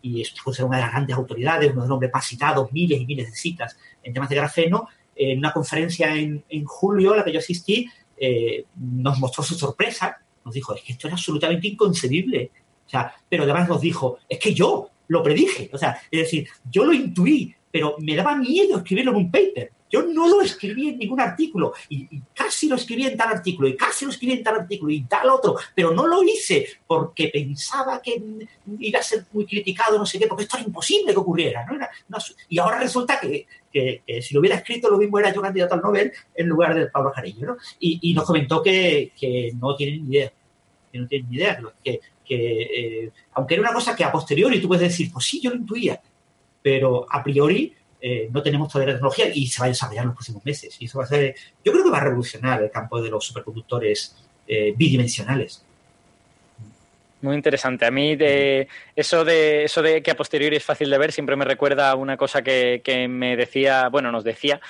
[0.00, 3.04] y es una de las grandes autoridades, uno de los hombres más citados, miles y
[3.04, 7.32] miles de citas en temas de grafeno, en una conferencia en, julio a la que
[7.32, 12.50] yo asistí, eh, nos mostró su sorpresa, nos dijo, es que esto era absolutamente inconcebible.
[12.86, 15.70] O sea, pero además nos dijo, es que yo lo predije.
[15.72, 19.72] O sea, es decir, yo lo intuí, pero me daba miedo escribirlo en un paper.
[19.90, 23.76] Yo no lo escribí en ningún artículo y, casi lo escribí en tal artículo y
[23.76, 28.02] casi lo escribí en tal artículo y tal otro, pero no lo hice porque pensaba
[28.02, 28.20] que
[28.80, 31.64] iba a ser muy criticado, no sé qué, porque esto era imposible que ocurriera.
[31.66, 32.18] ¿no?
[32.48, 33.46] y ahora resulta que,
[34.20, 37.12] si lo hubiera escrito lo mismo era yo candidato al Nobel en lugar de Pablo
[37.12, 37.46] Jarillo.
[37.46, 37.56] ¿no?
[37.78, 39.12] Y, nos comentó que,
[39.60, 40.32] no tienen ni idea,
[40.90, 44.66] que no tienen ni idea, que, eh, aunque era una cosa que a posteriori tú
[44.66, 46.00] puedes decir, pues sí, yo lo intuía,
[46.66, 50.08] pero a priori eh, no tenemos todavía la tecnología y se va a desarrollar en
[50.08, 50.76] los próximos meses.
[50.80, 53.24] Y eso va a ser, yo creo que va a revolucionar el campo de los
[53.24, 54.16] superconductores
[54.48, 55.64] eh, bidimensionales.
[57.20, 57.86] Muy interesante.
[57.86, 58.66] A mí de
[58.96, 61.94] eso de eso de que a posteriori es fácil de ver siempre me recuerda a
[61.94, 64.60] una cosa que, me decía, bueno, nos decía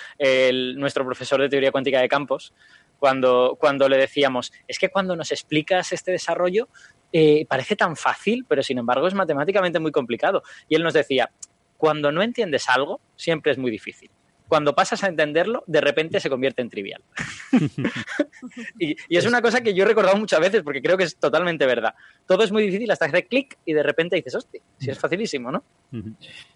[0.75, 2.53] nuestro profesor de teoría cuántica de campos
[2.99, 6.69] cuando, cuando le decíamos, es que cuando nos explicas este desarrollo
[7.13, 10.43] eh, parece tan fácil, pero sin embargo es matemáticamente muy complicado.
[10.69, 11.31] Y él nos decía,
[11.77, 14.11] cuando no entiendes algo, siempre es muy difícil.
[14.49, 17.03] cuando pasas a entenderlo, de repente se convierte en trivial.
[18.79, 21.67] y, es una cosa que yo he recordado muchas veces porque creo que es totalmente
[21.67, 21.95] verdad.
[22.27, 25.51] Todo es muy difícil hasta hacer clic y de repente dices, hostia, si es facilísimo,
[25.51, 25.65] ¿no?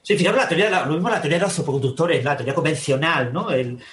[0.03, 3.49] Sí, fijaros la teoría, lo mismo la teoría de los superconductores, la teoría convencional, ¿no?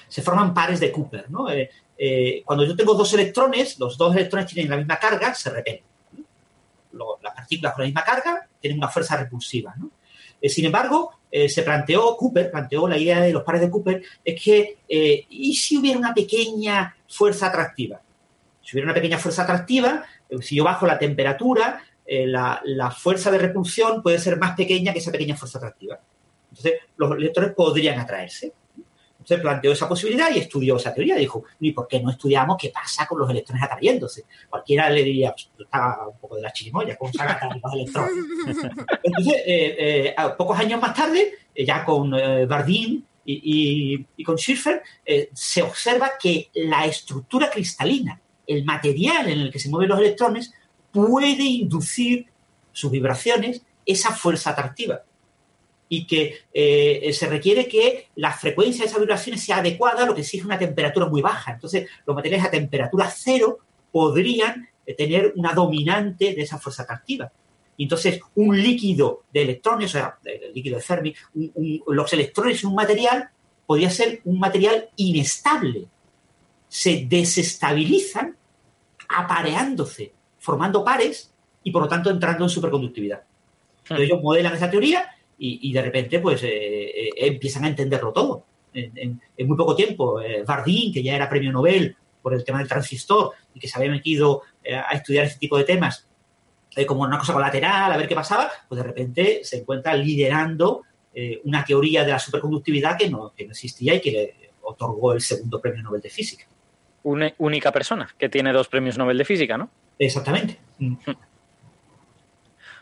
[0.08, 1.50] se forman pares de Cooper, ¿no?
[1.50, 1.68] Eh,
[1.98, 5.82] eh, cuando yo tengo dos electrones, los dos electrones tienen la misma carga, se repelen.
[7.24, 9.90] las partículas con la misma carga tienen una fuerza repulsiva, ¿no?
[10.42, 14.02] Eh, sin embargo, eh, se planteó, Cooper planteó la idea de los pares de Cooper,
[14.24, 18.02] es que, eh, ¿y si hubiera una pequeña fuerza atractiva?
[18.62, 20.04] Si hubiera una pequeña fuerza atractiva,
[20.42, 25.00] si yo bajo la temperatura, la, la, fuerza de repulsión puede ser más pequeña que
[25.00, 26.00] esa pequeña fuerza atractiva.
[26.50, 28.54] Entonces, los electrones podrían atraerse.
[29.28, 31.18] Entonces planteó esa posibilidad y estudió esa teoría.
[31.18, 34.24] Dijo, ¿y por qué no estudiamos qué pasa con los electrones atrayéndose?
[34.50, 38.14] Cualquiera le diría, pues, está un poco de la chirimoya, ¿cómo se haga los electrones?
[39.04, 44.82] Entonces, eh, eh, pocos años más tarde, eh, ya con Bardeen y, con Schiffer,
[45.34, 50.54] se observa que la estructura cristalina, el material en el que se mueven los electrones,
[50.90, 52.28] puede inducir
[52.72, 55.02] sus vibraciones esa fuerza atractiva
[55.90, 60.16] y que eh, se requiere que la frecuencia de esas vibraciones sea adecuada a lo
[60.16, 61.54] que exige una temperatura muy baja.
[61.54, 63.60] Entonces, los materiales a temperatura cero
[63.92, 67.32] podrían eh, tener una dominante de esa fuerza atractiva.
[67.78, 71.16] Y entonces, un líquido de electrones, o sea, el líquido de Fermi,
[71.86, 73.30] los electrones en un material
[73.66, 75.86] podría ser un material inestable.
[76.68, 78.36] Se desestabilizan
[79.10, 81.32] apareándose, formando pares
[81.64, 83.22] y por lo tanto entrando en superconductividad.
[83.84, 85.08] Entonces, ellos modelan esa teoría
[85.40, 88.46] y, de repente pues eh, eh, empiezan a entenderlo todo.
[88.74, 92.68] En, muy poco tiempo, eh, Bardeen, que ya era premio Nobel por el tema del
[92.68, 96.08] transistor y que se había metido a estudiar ese tipo de temas
[96.86, 100.84] como una cosa colateral, a ver qué pasaba, pues de repente se encuentra liderando
[101.46, 105.22] una teoría de la superconductividad que no, que no existía y que le otorgó el
[105.22, 106.46] segundo premio Nobel de Física.
[107.02, 109.72] Una única persona que tiene dos premios Nobel de Física, ¿no?
[109.98, 110.60] Exactamente.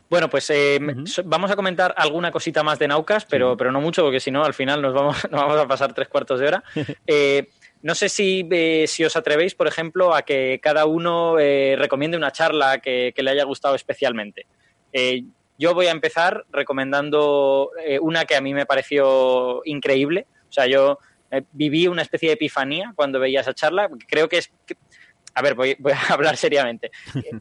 [0.10, 0.80] Bueno, pues eh,
[1.26, 4.44] vamos a comentar alguna cosita más de Naucas, pero, pero no mucho, porque si no,
[4.44, 6.64] al final nos vamos, nos vamos a pasar tres cuartos de hora.
[7.08, 7.50] Eh,
[7.82, 12.32] no sé si, eh, si, os atrevéis, por ejemplo, a que cada uno recomiende una
[12.32, 14.48] charla que, le haya gustado especialmente.
[15.60, 17.70] yo voy a empezar recomendando
[18.02, 20.26] una que a mí me pareció increíble.
[20.50, 20.98] O sea, yo
[21.52, 23.88] viví una especie de epifanía cuando veía esa charla.
[24.08, 24.52] Creo que es...
[25.36, 26.90] a ver, voy, voy a hablar seriamente.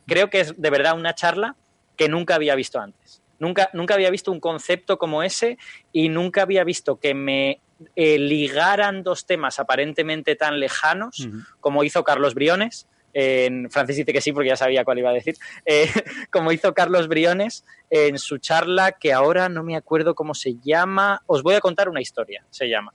[0.06, 1.56] Creo que es de verdad una charla
[1.96, 3.22] que nunca había visto antes.
[3.38, 5.58] Nunca, nunca había visto un concepto como ese
[5.92, 7.60] y nunca había visto que me
[7.96, 11.28] eh, ligaran dos temas aparentemente tan lejanos
[11.60, 12.86] como hizo Carlos Briones.
[13.12, 15.36] En, Francis dice que sí porque ya sabía cuál iba a decir.
[15.66, 15.88] Eh,
[16.30, 21.22] como hizo Carlos Briones en su charla que ahora no me acuerdo cómo se llama.
[21.26, 22.92] Os voy a contar una historia, se llama.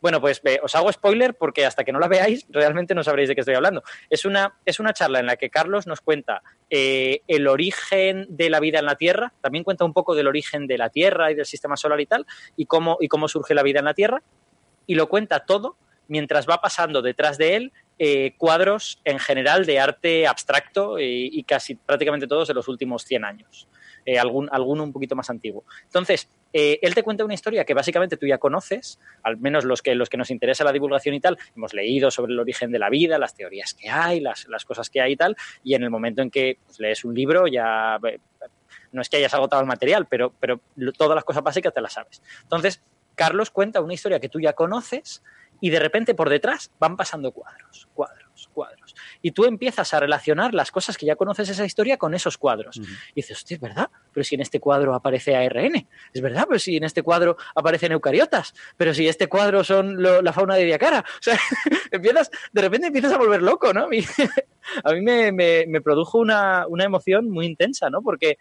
[0.00, 3.34] Bueno, pues os hago spoiler porque hasta que no la veáis realmente no sabréis de
[3.34, 3.82] qué estoy hablando.
[4.10, 8.50] Es una, es una charla en la que Carlos nos cuenta eh, el origen de
[8.50, 11.34] la vida en la Tierra, también cuenta un poco del origen de la Tierra y
[11.34, 12.26] del sistema solar y tal,
[12.56, 14.22] y cómo, y cómo surge la vida en la Tierra,
[14.86, 15.76] y lo cuenta todo
[16.06, 21.42] mientras va pasando detrás de él eh, cuadros en general de arte abstracto y, y,
[21.42, 23.68] casi prácticamente todos de los últimos 100 años.
[24.10, 25.64] Eh, algún, alguno un poquito más antiguo.
[25.84, 29.82] Entonces, eh, él te cuenta una historia que básicamente tú ya conoces, al menos los
[29.82, 32.78] que, los que nos interesa la divulgación y tal, hemos leído sobre el origen de
[32.78, 35.90] la vida, las teorías que hay, las, cosas que hay y tal, y en el
[35.90, 38.18] momento en que pues, lees un libro ya eh,
[38.92, 40.58] no es que hayas agotado el material, pero, pero
[40.96, 42.22] todas las cosas básicas te las sabes.
[42.44, 42.80] Entonces,
[43.14, 45.22] Carlos cuenta una historia que tú ya conoces
[45.60, 48.87] y de repente por detrás van pasando cuadros, cuadros, cuadros
[49.22, 52.76] y tú empiezas a relacionar las cosas que ya conoces esa historia con esos cuadros.
[52.76, 56.58] Y dices, hostia, es verdad, pero si en este cuadro aparece ARN, es verdad, pero
[56.58, 61.00] si en este cuadro aparecen eucariotas, pero si este cuadro son la fauna de Diacara.
[61.00, 61.38] O sea,
[61.90, 63.84] empiezas, de repente empiezas a volver loco, ¿no?
[63.84, 64.00] a mí
[65.02, 65.32] me,
[65.66, 68.02] me, produjo una, una emoción muy intensa, ¿no?
[68.02, 68.38] Porque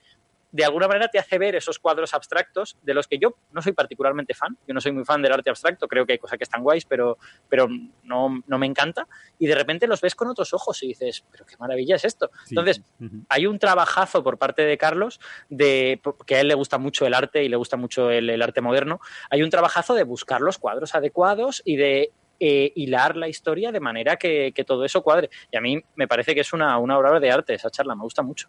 [0.51, 3.73] de alguna manera te hace ver esos cuadros abstractos de los que yo no soy
[3.73, 4.57] particularmente fan.
[4.67, 6.85] Yo no soy muy fan del arte abstracto, creo que hay cosas que están guays,
[6.85, 7.17] pero,
[7.49, 7.67] pero
[8.03, 9.07] no, no me encanta.
[9.39, 12.31] Y de repente los ves con otros ojos y dices, pero qué maravilla es esto.
[12.49, 12.81] Entonces,
[13.29, 15.19] hay un trabajazo por parte de Carlos,
[15.49, 18.61] de, que a él le gusta mucho el arte y le gusta mucho el, arte
[18.61, 23.71] moderno, hay un trabajazo de buscar los cuadros adecuados y de eh, hilar la historia
[23.71, 25.29] de manera que, que, todo eso cuadre.
[25.51, 28.03] Y a mí me parece que es una, una obra de arte esa charla, me
[28.03, 28.47] gusta mucho.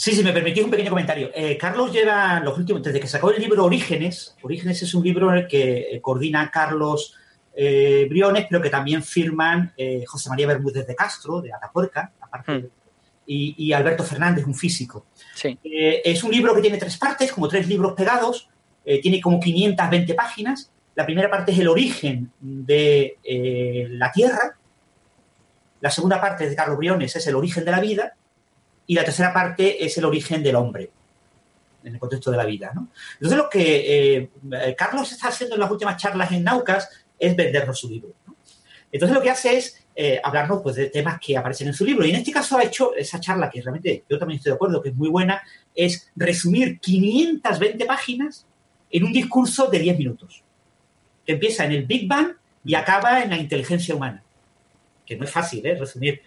[0.00, 1.30] Sí, si me permitís un pequeño comentario.
[1.34, 5.30] Eh, Carlos lleva los últimos, desde que sacó el libro Orígenes, Orígenes es un libro
[5.30, 7.14] en el que eh, coordina Carlos
[7.54, 9.74] eh, Briones, pero que también firman
[10.06, 12.68] José María Bermúdez de Castro, de Atapuerca, aparte, hmm.
[13.26, 15.04] y, Alberto Fernández, un físico.
[15.34, 15.58] Sí.
[15.62, 18.48] es un libro que tiene tres partes, como tres libros pegados,
[19.02, 23.18] tiene como 520 páginas, La primera parte es el origen de
[23.90, 24.56] la Tierra,
[25.82, 28.14] la segunda parte de Carlos Briones es el origen de la vida
[28.90, 30.90] y la tercera parte es el origen del hombre
[31.84, 32.72] en el contexto de la vida.
[33.12, 37.78] Entonces, lo que eh, Carlos está haciendo en las últimas charlas en Naucas es vendernos
[37.78, 38.12] su libro.
[38.90, 42.04] Entonces, lo que hace es eh, hablarnos pues, de temas que aparecen en su libro.
[42.04, 44.82] Y en este caso ha hecho esa charla que realmente yo también estoy de acuerdo,
[44.82, 45.40] que es muy buena,
[45.72, 48.44] es resumir 520 páginas
[48.90, 50.42] en un discurso de 10 minutos.
[51.24, 52.32] Que empieza en el Big Bang
[52.64, 54.24] y acaba en la inteligencia humana.
[55.06, 55.76] Que no es fácil, ¿eh?
[55.76, 56.22] Resumir.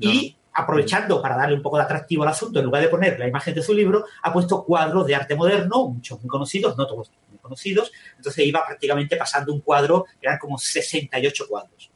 [0.00, 3.28] Y aprovechando para darle un poco de atractivo al asunto, en lugar de poner la
[3.28, 7.12] imagen de su libro, ha puesto cuadros de arte moderno, muchos muy conocidos, no todos
[7.30, 7.92] muy conocidos.
[8.16, 11.90] Entonces iba prácticamente pasando un cuadro, eran como 68 cuadros.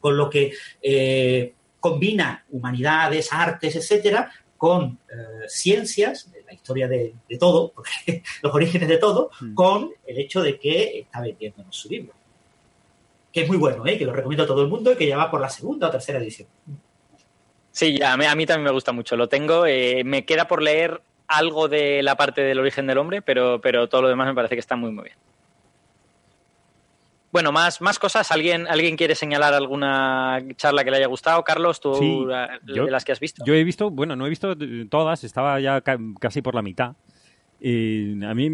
[0.00, 0.52] Con lo que
[0.82, 7.72] eh, combina humanidades, artes, etcétera, con eh, ciencias, la historia de, todo,
[8.42, 9.54] los orígenes de todo, hmm.
[9.54, 12.14] con el hecho de que está vendiéndonos su libro.
[13.32, 13.96] Que es muy bueno, ¿eh?
[13.96, 15.90] que lo recomiendo a todo el mundo y que ya va por la segunda o
[15.92, 16.48] tercera edición.
[17.72, 19.16] Sí, a mí, a mí también me gusta mucho.
[19.16, 19.66] Lo tengo.
[19.66, 23.88] Eh, me queda por leer algo de la parte del origen del hombre, pero, pero
[23.88, 25.16] todo lo demás me parece que está muy, muy bien.
[27.32, 28.32] Bueno, más, más cosas.
[28.32, 31.44] ¿Alguien, ¿Alguien quiere señalar alguna charla que le haya gustado?
[31.44, 33.44] Carlos, tú de las que has visto.
[33.44, 34.56] Yo he visto, bueno, no he visto
[34.88, 35.80] todas, estaba ya
[36.18, 36.96] casi por la mitad.
[37.60, 38.50] Y a mí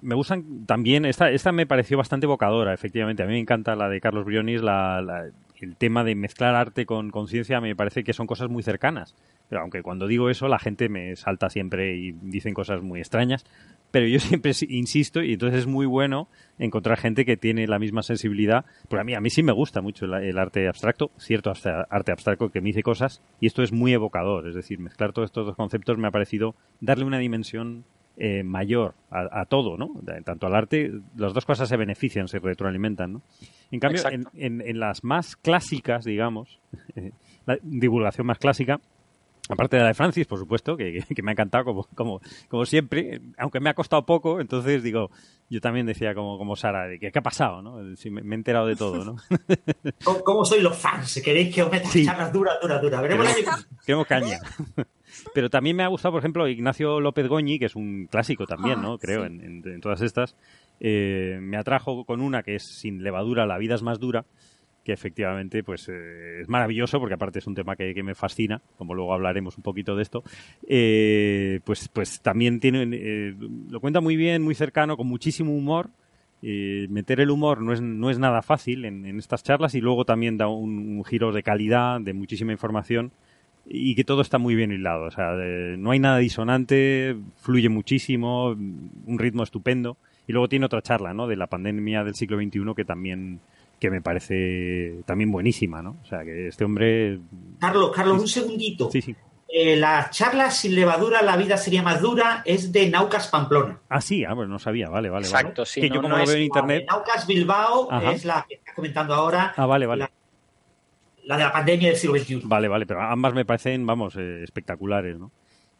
[0.00, 3.22] me gustan también, esta, esta me pareció bastante evocadora, efectivamente.
[3.22, 5.28] A mí me encanta la de Carlos Brionis, la,
[5.64, 9.14] el tema de mezclar arte con conciencia me parece que son cosas muy cercanas.
[9.48, 13.44] Pero aunque cuando digo eso la gente me salta siempre y dicen cosas muy extrañas,
[13.90, 16.28] pero yo siempre insisto y entonces es muy bueno
[16.58, 18.64] encontrar gente que tiene la misma sensibilidad.
[18.88, 21.52] Porque a mí, a mí sí me gusta mucho el, arte abstracto, cierto
[21.90, 24.48] arte abstracto que me dice cosas y esto es muy evocador.
[24.48, 27.84] Es decir, mezclar todos estos dos conceptos me ha parecido darle una dimensión
[28.18, 29.90] eh, mayor a, todo, ¿no?
[30.24, 33.22] Tanto al arte, las dos cosas se benefician, se retroalimentan, ¿no?
[33.70, 34.02] En cambio,
[34.34, 36.60] en, las más clásicas, digamos,
[37.46, 38.80] la divulgación más clásica,
[39.50, 43.20] aparte de la de Francis, por supuesto, que, me ha encantado como, como, como siempre,
[43.36, 45.10] aunque me ha costado poco, entonces digo,
[45.50, 47.76] yo también decía como, como Sara, de que qué ha pasado, ¿no?
[47.76, 49.16] me, he enterado de todo, ¿no?
[50.24, 51.20] ¿Cómo, sois los fans?
[51.22, 53.02] ¿Queréis que os metan charlas duras, duras, duras?
[53.02, 53.26] Veremos
[53.84, 54.38] queremos caña.
[55.34, 58.80] Pero también me ha gustado, por ejemplo, Ignacio López Goñi, que es un clásico también,
[58.82, 58.94] ¿no?
[58.94, 60.36] Ah, Creo, en, todas estas.
[60.80, 64.24] Eh, me atrajo con una que es sin levadura, la vida es más dura,
[64.84, 68.94] que efectivamente pues eh, es maravilloso porque aparte es un tema que, me fascina como
[68.94, 70.22] luego hablaremos un poquito de esto
[70.68, 73.34] eh, pues pues también tiene
[73.68, 75.90] lo cuenta muy bien muy cercano con muchísimo humor
[76.40, 80.36] meter el humor no es, no es nada fácil en, estas charlas y luego también
[80.36, 83.10] da un, giro de calidad de muchísima información
[83.68, 85.04] y que todo está muy bien hilado.
[85.04, 89.96] O sea, no hay nada disonante, fluye muchísimo, un ritmo estupendo.
[90.28, 91.26] Y luego tiene otra charla, ¿no?
[91.26, 93.40] De la pandemia del siglo XXI que también
[93.78, 95.98] que me parece también buenísima, ¿no?
[96.02, 97.20] O sea, que este hombre...
[97.60, 98.90] Carlos, Carlos, un segundito.
[98.90, 99.14] Sí, sí.
[99.48, 103.80] Eh, la charla sin levadura, la vida sería más dura, es de Naucas Pamplona.
[103.88, 105.26] Ah, sí, ah, pues no sabía, vale, vale.
[105.26, 105.82] Exacto, sí.
[105.82, 106.86] Que yo como lo veo en internet...
[106.88, 109.52] Naucas Bilbao es la que estás comentando ahora.
[109.56, 110.10] Ah, vale, vale la
[111.34, 112.42] de la pandemia del siglo XXI.
[112.44, 115.32] Vale, vale, pero ambas me parecen, vamos, eh, espectaculares, ¿no?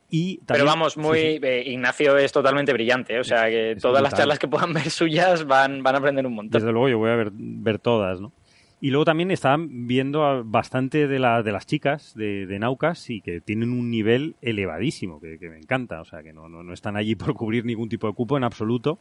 [0.08, 4.38] Y Pero vamos, muy eh, Ignacio es totalmente brillante, o sea que todas las charlas
[4.38, 6.60] que puedan ver suyas van, van a aprender un montón.
[6.60, 8.32] Desde luego yo voy a ver, ver todas, ¿no?
[8.80, 13.22] Y luego también estaban viendo bastante de, la, de las chicas de, de, Naucas y
[13.22, 16.00] que tienen un nivel elevadísimo, que, me encanta.
[16.02, 18.44] O sea, que no, no, no, están allí por cubrir ningún tipo de cupo en
[18.44, 18.98] absoluto.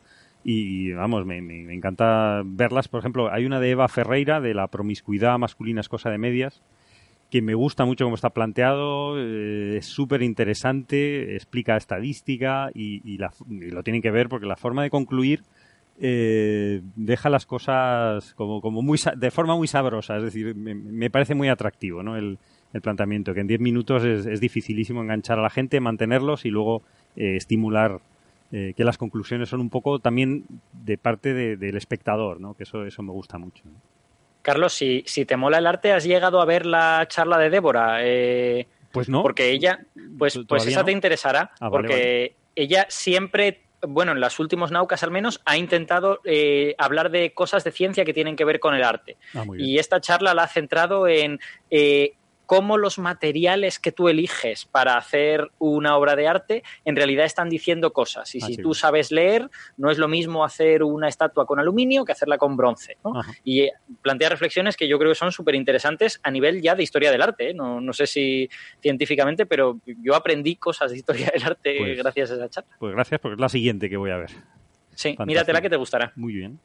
[0.47, 2.87] Y vamos, me, me, encanta verlas.
[2.87, 6.61] Por ejemplo, hay una de Eva Ferreira, de la promiscuidad masculina es cosa de medias,
[7.31, 13.81] que me gusta mucho cómo está planteado, eh, es súper interesante, explica estadística y, lo
[13.81, 15.41] tienen que ver porque la forma de concluir
[15.99, 21.33] eh, deja las cosas como, como muy de forma muy sabrosa, es decir, me, parece
[21.33, 22.17] muy atractivo ¿no?
[22.17, 22.37] el,
[22.83, 26.83] planteamiento, que en 10 minutos es, es, dificilísimo enganchar a la gente, mantenerlos y luego
[27.15, 28.01] eh, estimular
[28.51, 32.55] eh, que las conclusiones son un poco también de parte del espectador, ¿no?
[32.55, 33.63] Que eso, eso me gusta mucho.
[34.41, 37.97] Carlos, si, si te mola el arte, ¿has llegado a ver la charla de Débora?
[38.01, 39.23] Eh, pues no.
[39.23, 39.85] Porque ella,
[40.17, 45.11] pues, pues esa te interesará, ah, porque ella siempre bueno, en las últimos Naucas al
[45.11, 48.83] menos, ha intentado eh, hablar de cosas de ciencia que tienen que ver con el
[48.83, 49.17] arte.
[49.33, 51.39] Ah, y esta charla la ha centrado en
[52.45, 57.49] cómo los materiales que tú eliges para hacer una obra de arte en realidad están
[57.49, 58.33] diciendo cosas.
[58.35, 62.05] Y ah, si tú sabes leer, no es lo mismo hacer una estatua con aluminio
[62.05, 62.97] que hacerla con bronce.
[63.43, 66.83] Y eh, plantea reflexiones que yo creo que son súper interesantes a nivel ya de
[66.83, 67.51] historia del arte.
[67.51, 67.53] ¿eh?
[67.53, 68.49] No, no, sé si
[68.81, 72.75] científicamente, pero yo aprendí cosas de historia del arte pues gracias a esa charla.
[72.79, 74.31] Pues gracias, porque es la siguiente que voy a ver.
[74.93, 76.13] Sí, míratela que te gustará.
[76.15, 76.59] Muy bien.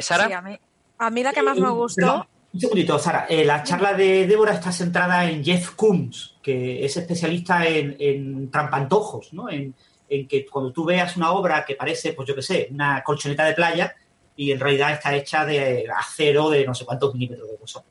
[0.00, 0.58] Sara.
[0.98, 2.26] a, mí, la que más me gustó...
[2.52, 3.26] Un segundito, Sara.
[3.30, 9.48] la charla de Débora está centrada en Jeff Koons, que es especialista en, trampantojos, ¿no?
[9.48, 9.74] En,
[10.08, 13.44] en, que cuando tú veas una obra que parece, pues yo qué sé, una colchoneta
[13.44, 13.96] de playa,
[14.36, 17.84] y en realidad está hecha de acero de no sé cuántos milímetros de grosor.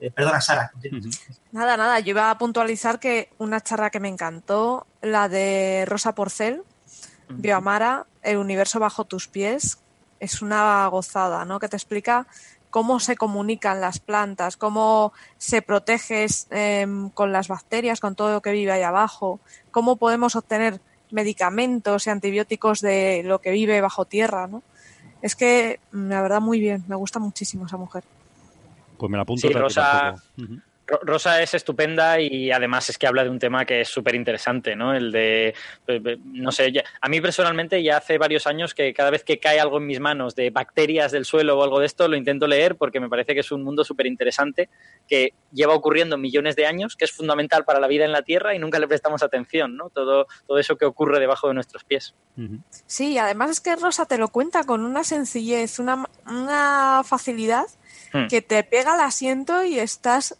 [0.00, 0.70] Eh, perdona, Sara.
[1.50, 2.00] Nada, nada.
[2.00, 6.62] Yo iba a puntualizar que una charla que me encantó, la de Rosa Porcel,
[7.28, 9.78] Bioamara, El universo bajo tus pies,
[10.20, 11.58] es una gozada, ¿no?
[11.58, 12.26] Que te explica
[12.70, 18.42] cómo se comunican las plantas, cómo se protege em, con las bacterias, con todo lo
[18.42, 19.40] que vive ahí abajo,
[19.70, 20.80] cómo podemos obtener
[21.10, 24.62] medicamentos y antibióticos de lo que vive bajo tierra, ¿no?
[25.22, 28.04] Es que, la verdad, muy bien, me gusta muchísimo esa mujer.
[28.98, 29.48] Pues me la apunto.
[29.48, 30.14] Sí, Rosa,
[31.02, 34.74] Rosa es estupenda y además es que habla de un tema que es súper interesante,
[34.74, 34.94] ¿no?
[34.94, 35.54] El de,
[36.24, 39.78] no sé, a mí personalmente ya hace varios años que cada vez que cae algo
[39.78, 43.00] en mis manos de bacterias del suelo o algo de esto, lo intento leer porque
[43.00, 44.68] me parece que es un mundo súper interesante
[45.06, 48.54] que lleva ocurriendo millones de años, que es fundamental para la vida en la Tierra
[48.54, 49.90] y nunca le prestamos atención, ¿no?
[49.90, 52.14] Todo, todo eso que ocurre debajo de nuestros pies.
[52.86, 57.66] Sí, además es que Rosa te lo cuenta con una sencillez, una, una facilidad
[58.12, 58.26] hmm.
[58.28, 60.38] que te pega al asiento y estás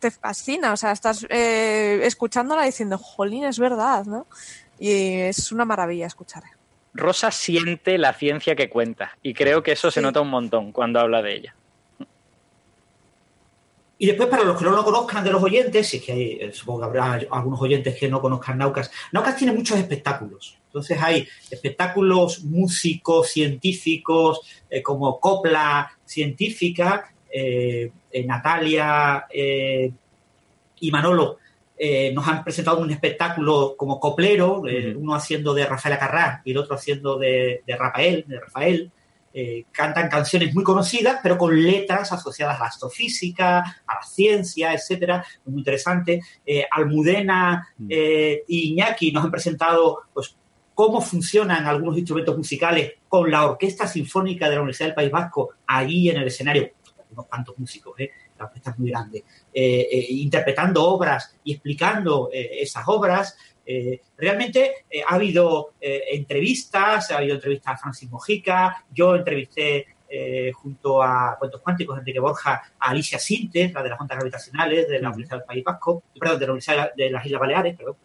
[0.00, 4.26] te fascina, o sea, estás eh, escuchándola diciendo, jolín, es verdad, ¿no?
[4.78, 6.42] Y es una maravilla escuchar.
[6.94, 10.98] Rosa siente la ciencia que cuenta y creo que eso se nota un montón cuando
[10.98, 11.54] habla de ella.
[14.02, 16.38] Y después, para los que no lo conozcan de los oyentes, si es que hay,
[16.40, 20.56] eh, supongo que habrá algunos oyentes que no conozcan Naucas, Naucas tiene muchos espectáculos.
[20.68, 24.40] Entonces hay espectáculos músicos, científicos,
[24.70, 29.92] eh, como copla científica, eh, eh, Natalia eh,
[30.80, 31.38] y Manolo
[32.12, 34.64] nos han presentado un espectáculo como coplero,
[34.96, 38.90] uno haciendo de Rafael Acarrá y el otro haciendo de, Rafael, de Rafael.
[39.72, 45.24] cantan canciones muy conocidas, pero con letras asociadas a la astrofísica, a la ciencia, etcétera,
[45.46, 46.20] muy interesante.
[46.70, 50.36] Almudena e Iñaki nos han presentado pues,
[50.74, 55.50] cómo funcionan algunos instrumentos musicales con la Orquesta Sinfónica de la Universidad del País Vasco
[55.66, 56.72] allí en el escenario
[57.12, 58.10] unos cuantos músicos, ¿eh?
[58.38, 63.36] la orquesta es muy grande, eh, eh, interpretando obras y explicando esas obras.
[64.16, 69.86] realmente ha habido entrevistas, ha habido entrevistas a Francis Mojica, yo entrevisté
[70.54, 75.00] junto a Cuentos Cuánticos, Enrique Borja, a Alicia Sintes, la de las ondas gravitacionales de
[75.00, 77.96] la Universidad del País Vasco, perdón, de la Universidad de las Islas Baleares, perdón,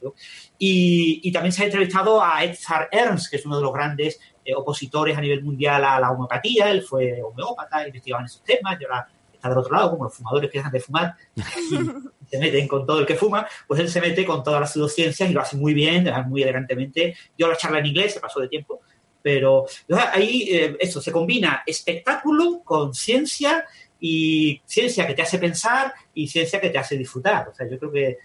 [0.59, 4.19] Y, también se ha entrevistado a Edzard Ernst, que es uno de los grandes
[4.55, 8.83] opositores a nivel mundial a la homeopatía, él fue homeópata, investigaba en esos temas, y
[8.83, 12.67] ahora está del otro lado, como los fumadores que dejan de fumar y se meten
[12.67, 15.41] con todo el que fuma, pues él se mete con todas las pseudociencias y lo
[15.41, 17.15] hace muy bien, muy elegantemente.
[17.37, 18.81] Yo la charla en inglés, se pasó de tiempo,
[19.21, 19.65] pero
[20.13, 23.65] ahí eh, eso, se combina espectáculo con ciencia
[23.99, 27.49] y ciencia que te hace pensar y ciencia que te hace disfrutar.
[27.49, 28.17] O sea, yo creo que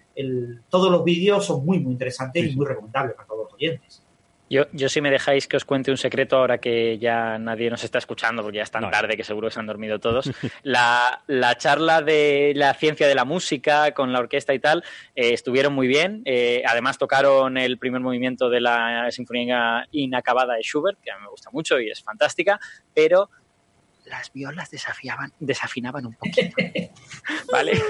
[0.69, 4.03] todos los vídeos son muy, muy interesantes y muy recomendables para todos los oyentes.
[4.53, 7.85] Yo, yo si me dejáis que os cuente un secreto ahora que ya nadie nos
[7.85, 10.29] está escuchando, porque ya es tan tarde que seguro que se han dormido todos,
[10.65, 14.83] la, la, charla de la ciencia de la música con la orquesta y tal
[15.15, 16.23] eh, estuvieron muy bien.
[16.25, 21.23] Eh, además tocaron el primer movimiento de la Sinfonía Inacabada de Schubert, que a mí
[21.23, 22.59] me gusta mucho y es fantástica,
[22.93, 23.31] pero
[24.11, 26.57] las violas desafiaban, desafinaban un poquito.
[27.53, 27.81] ¿Vale?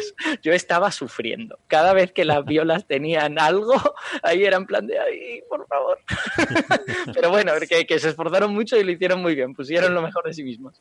[0.42, 1.58] Yo estaba sufriendo.
[1.66, 3.74] Cada vez que las violas tenían algo,
[4.22, 5.98] ahí era en plan de, ay, por favor.
[7.14, 10.24] Pero bueno, que, que se esforzaron mucho y lo hicieron muy bien, pusieron lo mejor
[10.24, 10.80] de sí mismos.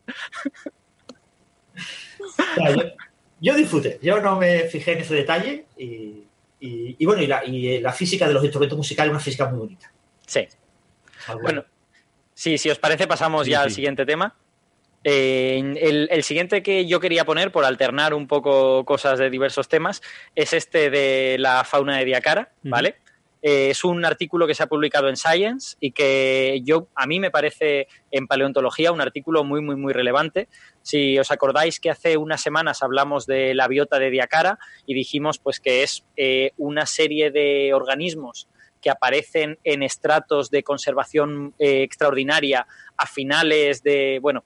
[3.40, 7.94] yo, disfruté, yo no me fijé en ese detalle y, bueno, y la, y la,
[7.94, 9.92] física de los instrumentos musicales es una física muy bonita.
[10.26, 10.48] Sí.
[11.42, 11.64] Bueno,
[12.34, 14.36] sí, si os parece pasamos ya al siguiente tema.
[15.04, 20.02] Eh, el, siguiente que yo quería poner, por alternar un poco cosas de diversos temas,
[20.36, 22.96] es este de la fauna de Diacara, ¿vale?
[23.42, 27.22] Eh, es un artículo que se ha publicado en Science y que yo a mí
[27.22, 30.50] me parece en paleontología un artículo muy muy muy relevante.
[30.82, 35.40] Si os acordáis que hace unas semanas hablamos de la biota de Diacara y dijimos
[35.40, 38.50] pues que es eh, una serie de organismos
[38.82, 42.68] que aparecen en estratos de conservación extraordinaria
[42.98, 44.44] a finales de bueno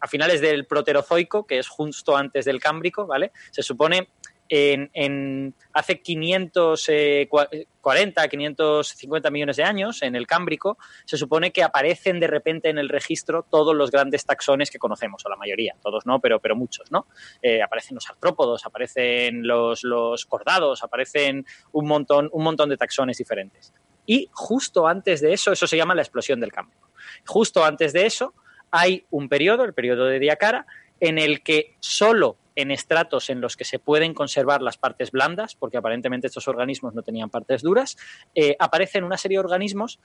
[0.00, 3.32] a finales del Proterozoico, que es justo antes del Cámbrico, ¿vale?
[3.50, 4.08] Se supone
[4.48, 12.26] en, hace 540, 550 millones de años, en el Cámbrico, se supone que aparecen de
[12.26, 16.20] repente en el registro todos los grandes taxones que conocemos, o la mayoría, todos no,
[16.20, 17.06] pero, pero muchos, ¿no?
[17.42, 23.18] Eh, aparecen los artrópodos, aparecen los, los cordados, aparecen un montón, un montón de taxones
[23.18, 23.74] diferentes.
[24.06, 26.88] Y justo antes de eso, eso se llama la explosión del Cámbrico.
[27.26, 28.32] Justo antes de eso,
[28.70, 30.66] hay un periodo, el periodo de Diacara,
[31.00, 35.54] en el que solo en estratos en los que se pueden conservar las partes blandas,
[35.54, 37.96] porque aparentemente estos organismos no tenían partes duras,
[38.34, 40.00] eh, aparecen una serie de organismos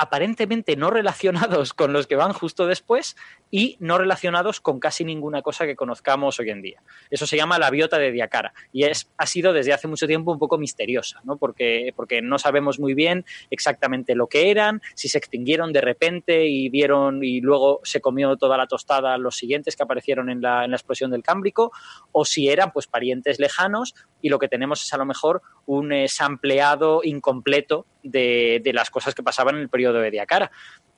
[0.00, 3.16] aparentemente no relacionados con los que van justo después
[3.50, 6.82] y no relacionados con casi ninguna cosa que conozcamos hoy en día.
[7.10, 10.32] Eso se llama la biota de Diacara y es, ha sido desde hace mucho tiempo
[10.32, 11.36] un poco misteriosa, ¿no?
[11.36, 16.46] porque, porque no sabemos muy bien exactamente lo que eran, si se extinguieron de repente
[16.46, 20.64] y vieron y luego se comió toda la tostada los siguientes que aparecieron en la,
[20.64, 21.72] en la explosión del Cámbrico,
[22.12, 25.92] o si eran pues parientes lejanos y lo que tenemos es a lo mejor un
[25.92, 30.50] eh, sampleado incompleto de, de las cosas que pasaban en el periodo de Diacara.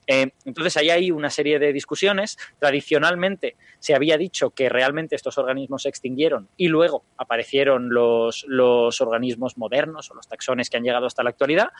[0.06, 2.38] Eh, entonces, ahí hay una serie de discusiones.
[2.58, 8.44] Tradicionalmente se había dicho que realmente estos organismos se extinguieron y luego aparecieron los,
[9.00, 11.70] organismos modernos o los taxones que han llegado hasta la actualidad,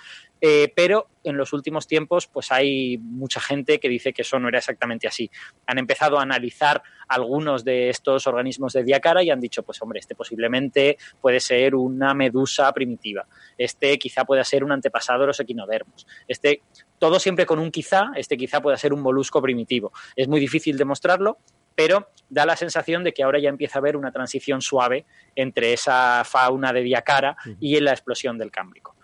[0.40, 4.48] eh, pero en los últimos tiempos pues hay mucha gente que dice que eso no
[4.48, 5.30] era exactamente así.
[5.66, 6.82] Han empezado a analizar
[7.14, 11.74] algunos de estos organismos de diacara y han dicho, pues hombre, este posiblemente puede ser
[11.74, 13.26] una medusa primitiva,
[13.58, 16.62] este quizá pueda ser un antepasado de los equinodermos, este
[16.98, 19.92] todo siempre con un quizá, este quizá pueda ser un molusco primitivo.
[20.14, 21.38] Es muy difícil demostrarlo,
[21.74, 25.72] pero da la sensación de que ahora ya empieza a haber una transición suave entre
[25.72, 28.94] esa fauna de Diacara y en la explosión del Cámbrico.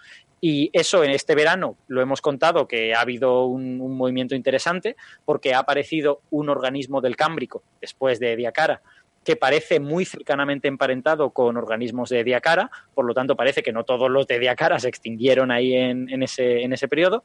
[0.40, 5.54] Y eso en este verano lo hemos contado que ha habido un, movimiento interesante porque
[5.54, 8.82] ha aparecido un organismo del Cámbrico después de Diacara
[9.24, 13.84] que parece muy cercanamente emparentado con organismos de Diacara, por lo tanto parece que no
[13.84, 17.24] todos los de Diacara se extinguieron ahí en, ese, en ese periodo.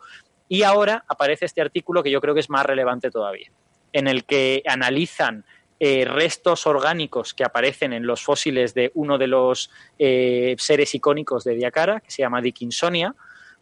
[0.50, 3.50] Y ahora aparece este artículo que yo creo que es más relevante todavía,
[3.94, 5.46] en el que analizan
[5.86, 9.70] eh, restos orgánicos que aparecen en los fósiles de uno de los
[10.00, 13.14] eh, seres icónicos de Diacara, que se llama Dickinsonia,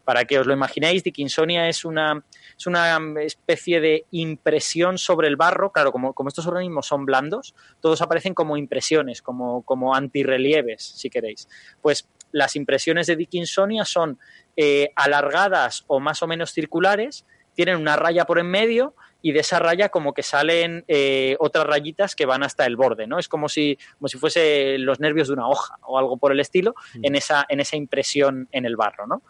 [0.05, 2.23] para que os lo imaginéis, Dickinsonia es una,
[2.55, 5.71] es una especie de impresión sobre el barro.
[5.71, 11.09] Claro, como, como estos organismos son blandos, todos aparecen como impresiones, como, como antirrelieves, si
[11.09, 11.49] queréis.
[11.81, 14.19] Pues las impresiones de Dickinsonia son
[14.55, 19.41] eh, alargadas o más o menos circulares, tienen una raya por en medio y de
[19.41, 23.19] esa raya como que salen eh, otras rayitas que van hasta el borde, ¿no?
[23.19, 26.39] Es como si, como si fuese los nervios de una hoja o algo por el
[26.39, 27.05] estilo mm.
[27.05, 29.21] en, esa, en esa impresión en el barro, ¿no?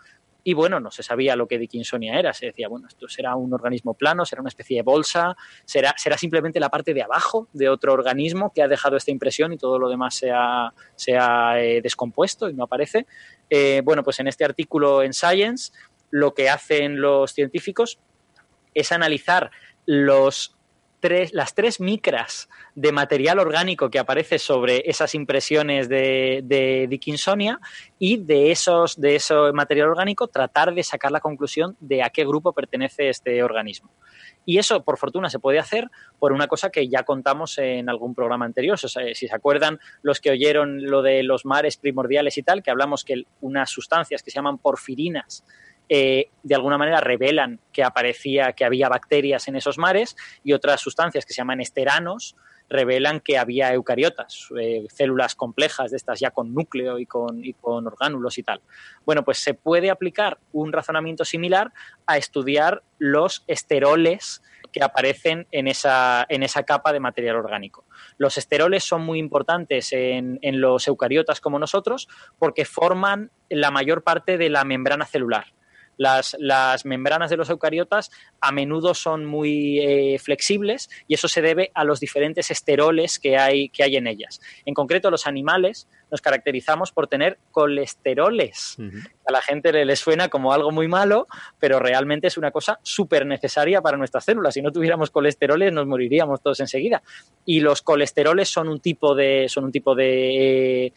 [0.44, 2.34] y bueno, no se sabía lo que Dickinsonia era.
[2.34, 5.36] Se decía, bueno, esto será un organismo plano, será una especie de bolsa,
[5.66, 9.54] será, será simplemente la parte de abajo de otro organismo que ha dejado esta impresión
[9.54, 13.06] y todo lo demás se ha, se ha eh, descompuesto y no aparece.
[13.50, 15.72] Eh, bueno, pues en este artículo en Science
[16.10, 18.00] lo que hacen los científicos
[18.74, 19.52] es analizar
[19.86, 20.56] los
[21.32, 27.60] las tres micras de material orgánico que aparece sobre esas impresiones de, Dickinsonia
[27.98, 32.24] y de, esos, de ese material orgánico tratar de sacar la conclusión de a qué
[32.24, 33.92] grupo pertenece este organismo.
[34.46, 35.90] Y eso, por fortuna, se puede hacer
[36.20, 38.78] por una cosa que ya contamos en algún programa anterior.
[38.78, 38.88] si
[39.28, 43.24] se acuerdan los que oyeron lo de los mares primordiales y tal, que hablamos que
[43.40, 45.44] unas sustancias que se llaman porfirinas
[45.94, 50.80] eh, de alguna manera revelan que aparecía, que había bacterias en esos mares y otras
[50.80, 52.38] sustancias que se llaman esteranos
[52.70, 58.38] revelan que había eucariotas, eh, células complejas de estas ya con núcleo y con, orgánulos
[58.38, 58.62] y tal.
[59.06, 61.74] Bueno, pues se puede aplicar un razonamiento similar
[62.06, 64.42] a estudiar los esteroles
[64.72, 67.84] que aparecen en esa, en esa capa de material orgánico.
[68.18, 72.08] Los esteroles son muy importantes en los eucariotas como nosotros
[72.40, 75.48] porque forman la mayor parte de la membrana celular.
[75.98, 76.36] Las,
[76.86, 81.84] membranas de los eucariotas a menudo son muy eh, flexibles y eso se debe a
[81.84, 84.42] los diferentes esteroles que hay, que hay en ellas.
[84.66, 88.78] En concreto, los animales nos caracterizamos por tener colesteroles.
[89.26, 91.28] A la gente le, suena como algo muy malo,
[91.58, 94.54] pero realmente es una cosa súper necesaria para nuestras células.
[94.54, 97.02] Si no tuviéramos colesteroles, nos moriríamos todos enseguida.
[97.46, 100.92] Y los colesteroles son un tipo de, son un tipo de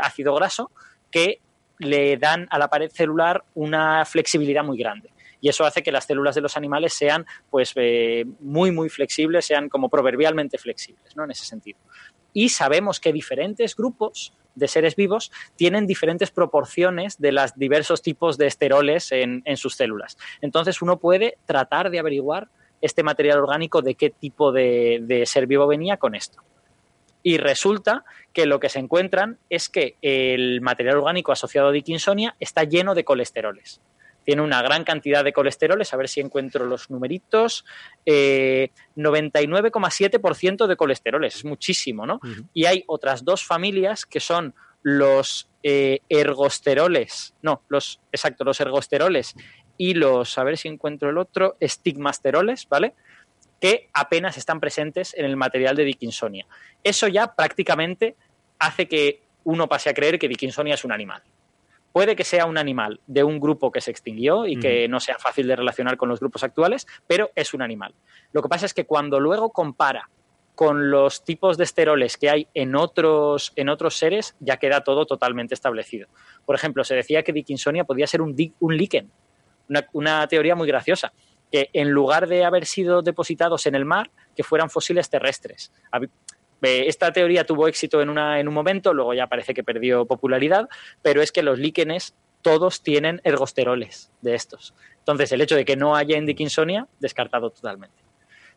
[0.00, 0.70] ácido graso
[1.10, 1.40] que
[1.80, 5.10] le dan a la pared celular una flexibilidad muy grande.
[5.40, 9.46] Y eso hace que las células de los animales sean pues, eh, muy, muy flexibles,
[9.46, 11.24] sean como proverbialmente flexibles, ¿no?
[11.24, 11.78] En ese sentido.
[12.32, 18.36] Y sabemos que diferentes grupos de seres vivos tienen diferentes proporciones de los diversos tipos
[18.36, 20.18] de esteroles en, sus células.
[20.42, 22.48] Entonces uno puede tratar de averiguar
[22.82, 26.42] este material orgánico de qué tipo de ser vivo venía con esto.
[27.22, 32.36] Y resulta que lo que se encuentran es que el material orgánico asociado a Dickinsonia
[32.40, 33.80] está lleno de colesteroles.
[34.24, 37.64] Tiene una gran cantidad de colesteroles, a ver si encuentro los numeritos.
[38.06, 42.20] 99,7% eh, de colesteroles, es muchísimo, ¿no?
[42.52, 49.34] Y hay otras dos familias que son los eh, ergosteroles, no, los, exacto, los ergosteroles
[49.76, 52.94] y los, a ver si encuentro el otro, estigmasteroles, ¿vale?
[53.60, 56.46] Que apenas están presentes en el material de Dickinsonia.
[56.82, 58.16] Eso ya prácticamente
[58.58, 61.22] hace que uno pase a creer que Dickinsonia es un animal.
[61.92, 65.18] Puede que sea un animal de un grupo que se extinguió y que no sea
[65.18, 67.94] fácil de relacionar con los grupos actuales, pero es un animal.
[68.32, 70.08] Lo que pasa es que cuando luego compara
[70.54, 75.04] con los tipos de esteroles que hay en otros, en otros seres, ya queda todo
[75.04, 76.06] totalmente establecido.
[76.44, 79.10] Por ejemplo, se decía que Dickinsonia podía ser un, un líquen,
[79.92, 81.12] una, teoría muy graciosa,
[81.50, 85.72] que en lugar de haber sido depositados en el mar, que fueran fósiles terrestres.
[86.62, 90.06] Eh, esta teoría tuvo éxito en, una, en un momento, luego ya parece que perdió
[90.06, 90.68] popularidad,
[91.02, 94.74] pero es que los líquenes todos tienen ergosteroles de estos.
[94.98, 98.00] Entonces, el hecho de que no haya en Dickinsonia, descartado totalmente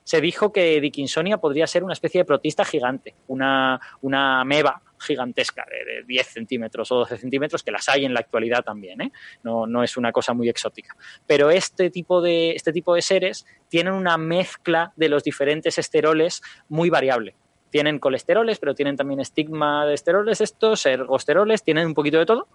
[0.04, 5.66] se dijo que Dickinsonia podría ser una especie de protista gigante, una, una meba gigantesca
[5.70, 9.12] de, 10 centímetros o 12 centímetros, que las hay en la actualidad también, ¿eh?
[9.44, 10.96] no, no, es una cosa muy exótica.
[11.28, 16.42] Pero este tipo, de, este tipo de seres tienen una mezcla de los diferentes esteroles
[16.70, 17.36] muy variable.
[17.70, 22.48] Tienen colesteroles, pero tienen también estigma de esteroles estos, ergosteroles, tienen un poquito de todo.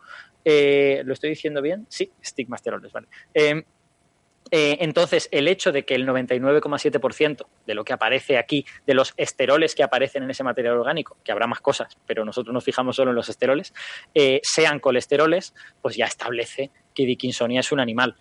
[0.45, 1.87] Eh, ¿Lo estoy diciendo bien?
[1.89, 3.09] Sí, estigma esteroles, vale.
[3.35, 3.65] Eh,
[4.51, 9.15] eh, entonces, el hecho de que el 99,7% de lo que aparece aquí, de los
[9.17, 12.97] esteroles que aparecen en ese material orgánico, que habrá más cosas, pero nosotros nos fijamos
[12.97, 13.75] solo en los esteroles,
[14.15, 18.17] eh, sean colesteroles, pues ya establece que Dickinsonia es un animal.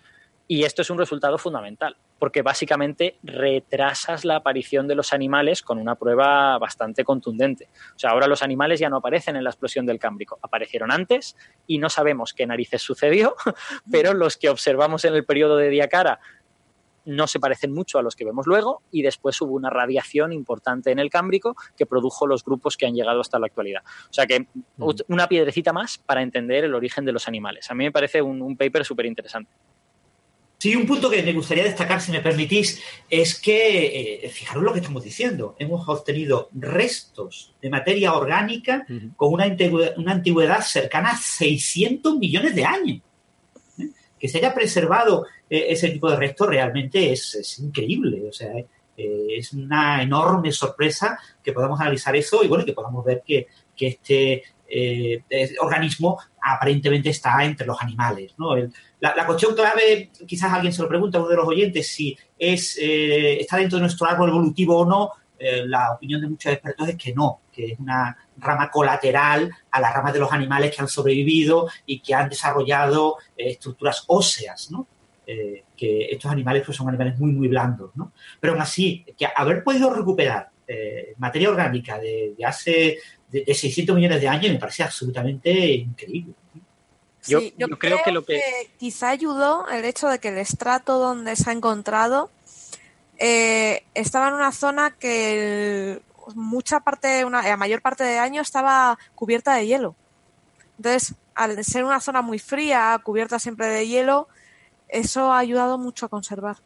[0.50, 5.78] Y esto es un resultado fundamental, porque básicamente retrasas la aparición de los animales con
[5.78, 7.68] una prueba bastante contundente.
[7.94, 11.36] O sea, ahora los animales ya no aparecen en la explosión del Cámbrico, aparecieron antes
[11.66, 13.36] y no sabemos qué narices sucedió,
[13.92, 16.18] pero los que observamos en el periodo de Diacara
[17.04, 20.90] no se parecen mucho a los que vemos luego y después hubo una radiación importante
[20.92, 23.82] en el Cámbrico que produjo los grupos que han llegado hasta la actualidad.
[23.84, 24.46] O sea que
[24.78, 27.70] una piedrecita más para entender el origen de los animales.
[27.70, 29.50] A mí me parece un, un paper súper interesante.
[30.60, 34.72] Sí, un punto que me gustaría destacar, si me permitís, es que, eh, fijaros lo
[34.72, 42.18] que estamos diciendo, hemos obtenido restos de materia orgánica con una antigüedad, cercana a 600
[42.18, 43.02] millones de años.
[43.78, 43.90] ¿eh?
[44.18, 48.50] Que se haya preservado eh, ese tipo de restos realmente es, increíble, o sea,
[48.96, 53.86] es una enorme sorpresa que podamos analizar eso y bueno, que podamos ver que, que
[53.86, 54.42] este
[55.60, 58.34] organismo aparentemente está entre los animales.
[58.38, 58.54] ¿no?
[59.00, 63.40] la, cuestión clave, quizás alguien se lo pregunta uno de los oyentes, si es, eh,
[63.40, 65.10] está dentro de nuestro árbol evolutivo o no.
[65.38, 69.80] Eh, la opinión de muchos expertos es que no, que es una rama colateral a
[69.80, 74.70] las ramas de los animales que han sobrevivido y que han desarrollado eh, estructuras óseas,
[74.70, 74.86] ¿no?
[75.76, 78.12] que estos animales pues, son animales muy, muy blandos, ¿no?
[78.40, 80.48] Pero aún así, que haber podido recuperar
[81.18, 82.96] materia orgánica de, hace
[83.30, 86.34] de, 600 millones de años me parece absolutamente increíble.
[87.26, 87.40] Yo,
[87.78, 88.40] creo, que lo que...
[88.78, 92.30] quizá ayudó el hecho de que el estrato donde se ha encontrado
[93.18, 96.00] eh, estaba en una zona que
[96.34, 99.94] mucha parte, una, la mayor parte del año estaba cubierta de hielo.
[100.78, 104.28] Entonces, al ser una zona muy fría, cubierta siempre de hielo,
[104.88, 106.56] eso ha ayudado mucho a conservar.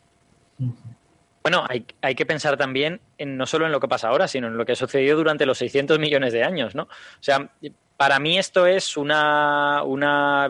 [1.43, 4.47] Bueno, hay, hay, que pensar también en, no solo en lo que pasa ahora, sino
[4.47, 6.85] en lo que ha sucedido durante los 600 millones de años, ¿no?
[6.85, 6.89] O
[7.23, 7.51] sea,
[7.97, 10.49] para mí esto es una, una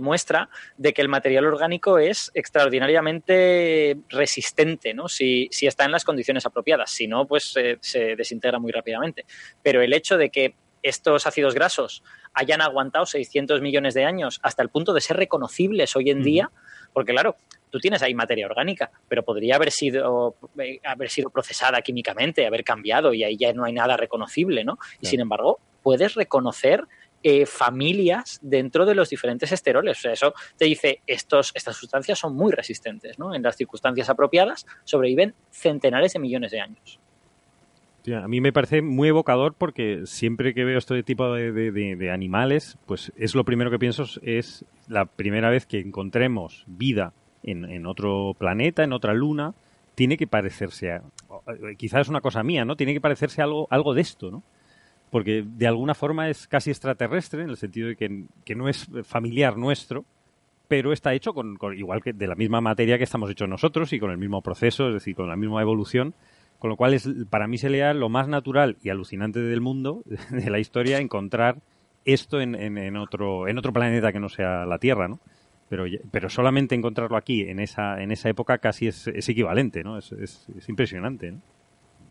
[0.00, 5.08] muestra de que el material orgánico es extraordinariamente resistente, ¿no?
[5.08, 6.90] Si, si está en las condiciones apropiadas.
[6.90, 9.26] Si no, pues se desintegra muy rápidamente.
[9.62, 12.04] Pero el hecho de que estos ácidos grasos
[12.34, 16.50] hayan aguantado 600 millones de años hasta el punto de ser reconocibles hoy en día,
[16.92, 17.36] porque claro,
[17.74, 22.62] tú tienes ahí materia orgánica, pero podría haber sido, eh, haber sido procesada químicamente, haber
[22.62, 24.78] cambiado y ahí ya no hay nada reconocible, ¿no?
[25.00, 26.84] Y sin embargo, puedes reconocer
[27.24, 29.98] eh, familias dentro de los diferentes esteroles.
[29.98, 33.34] O sea, eso te dice, estos, estas sustancias son muy resistentes, ¿no?
[33.34, 37.00] En las circunstancias apropiadas sobreviven centenares de millones de años.
[38.14, 43.12] a mí me parece muy evocador porque siempre que veo este tipo de, animales, pues
[43.16, 47.12] es lo primero que pienso es la primera vez que encontremos vida
[47.44, 49.54] en, otro planeta, en otra luna,
[49.94, 51.02] tiene que parecerse a,
[51.76, 52.76] quizás es una cosa mía, ¿no?
[52.76, 54.42] Tiene que parecerse algo, algo de esto, ¿no?
[55.10, 59.56] Porque de alguna forma es casi extraterrestre, en el sentido de que, no es familiar
[59.56, 60.04] nuestro,
[60.66, 64.00] pero está hecho con, igual que de la misma materia que estamos hechos nosotros y
[64.00, 66.14] con el mismo proceso, es decir, con la misma evolución,
[66.58, 70.02] con lo cual es para mí se lea lo más natural y alucinante del mundo,
[70.30, 71.58] de la historia, encontrar
[72.04, 75.20] esto en, en, otro, en otro planeta que no sea la Tierra, ¿no?
[75.74, 79.98] Pero, pero solamente encontrarlo aquí en esa, en esa época casi es, equivalente, ¿no?
[79.98, 81.40] Es, es, impresionante, ¿no?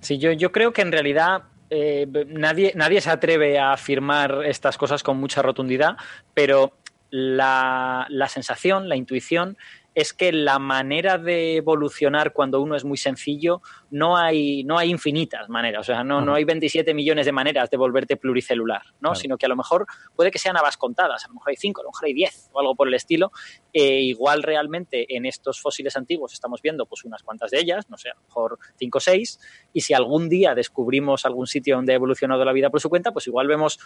[0.02, 4.78] Sí, yo, yo creo que en realidad eh, nadie, nadie se atreve a afirmar estas
[4.78, 5.96] cosas con mucha rotundidad,
[6.34, 6.74] pero
[7.10, 9.58] la, la sensación, la intuición
[9.96, 13.62] es que la manera de evolucionar cuando uno es muy sencillo
[13.92, 17.70] no hay, no hay infinitas maneras, o sea, no, no hay 27 millones de maneras
[17.70, 19.14] de volverte pluricelular, ¿no?
[19.14, 21.82] Sino que a lo mejor puede que sean abas contadas, a lo mejor hay 5,
[21.82, 23.32] a lo mejor hay 10 o algo por el estilo.
[23.72, 27.98] E igual realmente en estos fósiles antiguos estamos viendo pues unas cuantas de ellas, no
[27.98, 29.40] sé, a lo mejor 5 o 6,
[29.74, 33.12] y si algún día descubrimos algún sitio donde ha evolucionado la vida por su cuenta,
[33.12, 33.80] pues igual vemos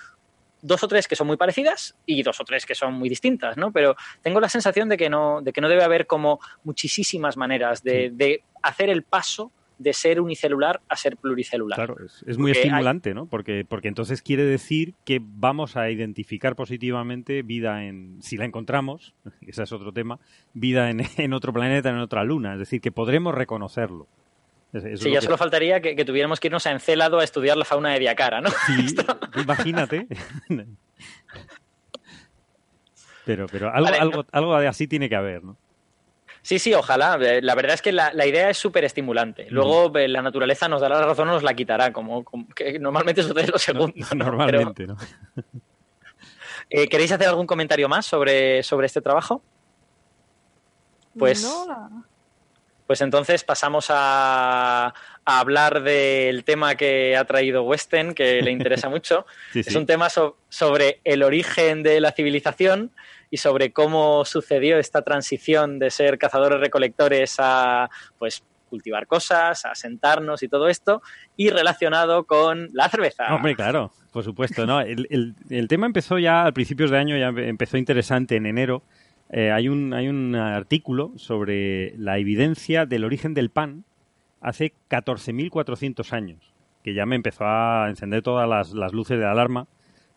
[0.68, 3.57] dos o tres que son muy parecidas y dos o tres que son muy distintas,
[3.57, 3.72] ¿no?
[3.72, 7.84] Pero tengo la sensación de que no, de que no debe haber como muchísimas maneras
[7.84, 11.77] de, hacer el paso de ser unicelular a ser pluricelular.
[11.77, 11.95] Claro,
[12.26, 13.27] es, muy estimulante, ¿no?
[13.27, 19.14] Porque, porque entonces quiere decir que vamos a identificar positivamente vida en, si la encontramos,
[19.48, 20.19] ese es otro tema,
[20.53, 24.07] vida en, en otro planeta, en otra luna, es decir, que podremos reconocerlo
[24.73, 27.99] sí, ya solo faltaría que, tuviéramos que irnos a Encelado a estudiar la fauna de
[27.99, 28.49] Diacara, ¿no?
[28.65, 28.95] Sí,
[29.41, 30.07] imagínate.
[33.26, 35.57] pero pero algo, algo, algo de así tiene que haber, ¿no?
[36.48, 37.18] Sí, sí, ojalá.
[37.19, 39.48] Eh, la verdad es que la, idea es súper estimulante.
[39.49, 42.23] Luego eh, la naturaleza nos dará la razón o nos la quitará, como,
[42.56, 43.94] que normalmente sucede lo segundo.
[44.15, 44.95] normalmente, ¿no?
[46.69, 49.41] Eh, ¿Queréis hacer algún comentario más sobre, sobre este trabajo?
[51.19, 51.44] Pues.
[51.44, 52.06] No,
[52.88, 54.93] pues entonces pasamos a,
[55.26, 59.26] hablar del tema que ha traído Westen, que le interesa mucho.
[59.53, 62.91] Es un tema sobre el origen de la civilización
[63.30, 70.43] y sobre cómo sucedió esta transición de ser cazadores-recolectores a pues cultivar cosas, a sentarnos
[70.43, 71.01] y todo esto,
[71.35, 73.34] y relacionado con la cerveza.
[73.34, 74.65] Hombre, claro, por supuesto.
[74.65, 74.80] ¿no?
[74.80, 78.81] El, el tema empezó ya a principios de año, ya empezó interesante en enero,
[79.29, 83.83] eh, hay, un, hay un artículo sobre la evidencia del origen del pan
[84.41, 89.67] hace 14.400 años, que ya me empezó a encender todas las, luces de alarma,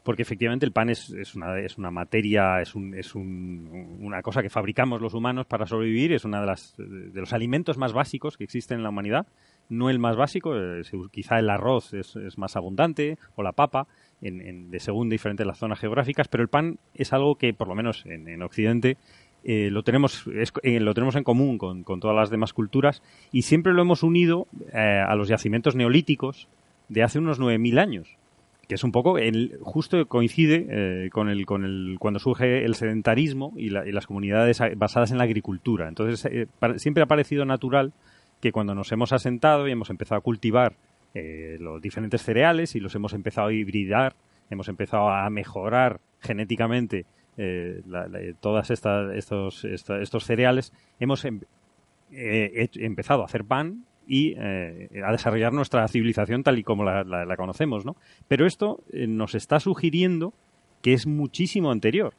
[0.05, 4.23] porque efectivamente el pan es, es, una, es una materia, es, un, es un, una
[4.23, 7.93] cosa que fabricamos los humanos para sobrevivir, es uno de, las, de los alimentos más
[7.93, 9.27] básicos que existen en la humanidad,
[9.69, 13.87] no el más básico, eh, quizá el arroz es, es más abundante, o la papa,
[14.23, 17.75] en, de según diferentes las zonas geográficas, pero el pan es algo que, por lo
[17.75, 18.97] menos en, Occidente,
[19.45, 20.25] eh, lo, tenemos,
[20.63, 23.03] eh, lo tenemos en común con, todas las demás culturas
[23.33, 26.49] y siempre lo hemos unido eh, a los yacimientos neolíticos
[26.89, 28.17] de hace unos 9.000 años
[28.69, 29.17] que es un poco
[29.63, 35.19] justo coincide con el con el cuando surge el sedentarismo y, las comunidades basadas en
[35.19, 35.89] la agricultura.
[35.89, 37.93] Entonces siempre ha parecido natural
[38.41, 40.75] que cuando nos hemos asentado y hemos empezado a cultivar
[41.15, 44.15] eh, los diferentes cereales y los hemos empezado a hibridar,
[44.49, 47.07] hemos empezado a mejorar genéticamente
[47.37, 47.83] eh,
[48.41, 51.41] todas estas estos, estos cereales, hemos em,
[52.13, 57.37] eh, empezado a hacer pan y a desarrollar nuestra civilización tal y como la, la
[57.37, 57.95] conocemos, ¿no?
[58.27, 60.35] Pero esto nos está sugiriendo
[60.83, 62.15] que es muchísimo anterior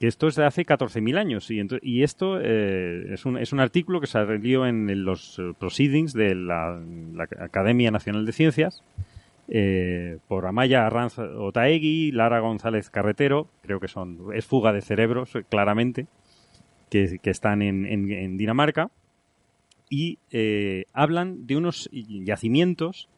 [0.00, 1.50] esto es de hace 14.000 años.
[1.50, 6.12] Y, esto eh, es, un, es un artículo que se salió en, los eh, proceedings
[6.12, 6.80] de la,
[7.40, 8.82] Academia Nacional de Ciencias
[9.48, 15.32] eh, por Amaya Arranz Otaegui, Lara González Carretero, creo que son, es fuga de cerebros,
[15.48, 16.06] claramente,
[16.90, 18.90] que, están en, en, Dinamarca,
[19.88, 20.18] y
[20.92, 23.08] hablan de unos yacimientos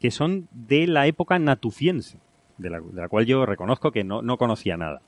[0.00, 2.18] que son de la época natufiense,
[2.58, 5.02] de la, de la cual yo reconozco que no, no conocía nada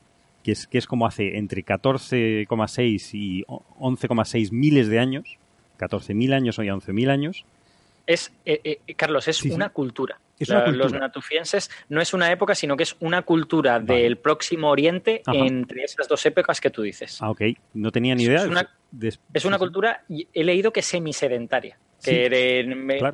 [0.48, 5.36] que es, que es como hace entre 14,6 y 11,6 miles de años,
[5.78, 7.44] 14.000 años o 11.000 años.
[8.06, 10.18] Es, eh, eh, Carlos, es una cultura.
[10.38, 15.84] Los natufienses no es una época, sino que es una cultura del próximo Oriente entre
[15.84, 17.20] esas dos épocas que tú dices.
[17.20, 17.42] Ah, ok.
[17.74, 18.40] No tenía ni idea.
[18.40, 18.70] Es una,
[19.34, 22.66] es una cultura, he leído que semisedentaria que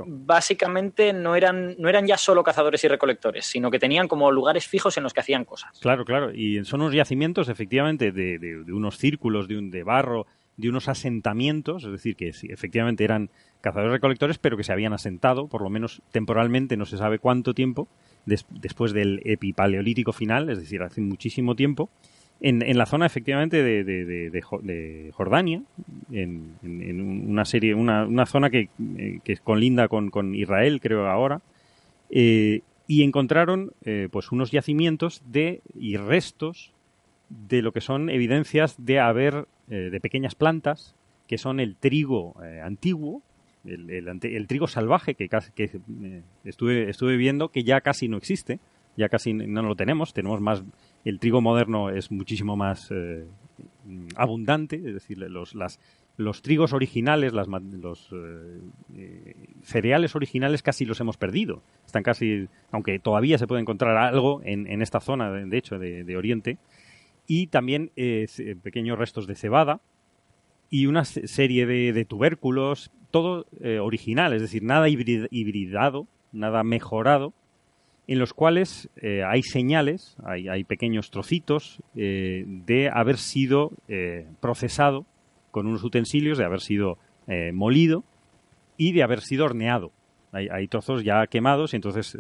[0.06, 4.66] básicamente no eran, no eran ya solo cazadores y recolectores, sino que tenían como lugares
[4.66, 5.78] fijos en los que hacían cosas.
[5.80, 10.26] Claro, claro, y son unos yacimientos efectivamente de, de, unos círculos de, un, de barro,
[10.56, 13.30] de unos asentamientos, es decir, que efectivamente eran
[13.60, 17.54] cazadores recolectores, pero que se habían asentado, por lo menos temporalmente, no se sabe cuánto
[17.54, 17.88] tiempo,
[18.26, 21.90] después del epipaleolítico final, es decir, hace muchísimo tiempo,
[22.40, 25.62] en, en la zona efectivamente de, de, de, Jordania,
[26.12, 27.00] en, en,
[27.30, 31.40] una serie, una, una zona que, eh, que colinda con, con, Israel, creo ahora,
[32.10, 36.72] eh, y encontraron eh, pues unos yacimientos de y restos
[37.30, 40.94] de lo que son evidencias de haber de pequeñas plantas
[41.26, 43.22] que son el trigo antiguo
[43.64, 45.30] el, el, trigo salvaje que
[46.44, 48.60] estuve, estuve viendo que ya casi no existe
[48.98, 50.62] ya casi no lo tenemos tenemos más
[51.04, 53.26] el trigo moderno es muchísimo más eh,
[54.16, 55.78] abundante, es decir, los, las,
[56.16, 58.60] los trigos originales, las, los eh,
[58.96, 61.62] eh, cereales originales casi los hemos perdido.
[61.84, 66.16] Están casi, aunque todavía se puede encontrar algo en, en esta zona, de, hecho, de,
[66.16, 66.58] Oriente.
[67.26, 67.90] Y también
[68.62, 69.80] pequeños restos de cebada.
[70.68, 77.32] y una serie de, tubérculos, todo eh, original, es decir, nada hibridado, nada mejorado,
[78.06, 83.70] en los cuales eh, hay señales, hay, pequeños trocitos eh, de haber sido
[84.40, 85.06] procesado
[85.50, 86.98] con unos utensilios, de haber sido
[87.52, 88.04] molido
[88.76, 89.92] y de haber sido horneado.
[90.32, 92.18] Hay, hay trozos ya quemados y entonces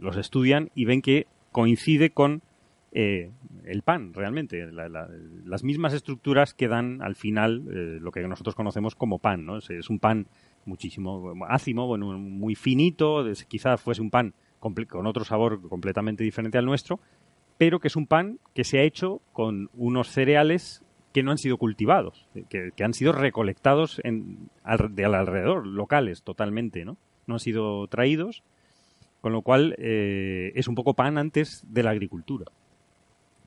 [0.00, 2.42] los estudian y ven que coincide con
[2.90, 3.30] eh,
[3.64, 4.70] el pan, realmente.
[4.72, 9.58] las mismas estructuras que dan al final eh, lo que nosotros conocemos como pan, ¿no?
[9.58, 10.26] Es, un pan
[10.64, 16.66] muchísimo ácimo, bueno, muy finito, quizás fuese un pan con otro sabor completamente diferente al
[16.66, 17.00] nuestro,
[17.56, 20.82] pero que es un pan que se ha hecho con unos cereales
[21.12, 24.50] que no han sido cultivados, que, han sido recolectados en,
[24.90, 26.96] de alrededor, locales totalmente, ¿no?
[27.26, 28.42] No han sido traídos,
[29.20, 32.46] con lo cual eh, es un poco pan antes de la agricultura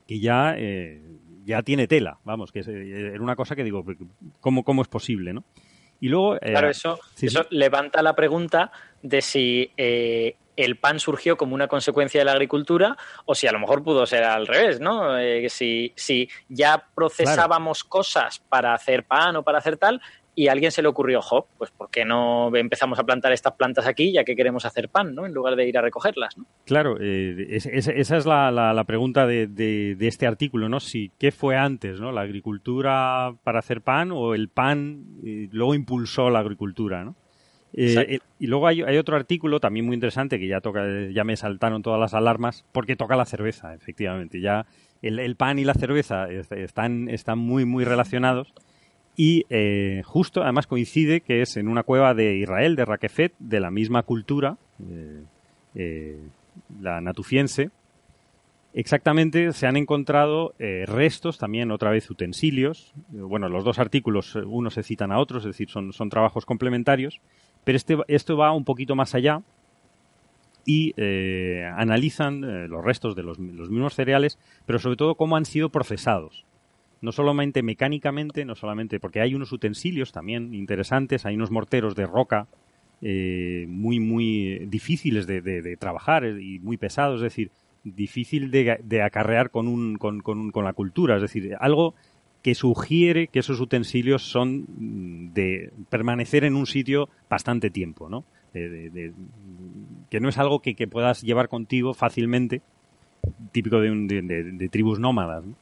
[0.06, 1.00] que ya, eh,
[1.44, 3.84] ya tiene tela, vamos, que eh, era una cosa que digo,
[4.40, 5.44] ¿cómo, cómo es posible, no?
[6.00, 6.36] Y luego...
[6.36, 8.72] Eh, claro, eso, eso levanta la pregunta
[9.02, 9.70] de si
[10.56, 14.06] el pan surgió como una consecuencia de la agricultura o si a lo mejor pudo
[14.06, 15.16] ser al revés, ¿no?
[15.48, 20.00] si, si ya procesábamos cosas para hacer pan o para hacer tal
[20.34, 23.52] y a alguien se le ocurrió, jo, pues ¿por qué no empezamos a plantar estas
[23.54, 25.26] plantas aquí ya que queremos hacer pan, ¿no?
[25.26, 26.46] En lugar de ir a recogerlas, ¿no?
[26.64, 30.80] Claro, eh, esa es la, pregunta de, este artículo, ¿no?
[30.80, 32.12] Si, ¿qué fue antes, ¿no?
[32.12, 37.14] ¿La agricultura para hacer pan o el pan eh, luego impulsó la agricultura, ¿no?
[37.74, 41.82] Eh, y luego hay, otro artículo también muy interesante que ya toca, ya me saltaron
[41.82, 44.40] todas las alarmas porque toca la cerveza, efectivamente.
[44.40, 44.66] Ya
[45.00, 48.52] el, el pan y la cerveza están, están muy, muy relacionados
[49.16, 53.60] y eh, justo, además coincide que es en una cueva de Israel, de Raquefet, de
[53.60, 54.56] la misma cultura,
[54.88, 55.22] eh,
[55.74, 56.18] eh,
[56.80, 57.70] la natufiense.
[58.74, 62.94] Exactamente, se han encontrado restos, también otra vez utensilios.
[63.10, 67.20] Bueno, los dos artículos, uno se citan a otros, es decir, son, son trabajos complementarios.
[67.64, 69.42] Pero este, esto va un poquito más allá
[70.64, 70.94] y
[71.76, 76.44] analizan los restos de los mismos cereales, pero sobre todo cómo han sido procesados.
[77.00, 82.06] No solamente mecánicamente, no solamente porque hay unos utensilios también interesantes, hay unos morteros de
[82.06, 82.46] roca
[83.04, 87.50] eh, muy, muy difíciles de, trabajar y muy pesados, es decir,
[87.82, 91.96] difícil de, acarrear con, un, con, con, la cultura, es decir, algo
[92.42, 98.24] que sugiere que esos utensilios son de permanecer en un sitio bastante tiempo, ¿no?
[98.52, 102.60] que no es algo que, puedas llevar contigo fácilmente,
[103.52, 105.46] típico de, de tribus nómadas.
[105.46, 105.54] ¿no?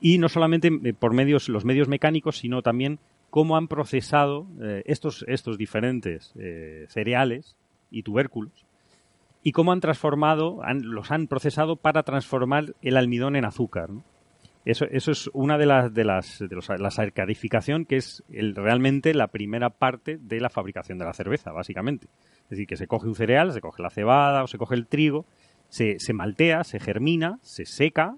[0.00, 4.82] y no solamente eh, por medios, los medios mecánicos, sino también cómo han procesado eh,
[4.86, 7.56] estos, estos diferentes eh, cereales
[7.90, 8.66] y tubérculos
[9.42, 13.88] y cómo han transformado, los han procesado para transformar el almidón en azúcar.
[14.64, 18.54] Eso, eso es una de las de las de los, la sarcarificación que es el,
[18.54, 22.08] realmente la primera parte de la fabricación de la cerveza, básicamente.
[22.44, 24.86] Es decir, que se coge un cereal, se coge la cebada o se coge el
[24.86, 25.24] trigo,
[25.68, 28.16] se, se maltea, se germina, se seca,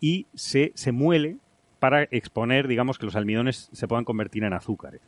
[0.00, 1.38] y se, se muele
[1.78, 5.00] para exponer, digamos, que los almidones se puedan convertir en azúcares.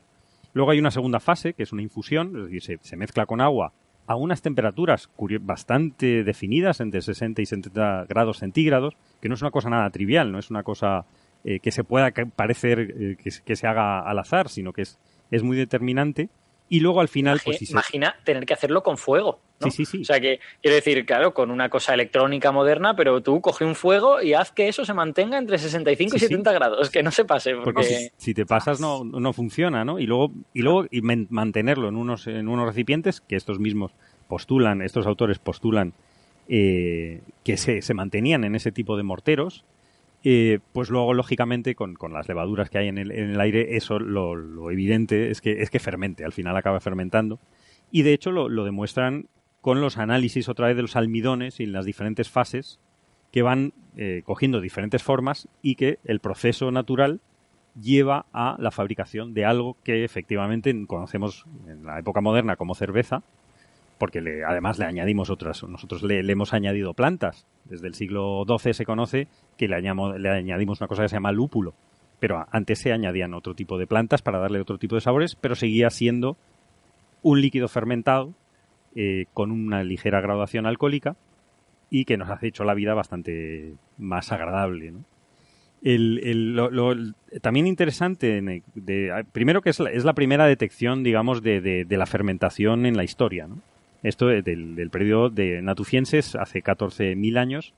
[0.52, 3.72] Luego hay una segunda fase, que es una infusión, es decir, se, mezcla con agua
[4.10, 5.08] a unas temperaturas
[5.40, 10.32] bastante definidas, entre 60 y 70 grados centígrados, que no es una cosa nada trivial,
[10.32, 11.06] no es una cosa
[11.44, 14.98] eh, que se pueda parecer eh, que, que, se haga al azar, sino que es,
[15.30, 16.28] es muy determinante
[16.72, 19.40] y luego al final, pues Imagina tener que hacerlo con fuego.
[19.60, 20.00] Sí, sí, sí.
[20.02, 23.74] O sea que, quiero decir, claro, con una cosa electrónica moderna, pero tú coge un
[23.74, 27.24] fuego y haz que eso se mantenga entre 65 y 70 grados, que no se
[27.24, 27.56] pase.
[27.56, 29.98] Porque, si, te pasas no, no funciona, ¿no?
[29.98, 33.90] Y luego, y luego y mantenerlo en unos, en unos recipientes que estos mismos
[34.28, 35.92] postulan, estos autores postulan
[36.48, 39.64] eh, que se, se mantenían en ese tipo de morteros
[40.22, 43.98] eh, pues luego, lógicamente, con, las levaduras que hay en el, en el aire, eso
[43.98, 47.38] lo, evidente es que, es que fermente, al final acaba fermentando.
[47.90, 49.26] Y de hecho lo, demuestran
[49.60, 52.78] con los análisis otra vez de los almidones y las diferentes fases
[53.32, 57.20] que van eh, cogiendo diferentes formas y que el proceso natural
[57.80, 63.22] lleva a la fabricación de algo que efectivamente conocemos en la época moderna como cerveza,
[64.00, 67.46] porque le, además le añadimos otras, nosotros le, hemos añadido plantas.
[67.66, 69.28] Desde el siglo XII se conoce
[69.58, 71.74] que le, añadimos una cosa que se llama lúpulo,
[72.18, 75.54] pero antes se añadían otro tipo de plantas para darle otro tipo de sabores, pero
[75.54, 76.38] seguía siendo
[77.20, 78.32] un líquido fermentado
[78.96, 81.16] eh, con una ligera graduación alcohólica
[81.90, 84.94] y que nos ha hecho la vida bastante más agradable.
[85.82, 86.72] El,
[87.42, 88.40] también interesante,
[88.74, 92.96] de, primero que es la, es la, primera detección, digamos, de, de, la fermentación en
[92.96, 93.46] la historia.
[93.46, 93.58] ¿no?
[94.02, 94.42] Esto del,
[94.74, 97.74] del periodo de natufienses hace 14.000 años.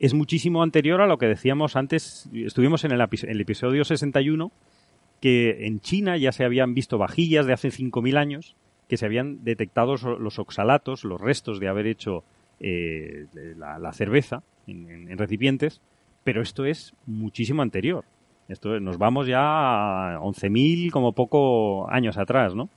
[0.00, 2.28] Es muchísimo anterior a lo que decíamos antes.
[2.32, 4.50] Estuvimos en el, episodio 61
[5.20, 8.56] que en China ya se habían visto vajillas de hace 5.000 años
[8.88, 12.24] que se habían detectado los oxalatos, los restos de haber hecho
[12.60, 13.26] eh,
[13.58, 15.82] la, cerveza en, recipientes,
[16.24, 18.04] pero esto es muchísimo anterior.
[18.48, 22.70] Esto nos vamos ya a 11.000 como poco años atrás, ¿no?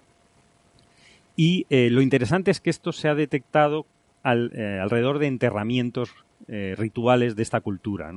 [1.35, 3.85] Y eh, lo interesante es que esto se ha detectado
[4.23, 6.13] eh, alrededor de enterramientos
[6.45, 8.11] rituales de esta cultura.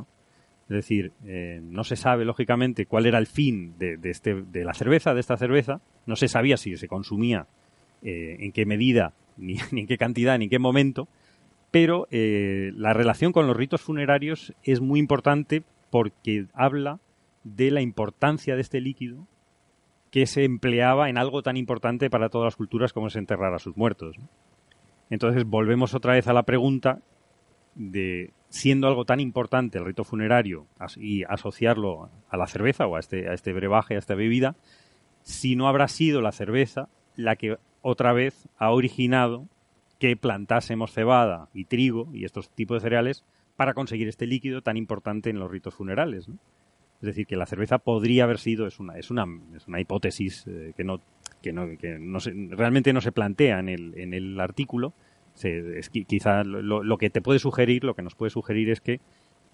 [0.69, 1.13] Es decir,
[1.63, 5.37] no se sabe lógicamente cuál era el fin de, este, de la cerveza, de esta
[5.37, 5.81] cerveza.
[6.07, 7.47] No se sabía si se consumía,
[8.03, 11.07] en qué medida, ni, en qué cantidad, ni en qué momento
[11.77, 17.01] pero eh, la relación con los ritos funerarios es muy importante porque habla
[17.45, 19.27] de la importancia de este líquido
[20.17, 23.59] que se empleaba en algo tan importante para todas las culturas como es enterrar a
[23.59, 24.17] sus muertos.
[25.11, 27.03] Entonces volvemos otra vez a la pregunta
[27.75, 33.01] de siendo algo tan importante el rito funerario y asociarlo a la cerveza o a
[33.01, 34.57] este, a este brebaje, a esta bebida,
[35.21, 39.45] si no habrá sido la cerveza la que otra vez ha originado
[39.99, 43.23] que plantásemos cebada y trigo y estos tipos de cereales
[43.55, 46.27] para conseguir este líquido tan importante en los ritos funerales.
[47.01, 50.47] Es decir, que la cerveza podría haber sido, es una, es una, es una hipótesis
[50.47, 51.01] eh, que no,
[51.43, 54.95] que no, que no se, realmente no se plantea en el, en el artículo.
[55.43, 59.01] es, quizá lo, que te puede sugerir, lo que nos puede sugerir es que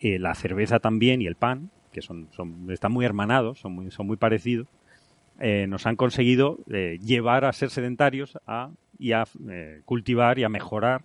[0.00, 3.90] eh, la cerveza también y el pan, que son, son, están muy hermanados, son muy,
[3.90, 4.68] son muy parecidos,
[5.40, 9.24] eh, nos han conseguido llevar a ser sedentarios a y a
[9.84, 11.02] cultivar y a mejorar,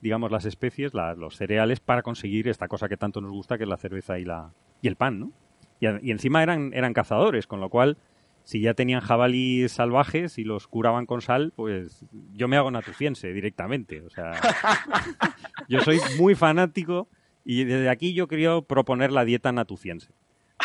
[0.00, 3.68] digamos, las especies, los cereales, para conseguir esta cosa que tanto nos gusta, que es
[3.68, 4.50] la cerveza y, la,
[4.82, 5.32] y el pan, ¿no?
[5.80, 7.98] Y, encima eran, eran cazadores, con lo cual,
[8.44, 13.32] si ya tenían jabalíes salvajes y los curaban con sal, pues yo me hago natufiense
[13.32, 14.02] directamente.
[14.02, 14.32] O sea,
[15.68, 17.08] yo soy muy fanático
[17.44, 20.12] y desde aquí yo quería proponer la dieta natufiense.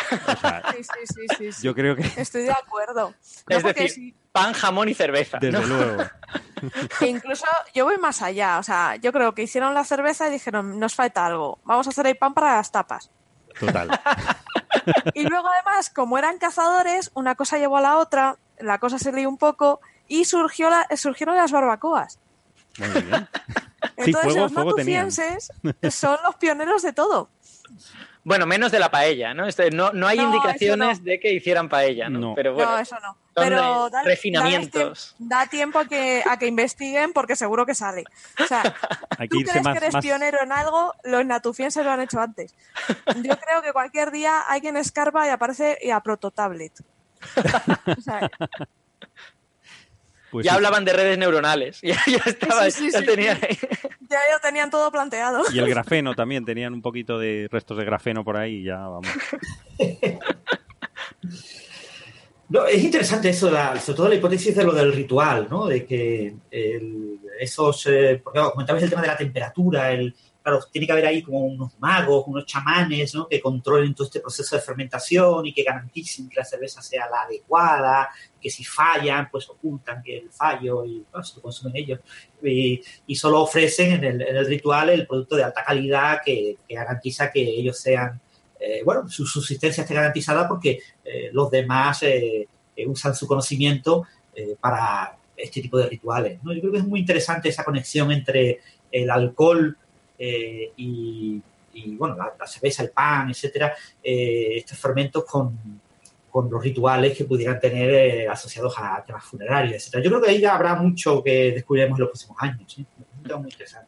[0.08, 2.02] sí, sí, sí, sí, Yo creo que...
[2.16, 3.14] Estoy de acuerdo.
[3.48, 5.38] es decir, pan, jamón y cerveza.
[5.40, 6.02] Desde luego.
[7.06, 8.58] incluso yo voy más allá.
[8.58, 11.58] O sea, yo creo que hicieron la cerveza y dijeron, nos falta algo.
[11.64, 13.10] Vamos a hacer el pan para las tapas.
[13.58, 13.90] Total.
[15.14, 19.12] y luego además, como eran cazadores, una cosa llevó a la otra, la cosa se
[19.12, 22.18] lió un poco y surgió la, surgieron las barbacoas.
[22.78, 23.28] Muy bien.
[23.96, 25.52] Entonces los natufienses
[25.90, 27.28] son los pioneros de todo.
[28.24, 29.46] Bueno, menos de la paella, ¿no?
[29.46, 32.34] Este, no, no hay indicaciones de que hicieran paella, ¿no?
[32.34, 33.16] Pero bueno, no, eso no.
[33.34, 35.14] Pero da, refinamientos.
[35.18, 38.04] Da, tiempo a que, a que investiguen porque seguro que sale.
[38.42, 38.62] O sea,
[39.30, 42.54] tú crees que eres pionero en algo, los natufienses lo han hecho antes.
[43.22, 46.72] Yo creo que cualquier día alguien escarba y aparece y a prototablet.
[47.86, 48.30] O sea,
[50.30, 51.80] pues ya hablaban de redes neuronales.
[51.82, 55.44] Ya, estaba, ya tenían Ya lo tenían todo planteado.
[55.52, 58.76] Y el grafeno también, tenían un poquito de restos de grafeno por ahí y ya
[58.76, 59.08] vamos.
[62.52, 65.66] No, es interesante eso, sobre todo la hipótesis de lo del ritual, ¿no?
[65.66, 66.34] De que
[67.40, 71.22] esos, eh, porque comentabas el tema de la temperatura, el, claro, tiene que haber ahí
[71.22, 73.26] como unos magos, unos chamanes, ¿no?
[73.26, 77.22] Que controlen todo este proceso de fermentación y que garanticen que la cerveza sea la
[77.22, 82.00] adecuada, que si fallan, pues ocultan que el fallo y se lo consumen ellos.
[82.42, 82.82] Y,
[83.14, 88.20] solo ofrecen en el, ritual el producto de alta calidad que, garantiza que ellos sean,
[88.64, 92.46] eh, bueno, su subsistencia esté garantizada porque eh, los demás eh,
[92.86, 94.06] usan su conocimiento
[94.60, 96.42] para este tipo de rituales.
[96.42, 96.54] ¿no?
[96.54, 98.60] Yo creo que es muy interesante esa conexión entre
[98.90, 99.76] el alcohol
[100.18, 101.42] y,
[101.98, 105.80] bueno, la, cerveza, el pan, etcétera, estos fermentos con,
[106.32, 110.02] con los rituales que pudieran tener eh, asociados a temas funerarios, etc.
[110.02, 112.72] Yo creo que ahí ya habrá mucho que descubriremos en los próximos años.
[112.72, 112.86] ¿sí?
[113.38, 113.86] Muy interesante.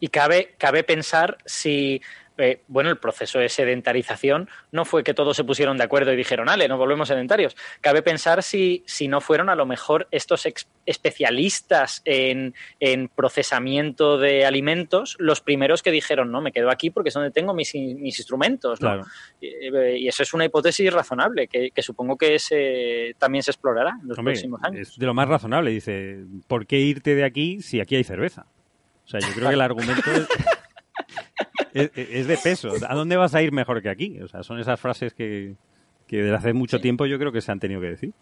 [0.00, 2.00] Y cabe, cabe pensar si
[2.36, 6.16] eh, bueno, el proceso de sedentarización no fue que todos se pusieron de acuerdo y
[6.16, 7.56] dijeron, ale, nos volvemos sedentarios.
[7.80, 10.46] Cabe pensar si, si no fueron a lo mejor estos
[10.84, 12.54] especialistas en,
[13.14, 17.54] procesamiento de alimentos los primeros que dijeron, no, me quedo aquí porque es donde tengo
[17.54, 18.80] mis, instrumentos.
[19.40, 24.08] Eh, y, eso es una hipótesis razonable que, supongo que se, también se explorará en
[24.08, 24.88] los próximos años.
[24.88, 28.46] Es de lo más razonable, dice, ¿por qué irte de aquí si aquí hay cerveza?
[29.04, 30.26] O sea, yo creo que el argumento es...
[31.74, 32.72] es, de peso.
[32.88, 34.20] ¿A dónde vas a ir mejor que aquí?
[34.22, 35.56] O sea, son esas frases que,
[36.06, 38.12] que desde hace mucho tiempo yo creo que se han tenido que decir.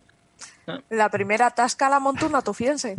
[0.90, 2.96] La primera tasca la montó una tufiense.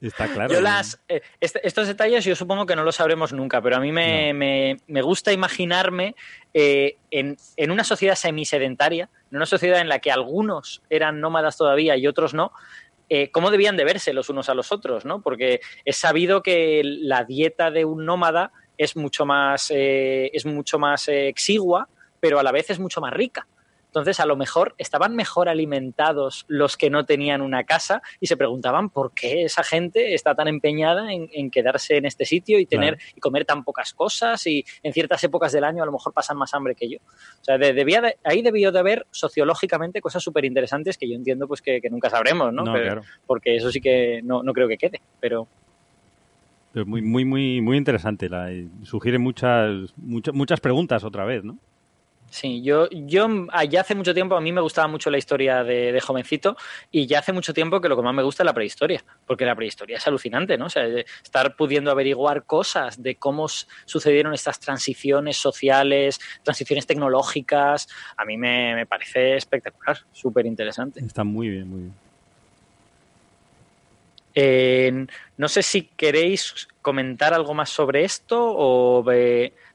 [0.00, 0.54] Está claro.
[0.54, 3.80] Yo las, eh, este, estos detalles yo supongo que no los sabremos nunca, pero a
[3.80, 6.14] mí me, me, gusta imaginarme
[6.54, 11.56] eh, en, en, una sociedad semisedentaria, en una sociedad en la que algunos eran nómadas
[11.56, 12.52] todavía y otros no,
[13.08, 15.22] eh, cómo debían de verse los unos a los otros, ¿no?
[15.22, 20.78] Porque es sabido que la dieta de un nómada es mucho más, eh, es mucho
[20.78, 21.88] más eh, exigua,
[22.20, 23.46] pero a la vez es mucho más rica.
[23.88, 28.36] Entonces, a lo mejor estaban mejor alimentados los que no tenían una casa y se
[28.36, 32.98] preguntaban por qué esa gente está tan empeñada en, quedarse en este sitio y tener
[33.16, 36.36] y comer tan pocas cosas y en ciertas épocas del año a lo mejor pasan
[36.36, 36.98] más hambre que yo.
[36.98, 41.62] O sea, debía ahí debió de haber sociológicamente cosas súper interesantes que yo entiendo pues
[41.62, 42.64] que, nunca sabremos, ¿no?
[43.26, 45.48] Porque eso sí que no, no creo que quede, pero
[46.74, 48.28] muy, muy, muy, muy interesante.
[48.28, 48.50] La,
[48.82, 51.58] sugiere muchas, muchas, muchas preguntas otra vez, ¿no?
[52.30, 55.98] Sí, yo, yo ya hace mucho tiempo, a mí me gustaba mucho la historia de,
[56.00, 56.56] jovencito
[56.90, 59.46] y ya hace mucho tiempo que lo que más me gusta es la prehistoria, porque
[59.46, 60.66] la prehistoria es alucinante, ¿no?
[60.66, 68.24] O sea, estar pudiendo averiguar cosas de cómo sucedieron estas transiciones sociales, transiciones tecnológicas, a
[68.24, 71.00] mí me, me parece espectacular, súper interesante.
[71.00, 72.08] Está muy bien, muy bien.
[74.40, 75.06] Eh,
[75.36, 79.02] no sé si queréis comentar algo más sobre esto o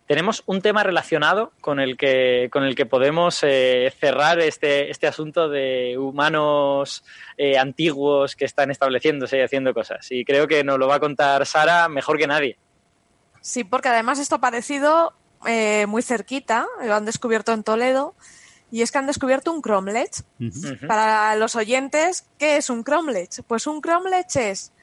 [0.08, 5.08] tenemos un tema relacionado con el que, con el que podemos eh, cerrar este, este
[5.08, 7.04] asunto de humanos
[7.38, 10.08] eh, antiguos que están estableciéndose y haciendo cosas.
[10.12, 12.58] Y creo que nos lo va a contar Sara mejor que nadie.
[13.42, 15.14] Sí, porque además esto ha parecido
[15.90, 18.16] muy cerquita, lo han descubierto en Toledo
[18.74, 20.24] y es que han descubierto un cromlech.
[20.88, 23.44] Para los oyentes, ¿qué es un cromlech?
[23.46, 24.74] Pues un cromlech es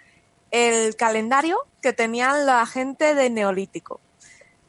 [0.52, 4.00] el calendario que tenían la gente de Neolítico.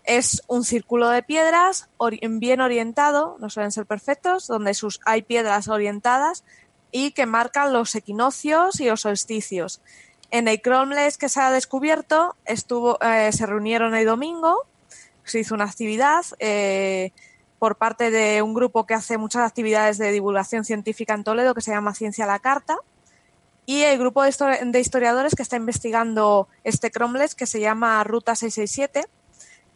[0.03, 1.89] Es un círculo de piedras
[2.21, 4.75] bien orientado, no suelen ser perfectos, donde
[5.05, 6.43] hay piedras orientadas
[6.91, 9.81] y que marcan los equinoccios y los solsticios.
[10.31, 14.65] En el cromlech que se ha descubierto, estuvo, eh, se reunieron el domingo,
[15.23, 17.11] se hizo una actividad, eh,
[17.61, 21.61] por parte de un grupo que hace muchas actividades de divulgación científica en Toledo que
[21.61, 22.79] se llama Ciencia a la Carta
[23.67, 29.07] y el grupo de, historiadores que está investigando este Cromlech que se llama Ruta 667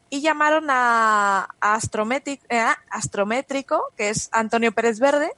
[0.10, 5.32] y llamaron a, eh, Astrométrico, que es Antonio Pérez Verde,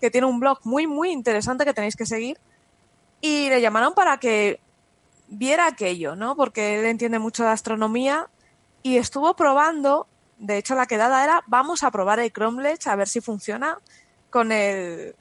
[0.00, 2.38] que tiene un blog muy, muy interesante que tenéis que seguir,
[3.20, 4.60] y le llamaron para que
[5.28, 6.36] viera aquello, ¿no?
[6.36, 8.28] Porque él entiende mucho de astronomía
[8.82, 10.06] y estuvo probando
[10.38, 13.78] de hecho, la quedada era vamos a probar el Cromlech a ver si funciona
[14.30, 15.14] con el,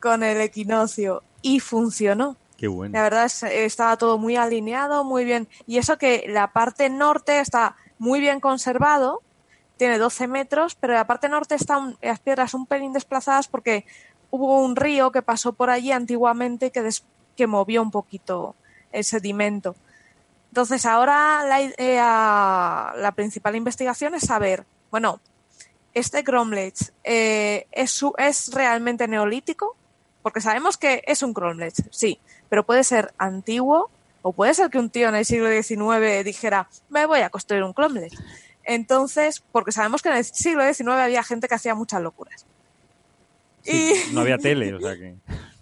[0.00, 1.22] con el equinoccio.
[1.42, 2.38] Y funcionó.
[2.56, 2.94] Qué bueno.
[2.94, 5.46] La verdad es, estaba todo muy alineado, muy bien.
[5.66, 9.22] Y eso que la parte norte está muy bien conservado,
[9.76, 13.84] tiene 12 metros, pero la parte norte están las piedras un pelín desplazadas porque
[14.30, 16.88] hubo un río que pasó por allí antiguamente que,
[17.36, 18.54] que movió un poquito
[18.92, 19.74] el sedimento.
[20.54, 21.42] Entonces, ahora
[21.78, 25.20] eh, la, principal investigación es saber, bueno,
[25.94, 29.76] este Cromlech eh, ¿es, es realmente neolítico,
[30.22, 33.90] porque sabemos que es un Cromlech, sí, pero puede ser antiguo
[34.26, 37.62] o puede ser que un tío en el siglo XIX dijera, me voy a construir
[37.62, 38.14] un Cromlech.
[38.64, 42.46] Entonces, porque sabemos que en el siglo XIX había gente que hacía muchas locuras.
[43.66, 43.92] y...
[44.14, 45.14] No había tele, o sea que.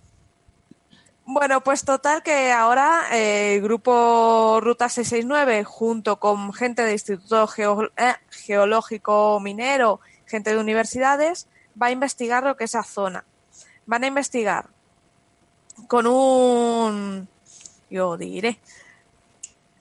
[1.24, 7.48] Bueno, pues total que ahora eh, el grupo Ruta 669, junto con gente del Instituto
[7.96, 11.48] eh, Geológico Minero, gente de universidades,
[11.80, 13.24] va a investigar lo que es esa zona.
[13.86, 14.66] Van a investigar
[15.88, 17.28] con un...
[17.92, 18.58] yo diré.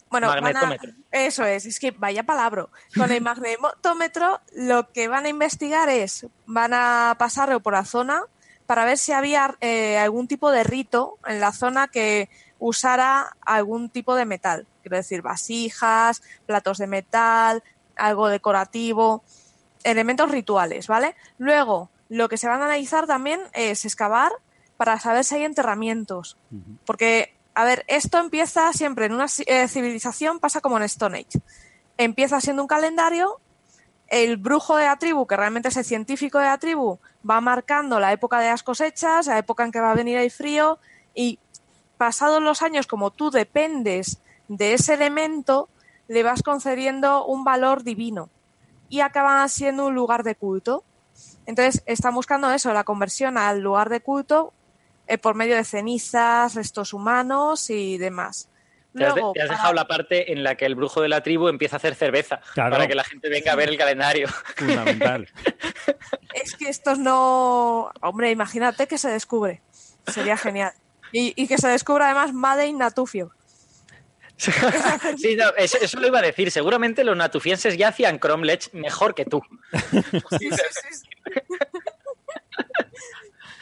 [0.10, 0.92] Bueno, magnetómetro.
[1.10, 2.68] eso es, es que vaya palabra.
[2.98, 8.24] Con el magnetómetro lo que van a investigar es, van a pasarlo por la zona
[8.66, 12.30] para ver si había eh, algún tipo de rito en la zona que
[12.60, 14.68] usara algún tipo de metal.
[14.82, 17.64] Quiero decir, vasijas, platos de metal,
[17.96, 19.24] algo decorativo,
[19.84, 21.16] elementos rituales, ¿vale?
[21.38, 24.32] Luego, lo que se van a analizar también es excavar
[24.78, 26.38] para saber si hay enterramientos.
[26.86, 31.42] Porque, a ver, esto empieza siempre en una eh, civilización, pasa como en Stone Age.
[31.98, 33.40] Empieza siendo un calendario
[34.08, 37.98] el brujo de la tribu, que realmente es el científico de la tribu, va marcando
[38.00, 40.80] la época de las cosechas, la época en que va a venir el frío
[41.16, 41.40] y
[41.98, 44.20] pasados los años, como tú dependes
[44.50, 45.70] de ese elemento,
[46.10, 48.30] le vas concediendo un valor divino
[48.90, 50.84] y acaba siendo un lugar de culto.
[51.46, 54.52] Entonces, están buscando eso, la conversión al lugar de culto
[55.08, 58.50] eh, por medio de cenizas, restos humanos y demás
[58.94, 61.78] te, has, dejado la parte en la que el brujo de la tribu empieza a
[61.78, 64.28] hacer cerveza para que la gente venga a ver el calendario.
[64.56, 65.28] Fundamental.
[66.34, 67.92] es que estos no.
[68.02, 69.62] Hombre, imagínate que se descubre.
[70.08, 70.74] Sería genial.
[71.14, 73.32] Y, que se descubra además Made in Natufio.
[74.38, 76.52] sí, eso, lo iba a decir.
[76.52, 79.44] Seguramente los natufienses ya hacían cromlech mejor que tú.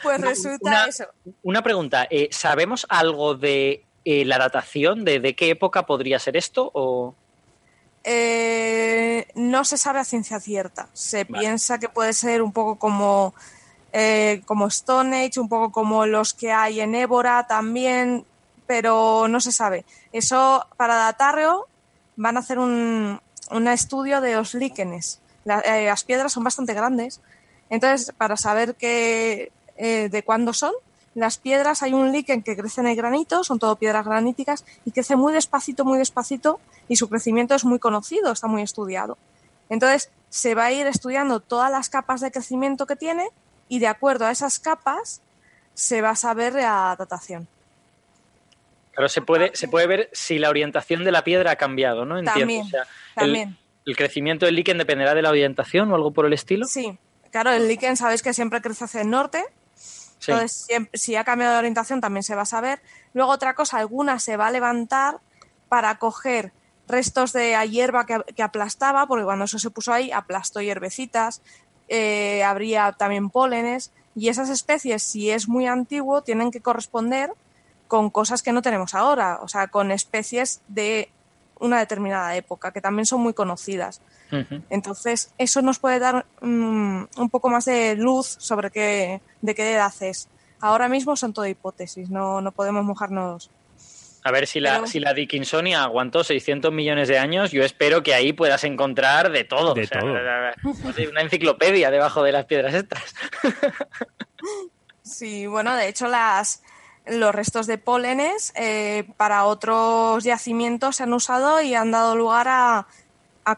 [0.02, 1.04] pues resulta eso.
[1.42, 2.06] Una pregunta.
[2.10, 7.14] Eh, ¿Sabemos algo de eh, la datación de, de, qué época podría ser esto o
[8.02, 10.88] eh, no se sabe a ciencia cierta.
[10.94, 13.34] Se piensa que puede ser un poco como
[13.92, 18.24] eh, como Stone Age, un poco como los que hay en Évora también,
[18.66, 19.84] pero no se sabe.
[20.12, 21.66] Eso, para datarlo,
[22.16, 23.20] van a hacer un,
[23.68, 25.20] estudio de los líquenes.
[25.44, 27.20] Eh, las piedras son bastante grandes,
[27.68, 30.72] entonces, para saber qué, eh, de cuándo son,
[31.14, 34.92] las piedras hay un líquen que crece en el granito, son todo piedras graníticas, y
[34.92, 39.18] crece muy despacito, muy despacito, y su crecimiento es muy conocido, está muy estudiado.
[39.68, 43.28] Entonces, se va a ir estudiando todas las capas de crecimiento que tiene
[43.68, 45.22] y de acuerdo a esas capas
[45.74, 47.48] se va a saber la datación.
[48.92, 52.18] Claro, se puede, se puede ver si la orientación de la piedra ha cambiado, ¿no?
[52.18, 52.78] Entiendo.
[53.14, 56.66] También, El, crecimiento del líquen dependerá de la orientación o algo por el estilo?
[56.66, 56.98] Sí,
[57.30, 59.44] claro, el líquen sabéis que siempre crece hacia el norte.
[60.26, 62.80] Entonces, si ha cambiado de orientación también se va a saber.
[63.14, 65.20] Luego otra cosa, alguna se va a levantar
[65.68, 66.52] para coger
[66.88, 71.40] restos de hierba que, aplastaba, porque cuando eso se puso ahí aplastó hierbecitas,
[71.88, 77.32] eh, habría también pólenes, y esas especies, si es muy antiguo, tienen que corresponder
[77.88, 81.10] con cosas que no tenemos ahora, o sea, con especies de
[81.60, 84.02] una determinada época, que también son muy conocidas.
[84.68, 89.72] Entonces, eso nos puede dar mm, un poco más de luz sobre qué, de qué
[89.72, 90.28] edad es.
[90.60, 93.50] Ahora mismo son todo hipótesis, no, no podemos mojarnos
[94.22, 98.14] a ver si la, si la Dickinsonia aguantó 600 millones de años, yo espero que
[98.14, 99.72] ahí puedas encontrar de todo.
[99.72, 100.04] De todo.
[101.10, 103.14] Una enciclopedia debajo de las piedras estas.
[105.02, 106.62] Sí, bueno, de hecho las,
[107.10, 112.48] los restos de pólenes eh, para otros yacimientos se han usado y han dado lugar
[112.48, 112.86] a,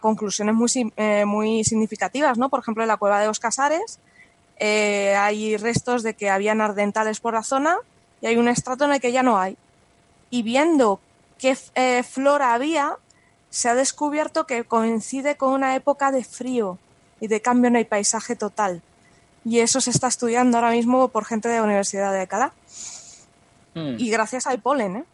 [0.01, 2.49] conclusiones muy, eh, muy significativas, ¿no?
[2.49, 3.99] Por ejemplo, en la cueva de los Casares
[4.57, 7.77] eh, hay restos de que habían ardentales por la zona
[8.21, 9.57] y hay un estrato en el que ya no hay
[10.29, 10.99] y viendo
[11.37, 12.97] qué eh, flora había,
[13.49, 16.79] se ha descubierto que coincide con una época de frío
[17.19, 18.81] y de cambio en el paisaje total.
[19.45, 22.53] Y eso se está estudiando ahora mismo por gente de la Universidad de Alcalá.
[23.73, 23.95] Mm.
[23.97, 25.05] Y gracias al polen, ¿eh?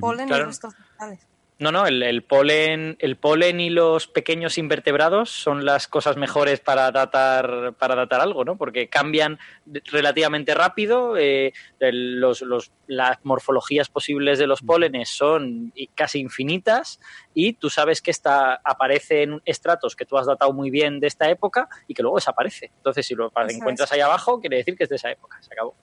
[0.00, 1.26] Polen y restos vegetales.
[1.56, 6.90] No, no, el, polen, el polen y los pequeños invertebrados son las cosas mejores para
[6.90, 8.56] datar, para datar algo, ¿no?
[8.56, 16.18] Porque cambian relativamente rápido, eh, los, los, las morfologías posibles de los pólenes son casi
[16.18, 16.98] infinitas
[17.34, 21.06] y tú sabes que esta aparece en estratos que tú has datado muy bien de
[21.06, 22.72] esta época y que luego desaparece.
[22.78, 25.76] Entonces, si lo encuentras ahí abajo, quiere decir que es de esa época, se acabó.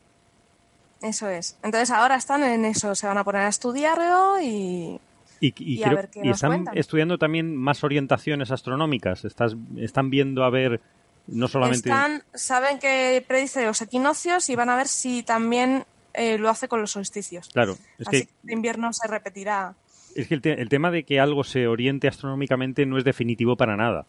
[1.02, 1.58] Eso es.
[1.64, 5.00] Entonces ahora están en eso, se van a poner a estudiarlo y
[5.42, 5.82] y,
[6.24, 9.26] están estudiando también más orientaciones astronómicas.
[9.26, 10.80] Estás, están viendo a ver
[11.26, 11.90] no solamente.
[11.90, 16.68] Están, saben que predice los equinoccios y van a ver si también eh, lo hace
[16.68, 17.50] con los solsticios.
[17.50, 19.74] Claro, es Así que, el invierno se repetirá.
[20.16, 24.06] Es que el, tema de que algo se oriente astronómicamente no es definitivo para nada.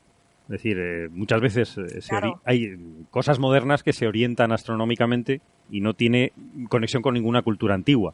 [0.52, 2.76] Es decir, eh, muchas veces eh, hay
[3.10, 6.34] cosas modernas que se orientan astronómicamente y no tiene
[6.68, 8.12] conexión con ninguna cultura antigua.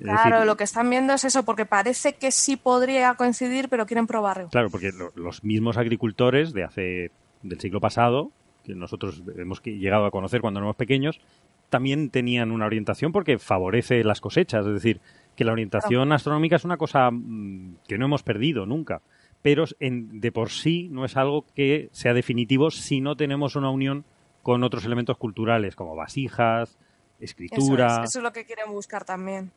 [0.00, 4.06] claro, lo que están viendo es eso, porque parece que sí podría coincidir, pero quieren
[4.06, 4.48] probarlo.
[4.50, 7.10] Claro, porque los mismos agricultores de hace
[7.42, 8.30] del siglo pasado,
[8.62, 11.20] que nosotros hemos llegado a conocer cuando éramos pequeños,
[11.68, 15.00] también tenían una orientación porque favorece las cosechas, es decir,
[15.34, 19.02] que la orientación astronómica es una cosa mm, que no hemos perdido nunca
[19.42, 23.70] pero en, de por sí no es algo que sea definitivo si no tenemos una
[23.70, 24.04] unión
[24.42, 26.78] con otros elementos culturales como vasijas,
[27.20, 28.02] escritura.
[28.04, 29.50] Eso es, lo que quieren buscar también.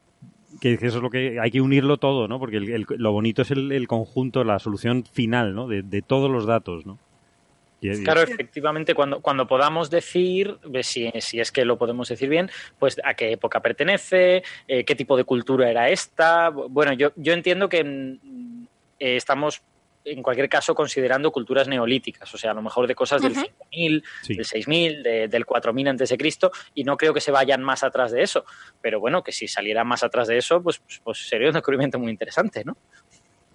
[0.61, 2.39] Que, eso es lo que hay que unirlo todo, ¿no?
[2.39, 5.67] Porque lo bonito es el, conjunto, la solución final, ¿no?
[5.67, 6.99] De, todos los datos, ¿no?
[8.03, 12.49] claro, efectivamente, cuando, cuando podamos decir, si, si, es que lo podemos decir bien,
[12.79, 16.49] pues a qué época pertenece, eh, qué tipo de cultura era esta.
[16.49, 18.65] Bueno, yo, yo entiendo que mm,
[18.99, 19.61] eh, estamos
[20.05, 24.03] en cualquier caso considerando culturas neolíticas, o sea, a lo mejor de cosas del 5000,
[24.27, 28.11] del 6000, del 4000 antes de Cristo, y no creo que se vayan más atrás
[28.11, 28.45] de eso,
[28.81, 31.99] pero bueno, que si saliera más atrás de eso, pues, pues, pues sería un descubrimiento
[31.99, 32.77] muy interesante, ¿no?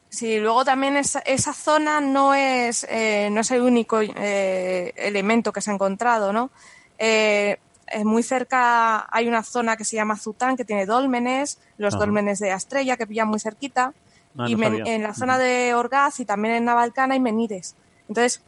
[0.08, 5.52] Sí, luego también esa, esa zona no es, eh, no es el único eh, elemento
[5.52, 6.50] que se ha encontrado, ¿no?
[6.98, 7.58] Eh,
[8.04, 12.52] muy cerca hay una zona que se llama Zután, que tiene dólmenes, los dólmenes de
[12.52, 13.94] Estrella, que pillan muy cerquita.
[14.38, 17.74] Ah, y en la zona de Orgaz y también en Navalcana hay Menides.
[18.08, 18.42] Entonces,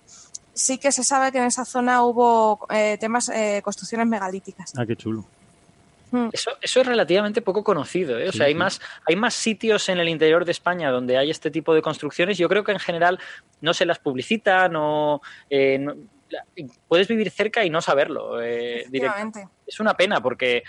[0.54, 4.72] sí que se sabe que en esa zona hubo eh, temas, eh, construcciones megalíticas.
[4.76, 5.24] Ah, qué chulo.
[6.10, 6.28] Hmm.
[6.32, 8.18] Eso, eso es relativamente poco conocido.
[8.18, 8.28] ¿eh?
[8.28, 11.50] O sea, hay, Más, hay más sitios en el interior de España donde hay este
[11.50, 12.36] tipo de construcciones.
[12.38, 13.18] Yo creo que en general
[13.60, 15.22] no se las publicitan o
[16.88, 18.38] puedes vivir cerca y no saberlo.
[18.38, 19.48] directamente.
[19.66, 20.64] Es una pena porque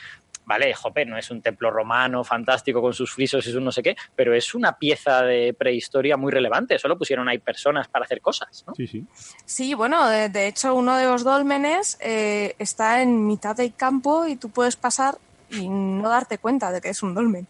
[0.46, 3.84] vale, jope, no es un templo romano fantástico con sus frisos y su no sé
[3.84, 6.78] qué, pero es una pieza de prehistoria muy relevante.
[6.80, 8.76] Solo pusieron ahí personas para hacer cosas, ¿no?
[8.76, 9.06] Sí, sí.
[9.46, 14.36] Sí, bueno, de, hecho uno de los dólmenes eh, está en mitad del campo y
[14.36, 15.18] tú puedes pasar
[15.50, 17.48] y no darte cuenta de que es un dolmen.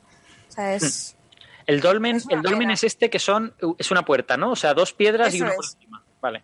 [0.50, 1.16] O sea, es...
[1.18, 1.24] Hmm.
[1.66, 4.52] El dolmen, el dolmen es este que son, es una puerta, ¿no?
[4.52, 6.04] O sea, dos piedras y una por encima.
[6.20, 6.44] Vale.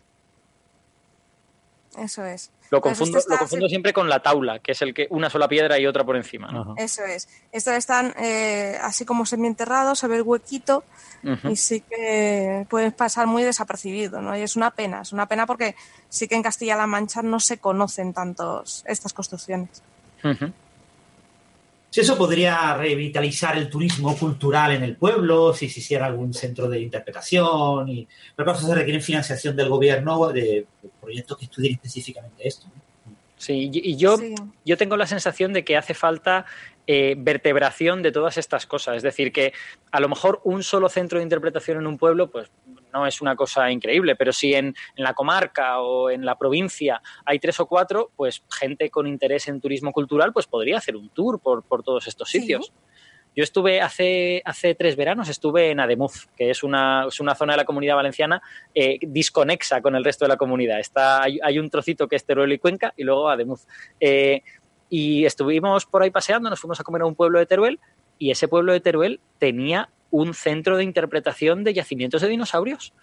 [1.98, 2.52] Eso es.
[2.72, 5.80] Lo confundo, lo confundo siempre con la taula, que es el que una sola piedra
[5.80, 6.76] y otra por encima.
[6.78, 7.28] Eso es.
[7.52, 10.84] Estos están eh, así como semienterrados, se ve el huequito
[11.44, 14.38] y sí que pueden pasar muy desapercibido, ¿no?
[14.38, 15.76] Y es una pena, es una pena porque
[16.10, 19.82] sí que en Castilla-La Mancha no se conocen tantos estas construcciones.
[21.90, 26.70] Si eso podría revitalizar el turismo cultural en el pueblo, si se hiciera algún centro
[26.70, 30.68] de interpretación, y pero claro, se requiere financiación del gobierno de,
[31.02, 32.68] proyectos que estudien específicamente esto.
[33.38, 34.18] Sí, y yo,
[34.66, 36.46] yo tengo la sensación de que hace falta
[36.92, 38.98] eh, vertebración de todas estas cosas.
[38.98, 39.54] Es decir, que
[39.92, 42.50] a lo mejor un solo centro de interpretación en un pueblo, pues
[42.94, 47.40] no es una cosa increíble, pero si en, la comarca o en la provincia hay
[47.40, 51.40] tres o cuatro, pues gente con interés en turismo cultural, pues podría hacer un tour
[51.40, 52.74] por, todos estos sitios.
[53.36, 57.66] Yo estuve hace, hace tres veranos, estuve en Ademuz, que es una, zona de la
[57.66, 58.42] comunidad valenciana
[58.74, 60.80] eh, disconexa con el resto de la comunidad.
[60.80, 63.66] Está, hay, un trocito que es Teruel y Cuenca y luego Ademuz.
[64.00, 64.42] Eh,
[64.90, 67.80] y estuvimos por ahí paseando, nos fuimos a comer a un pueblo de Teruel
[68.20, 72.94] y ese pueblo de Teruel tenía un centro de interpretación de yacimientos de dinosaurios.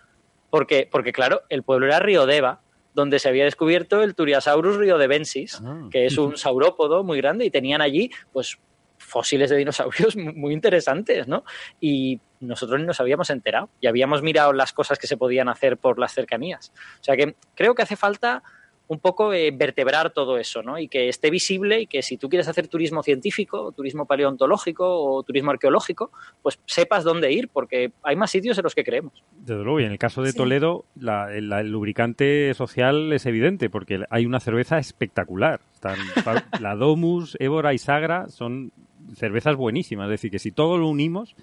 [0.50, 2.60] Porque, porque claro, el pueblo era Río Deva,
[2.94, 5.88] donde se había descubierto el Turiasaurus riodebensis, ah.
[5.90, 8.58] que es un saurópodo muy grande, y tenían allí, pues,
[8.98, 11.44] fósiles de dinosaurios muy interesantes, ¿no?
[11.80, 15.98] Y nosotros nos habíamos enterado y habíamos mirado las cosas que se podían hacer por
[15.98, 16.72] las cercanías.
[17.00, 18.42] O sea que creo que hace falta
[18.88, 20.78] un poco eh, vertebrar todo eso, ¿no?
[20.78, 25.22] Y que esté visible y que si tú quieres hacer turismo científico, turismo paleontológico o
[25.22, 26.10] turismo arqueológico,
[26.42, 29.12] pues sepas dónde ir, porque hay más sitios en los que creemos.
[29.32, 34.24] Desde luego, y en el caso de Toledo, el, lubricante social es evidente, porque hay
[34.24, 35.60] una cerveza espectacular.
[35.74, 35.98] Están,
[36.60, 38.72] la Domus, Évora y Sagra son
[39.14, 40.06] cervezas buenísimas.
[40.06, 41.34] Es decir, que si todo lo unimos,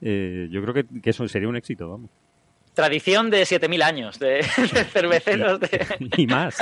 [0.00, 2.10] eh, yo creo que, que eso sería un éxito, vamos
[2.76, 4.44] tradición de 7.000 años de,
[4.92, 5.58] cerveceros.
[5.58, 6.12] De...
[6.16, 6.58] Y más.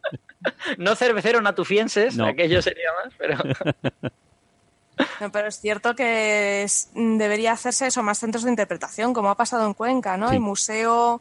[0.78, 3.38] no cerveceros natufienses, aquello sería más, pero...
[5.20, 6.64] No, pero es cierto que
[6.94, 10.32] debería hacerse eso, más centros de interpretación, como ha pasado en Cuenca, ¿no?
[10.32, 11.20] El Museo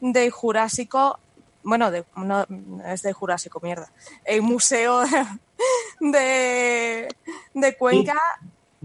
[0.00, 1.18] de Jurásico,
[1.64, 2.46] bueno, de, no,
[2.86, 3.90] es de Jurásico, mierda.
[4.24, 5.02] El Museo
[6.00, 7.08] de,
[7.52, 8.14] de Cuenca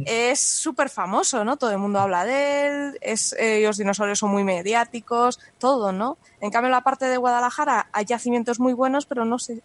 [0.05, 1.57] es súper famoso, ¿no?
[1.57, 6.17] Todo el mundo habla de él, es, eh, los dinosaurios son muy mediáticos, todo, ¿no?
[6.39, 9.61] En cambio, en la parte de Guadalajara hay yacimientos muy buenos, pero no se,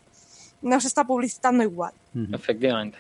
[0.63, 1.93] no se está publicitando igual.
[2.33, 2.99] Efectivamente.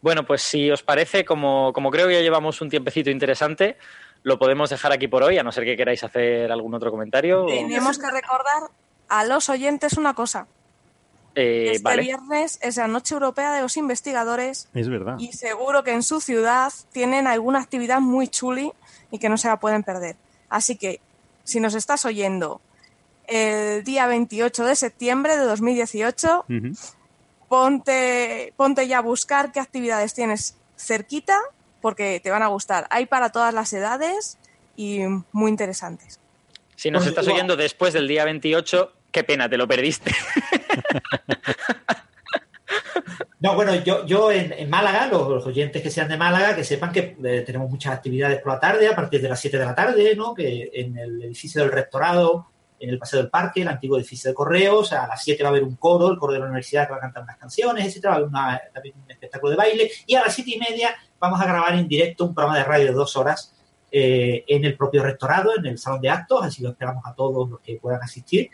[0.00, 3.78] Bueno, pues si os parece, como, como creo que ya llevamos un tiempecito interesante,
[4.22, 7.46] lo podemos dejar aquí por hoy, a no ser que queráis hacer algún otro comentario.
[7.46, 8.70] Tenemos que recordar
[9.08, 10.46] a los oyentes una cosa.
[11.34, 14.68] Eh, este viernes es la Noche Europea de los Investigadores.
[14.74, 15.16] Es verdad.
[15.18, 18.72] Y seguro que en su ciudad tienen alguna actividad muy chuli
[19.10, 20.16] y que no se la pueden perder.
[20.48, 21.00] Así que,
[21.42, 22.60] si nos estás oyendo
[23.26, 26.44] el día 28 de septiembre de 2018,
[27.48, 31.38] ponte, ponte ya a buscar qué actividades tienes cerquita
[31.80, 32.86] porque te van a gustar.
[32.90, 34.38] Hay para todas las edades
[34.76, 35.00] y
[35.32, 36.20] muy interesantes.
[36.76, 40.10] Si nos estás oyendo después del día 28, Qué pena, te lo perdiste.
[43.40, 47.14] No, bueno, yo, yo en, Málaga, los, oyentes que sean de Málaga, que sepan que
[47.22, 50.16] eh, tenemos muchas actividades por la tarde, a partir de las 7 de la tarde,
[50.16, 50.32] ¿no?
[50.32, 52.46] Que en el edificio del rectorado,
[52.80, 55.52] en el Paseo del Parque, el antiguo edificio de correos, a las 7 va a
[55.52, 58.18] haber un coro, el coro de la universidad que va a cantar unas canciones, etcétera,
[58.20, 61.38] va a haber también un espectáculo de baile, y a las 7 y media vamos
[61.38, 63.54] a grabar en directo un programa de radio de dos horas
[63.92, 67.50] eh, en el propio rectorado, en el salón de actos, así lo esperamos a todos
[67.50, 68.48] los que puedan asistir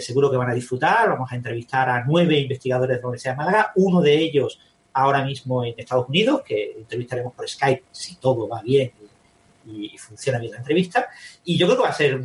[0.00, 1.08] seguro que van a disfrutar.
[1.08, 4.58] Vamos a entrevistar a nueve investigadores de la Universidad de Málaga, uno de ellos
[4.92, 8.92] ahora mismo en Estados Unidos, que entrevistaremos por Skype si todo va bien
[9.66, 11.08] y, funciona bien la entrevista.
[11.44, 12.20] Y yo creo que va a ser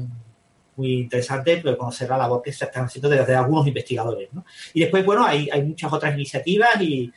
[0.75, 4.29] muy interesante conocer la labor que se están haciendo desde algunos investigadores.
[4.73, 7.11] Y después, bueno, hay, hay muchas otras iniciativas y,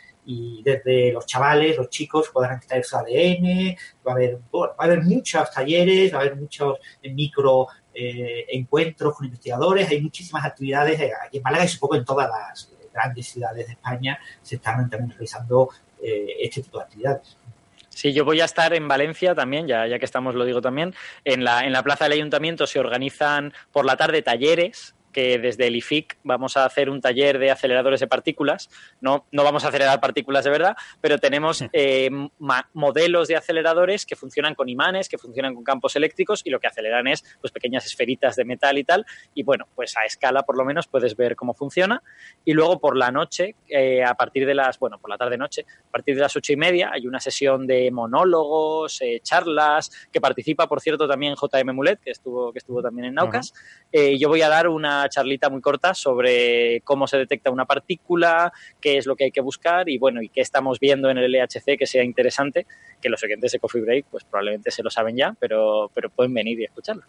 [0.64, 3.76] desde los chavales, los chicos podrán extraer su ADN,
[4.06, 9.15] va a haber, va a haber muchos talleres, va a haber muchos micro eh, encuentros
[9.15, 13.27] con investigadores, hay muchísimas actividades eh, aquí en Málaga y supongo en todas las grandes
[13.27, 15.71] ciudades de España se están también realizando
[16.03, 17.37] eh, este tipo de actividades.
[17.89, 20.95] Sí, yo voy a estar en Valencia también, ya, ya que estamos, lo digo también.
[21.25, 25.69] En la, en la plaza del ayuntamiento se organizan por la tarde talleres que desde
[25.69, 28.69] el IFIC vamos a hacer un taller de aceleradores de partículas.
[29.01, 32.11] No, no vamos a acelerar partículas de verdad, pero tenemos eh,
[32.74, 36.66] modelos de aceleradores que funcionan con imanes, que funcionan con campos eléctricos y lo que
[36.66, 39.07] aceleran es pues, pequeñas esferitas de metal y tal.
[39.32, 42.03] Y bueno, pues a escala por lo menos puedes ver cómo funciona.
[42.45, 45.91] Y luego por la noche, eh, a partir de las, bueno, por la tarde-noche, a
[45.93, 50.66] partir de las ocho y media hay una sesión de monólogos, eh, charlas, que participa,
[50.66, 53.55] por cierto, también JM Mulet, que estuvo, que estuvo también en Naucas.
[53.93, 58.97] yo voy a dar una charlita muy corta sobre cómo se detecta una partícula, qué
[58.97, 61.78] es lo que hay que buscar y bueno, y qué estamos viendo en el LHC
[61.78, 62.66] que sea interesante,
[63.01, 66.35] que los oyentes de Coffee Break pues probablemente se lo saben ya, pero, pero pueden
[66.35, 67.05] venir y escucharlo.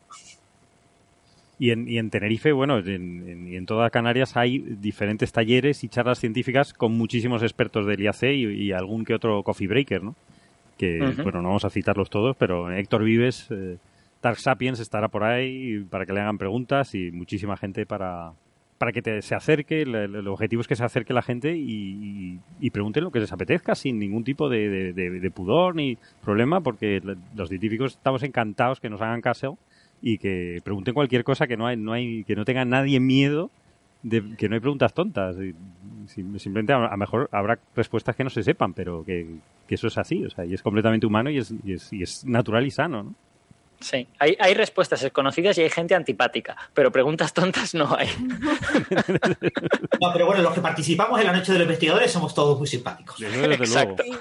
[1.57, 6.19] Y en, y en Tenerife, bueno, en, en, toda Canarias hay diferentes talleres y charlas
[6.19, 10.15] científicas con muchísimos expertos del IAC y, algún que otro coffee breaker, ¿no?
[10.77, 13.77] Que, bueno, no vamos a citarlos todos, pero Héctor Vives, eh,
[14.25, 18.33] Dark Sapiens estará por ahí para que le hagan preguntas y muchísima gente para,
[18.79, 19.83] para que se acerque.
[19.83, 22.39] El, objetivo es que se acerque la gente y,
[22.71, 27.03] pregunten lo que les apetezca sin ningún tipo de, pudor ni problema, porque
[27.35, 29.59] los científicos estamos encantados que nos hagan caso
[30.01, 33.51] y que pregunten cualquier cosa que no hay, no hay, que no tenga nadie miedo
[34.01, 35.35] de que no hay preguntas tontas.
[36.07, 39.35] Simplemente a lo mejor habrá respuestas que no se sepan, pero que,
[39.69, 42.25] eso es así, o sea, y es completamente humano y es, y es, y es
[42.25, 43.24] natural y sano, ¿no?
[43.85, 48.09] Sí, hay, hay respuestas desconocidas y hay gente antipática, pero preguntas tontas no hay.
[50.01, 52.67] No, pero bueno, los que participamos en la noche de los investigadores somos todos muy
[52.67, 53.21] simpáticos.
[53.21, 54.03] Exacto.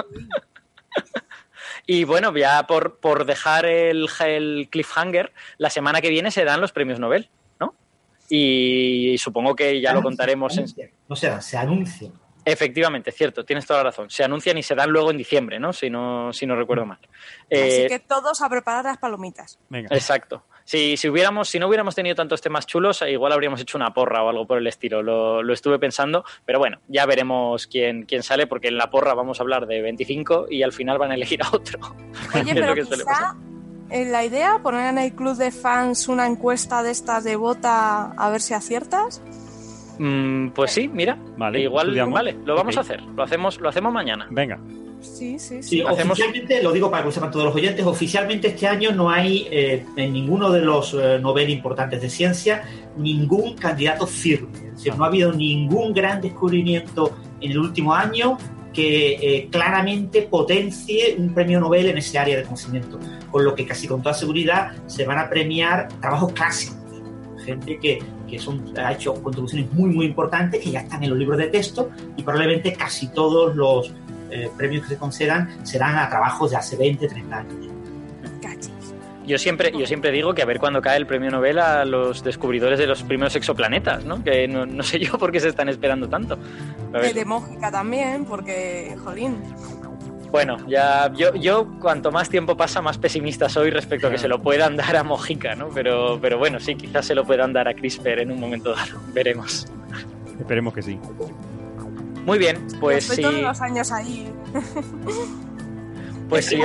[1.87, 6.63] Y bueno, ya por, por dejar el, el, cliffhanger, la semana que viene se dan
[6.63, 7.29] los premios Nobel,
[7.61, 7.75] ¿no?
[8.31, 10.57] Y supongo que ya lo contaremos.
[10.57, 10.65] En...
[11.09, 12.13] No se dan, se anuncian.
[12.45, 14.11] Efectivamente, cierto, tienes toda la razón.
[14.11, 15.73] Se anuncian y se dan luego en diciembre, ¿no?
[15.73, 16.99] Si no, si no recuerdo mal.
[17.01, 19.59] Así eh, que todos a preparar las palomitas.
[19.71, 20.45] Exacto.
[20.65, 24.23] Si, si, hubiéramos, si no hubiéramos tenido tantos temas chulos, igual habríamos hecho una porra
[24.23, 25.03] o algo por el estilo.
[25.03, 29.15] Lo, lo estuve pensando, pero bueno, ya veremos quién, quién sale, porque en la porra
[29.15, 31.79] vamos a hablar de 25 y al final van a elegir a otro.
[32.35, 33.37] Oye, pero quizá
[33.91, 38.31] la idea, poner en el club de fans una encuesta de estas de bota a
[38.31, 39.23] ver si aciertas.
[39.99, 41.19] Mm, pues sí, mira.
[41.37, 43.03] Vale, igual, vale, lo vamos a hacer.
[43.03, 44.27] Lo hacemos, lo hacemos mañana.
[44.31, 44.59] Venga.
[45.05, 45.83] Sí, sí, sí.
[45.83, 49.47] Oficialmente, lo digo para que lo sepan todos los oyentes, oficialmente este año no hay
[49.51, 52.65] eh, en ninguno de los eh, Nobel importantes de ciencia
[52.97, 54.49] ningún candidato firme.
[54.69, 58.39] Es decir, no ha habido ningún gran descubrimiento en el último año
[58.73, 62.99] que eh, claramente potencie un premio Nobel en ese área de conocimiento.
[63.31, 66.79] Con lo que casi con toda seguridad se van a premiar trabajos clásicos.
[67.45, 67.99] Gente que
[68.29, 71.49] que son, ha hecho contribuciones muy, muy importantes que ya están en los libros de
[71.49, 73.93] texto y probablemente casi todos los
[74.31, 77.75] eh, premios que se concedan serán a trabajos de hace 20, 30 años.
[79.27, 82.23] Yo siempre, yo siempre digo que a ver cuándo cae el premio Nobel a los
[82.23, 84.23] descubridores de los primeros exoplanetas, ¿no?
[84.23, 86.37] Que no, sé yo por qué se están esperando tanto.
[86.93, 89.39] De Mójica también, porque, jolín,
[90.35, 94.27] bueno, ya yo, yo cuanto más tiempo pasa, más pesimista soy respecto a que se
[94.27, 95.69] lo puedan dar a Mojica, ¿no?
[95.69, 98.99] Pero, pero bueno, sí, quizás se lo puedan dar a CRISPR en un momento dado.
[99.15, 99.69] Veremos.
[100.37, 100.99] Esperemos que sí.
[102.27, 103.23] Muy bien, pues sí.
[103.23, 104.29] todos los años ahí.
[106.29, 106.59] Pues sí.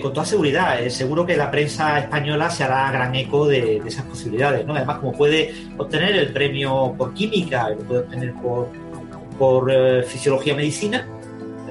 [0.00, 0.82] con toda seguridad.
[0.82, 4.74] Eh, seguro que la prensa española se hará gran eco de, esas posibilidades, ¿no?
[4.74, 8.68] Además, como puede obtener el premio por química, lo puede obtener por,
[9.38, 11.06] por eh, fisiología medicina,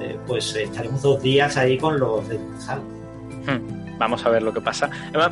[0.06, 4.60] eh, pues estaremos dos días ahí con los de hmm, Vamos a ver lo que
[4.60, 4.90] pasa.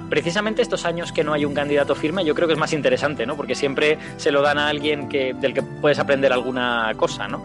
[0.09, 3.26] precisamente estos años que no hay un candidato firme, yo creo que es más interesante,
[3.26, 3.36] ¿no?
[3.36, 7.44] Porque siempre se lo dan a alguien que, del que puedes aprender alguna cosa, ¿no?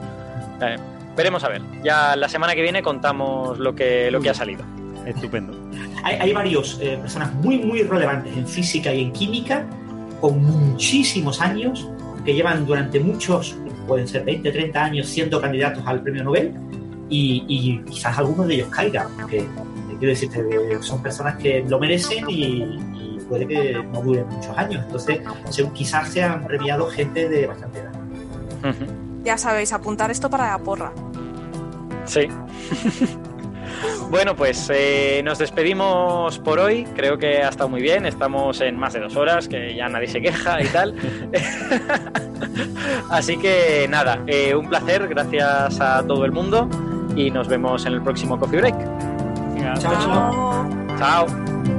[0.62, 0.78] Eh,
[1.16, 1.62] veremos a ver.
[1.84, 4.64] Ya la semana que viene contamos lo que, lo que ha salido.
[5.06, 5.54] Estupendo.
[6.04, 9.66] Hay, hay varios eh, personas muy, muy relevantes en física y en química,
[10.22, 11.90] con muchísimos años,
[12.24, 13.56] que llevan durante muchos,
[13.88, 16.54] pueden ser 20, 30 años, siendo candidatos al premio Nobel
[17.10, 19.46] y, quizás algunos de ellos caigan, porque
[20.00, 24.84] quiero decirte son personas que lo merecen y, puede que no duren muchos años.
[24.86, 25.20] Entonces,
[25.74, 27.92] quizás se han premiado gente de bastante edad.
[29.24, 30.92] Ya sabéis, apuntar esto para la porra.
[32.06, 32.28] Sí.
[34.10, 36.84] Bueno, pues eh, nos despedimos por hoy.
[36.96, 38.08] Creo que ha estado muy bien.
[38.08, 40.96] Estamos en más de dos horas, que ya nadie se queja y tal.
[43.10, 45.08] Así que nada, eh, un placer.
[45.08, 46.68] Gracias a todo el mundo
[47.20, 48.76] y nos vemos en el próximo Coffee Break.
[49.80, 50.70] Chao.
[50.98, 51.79] Chao.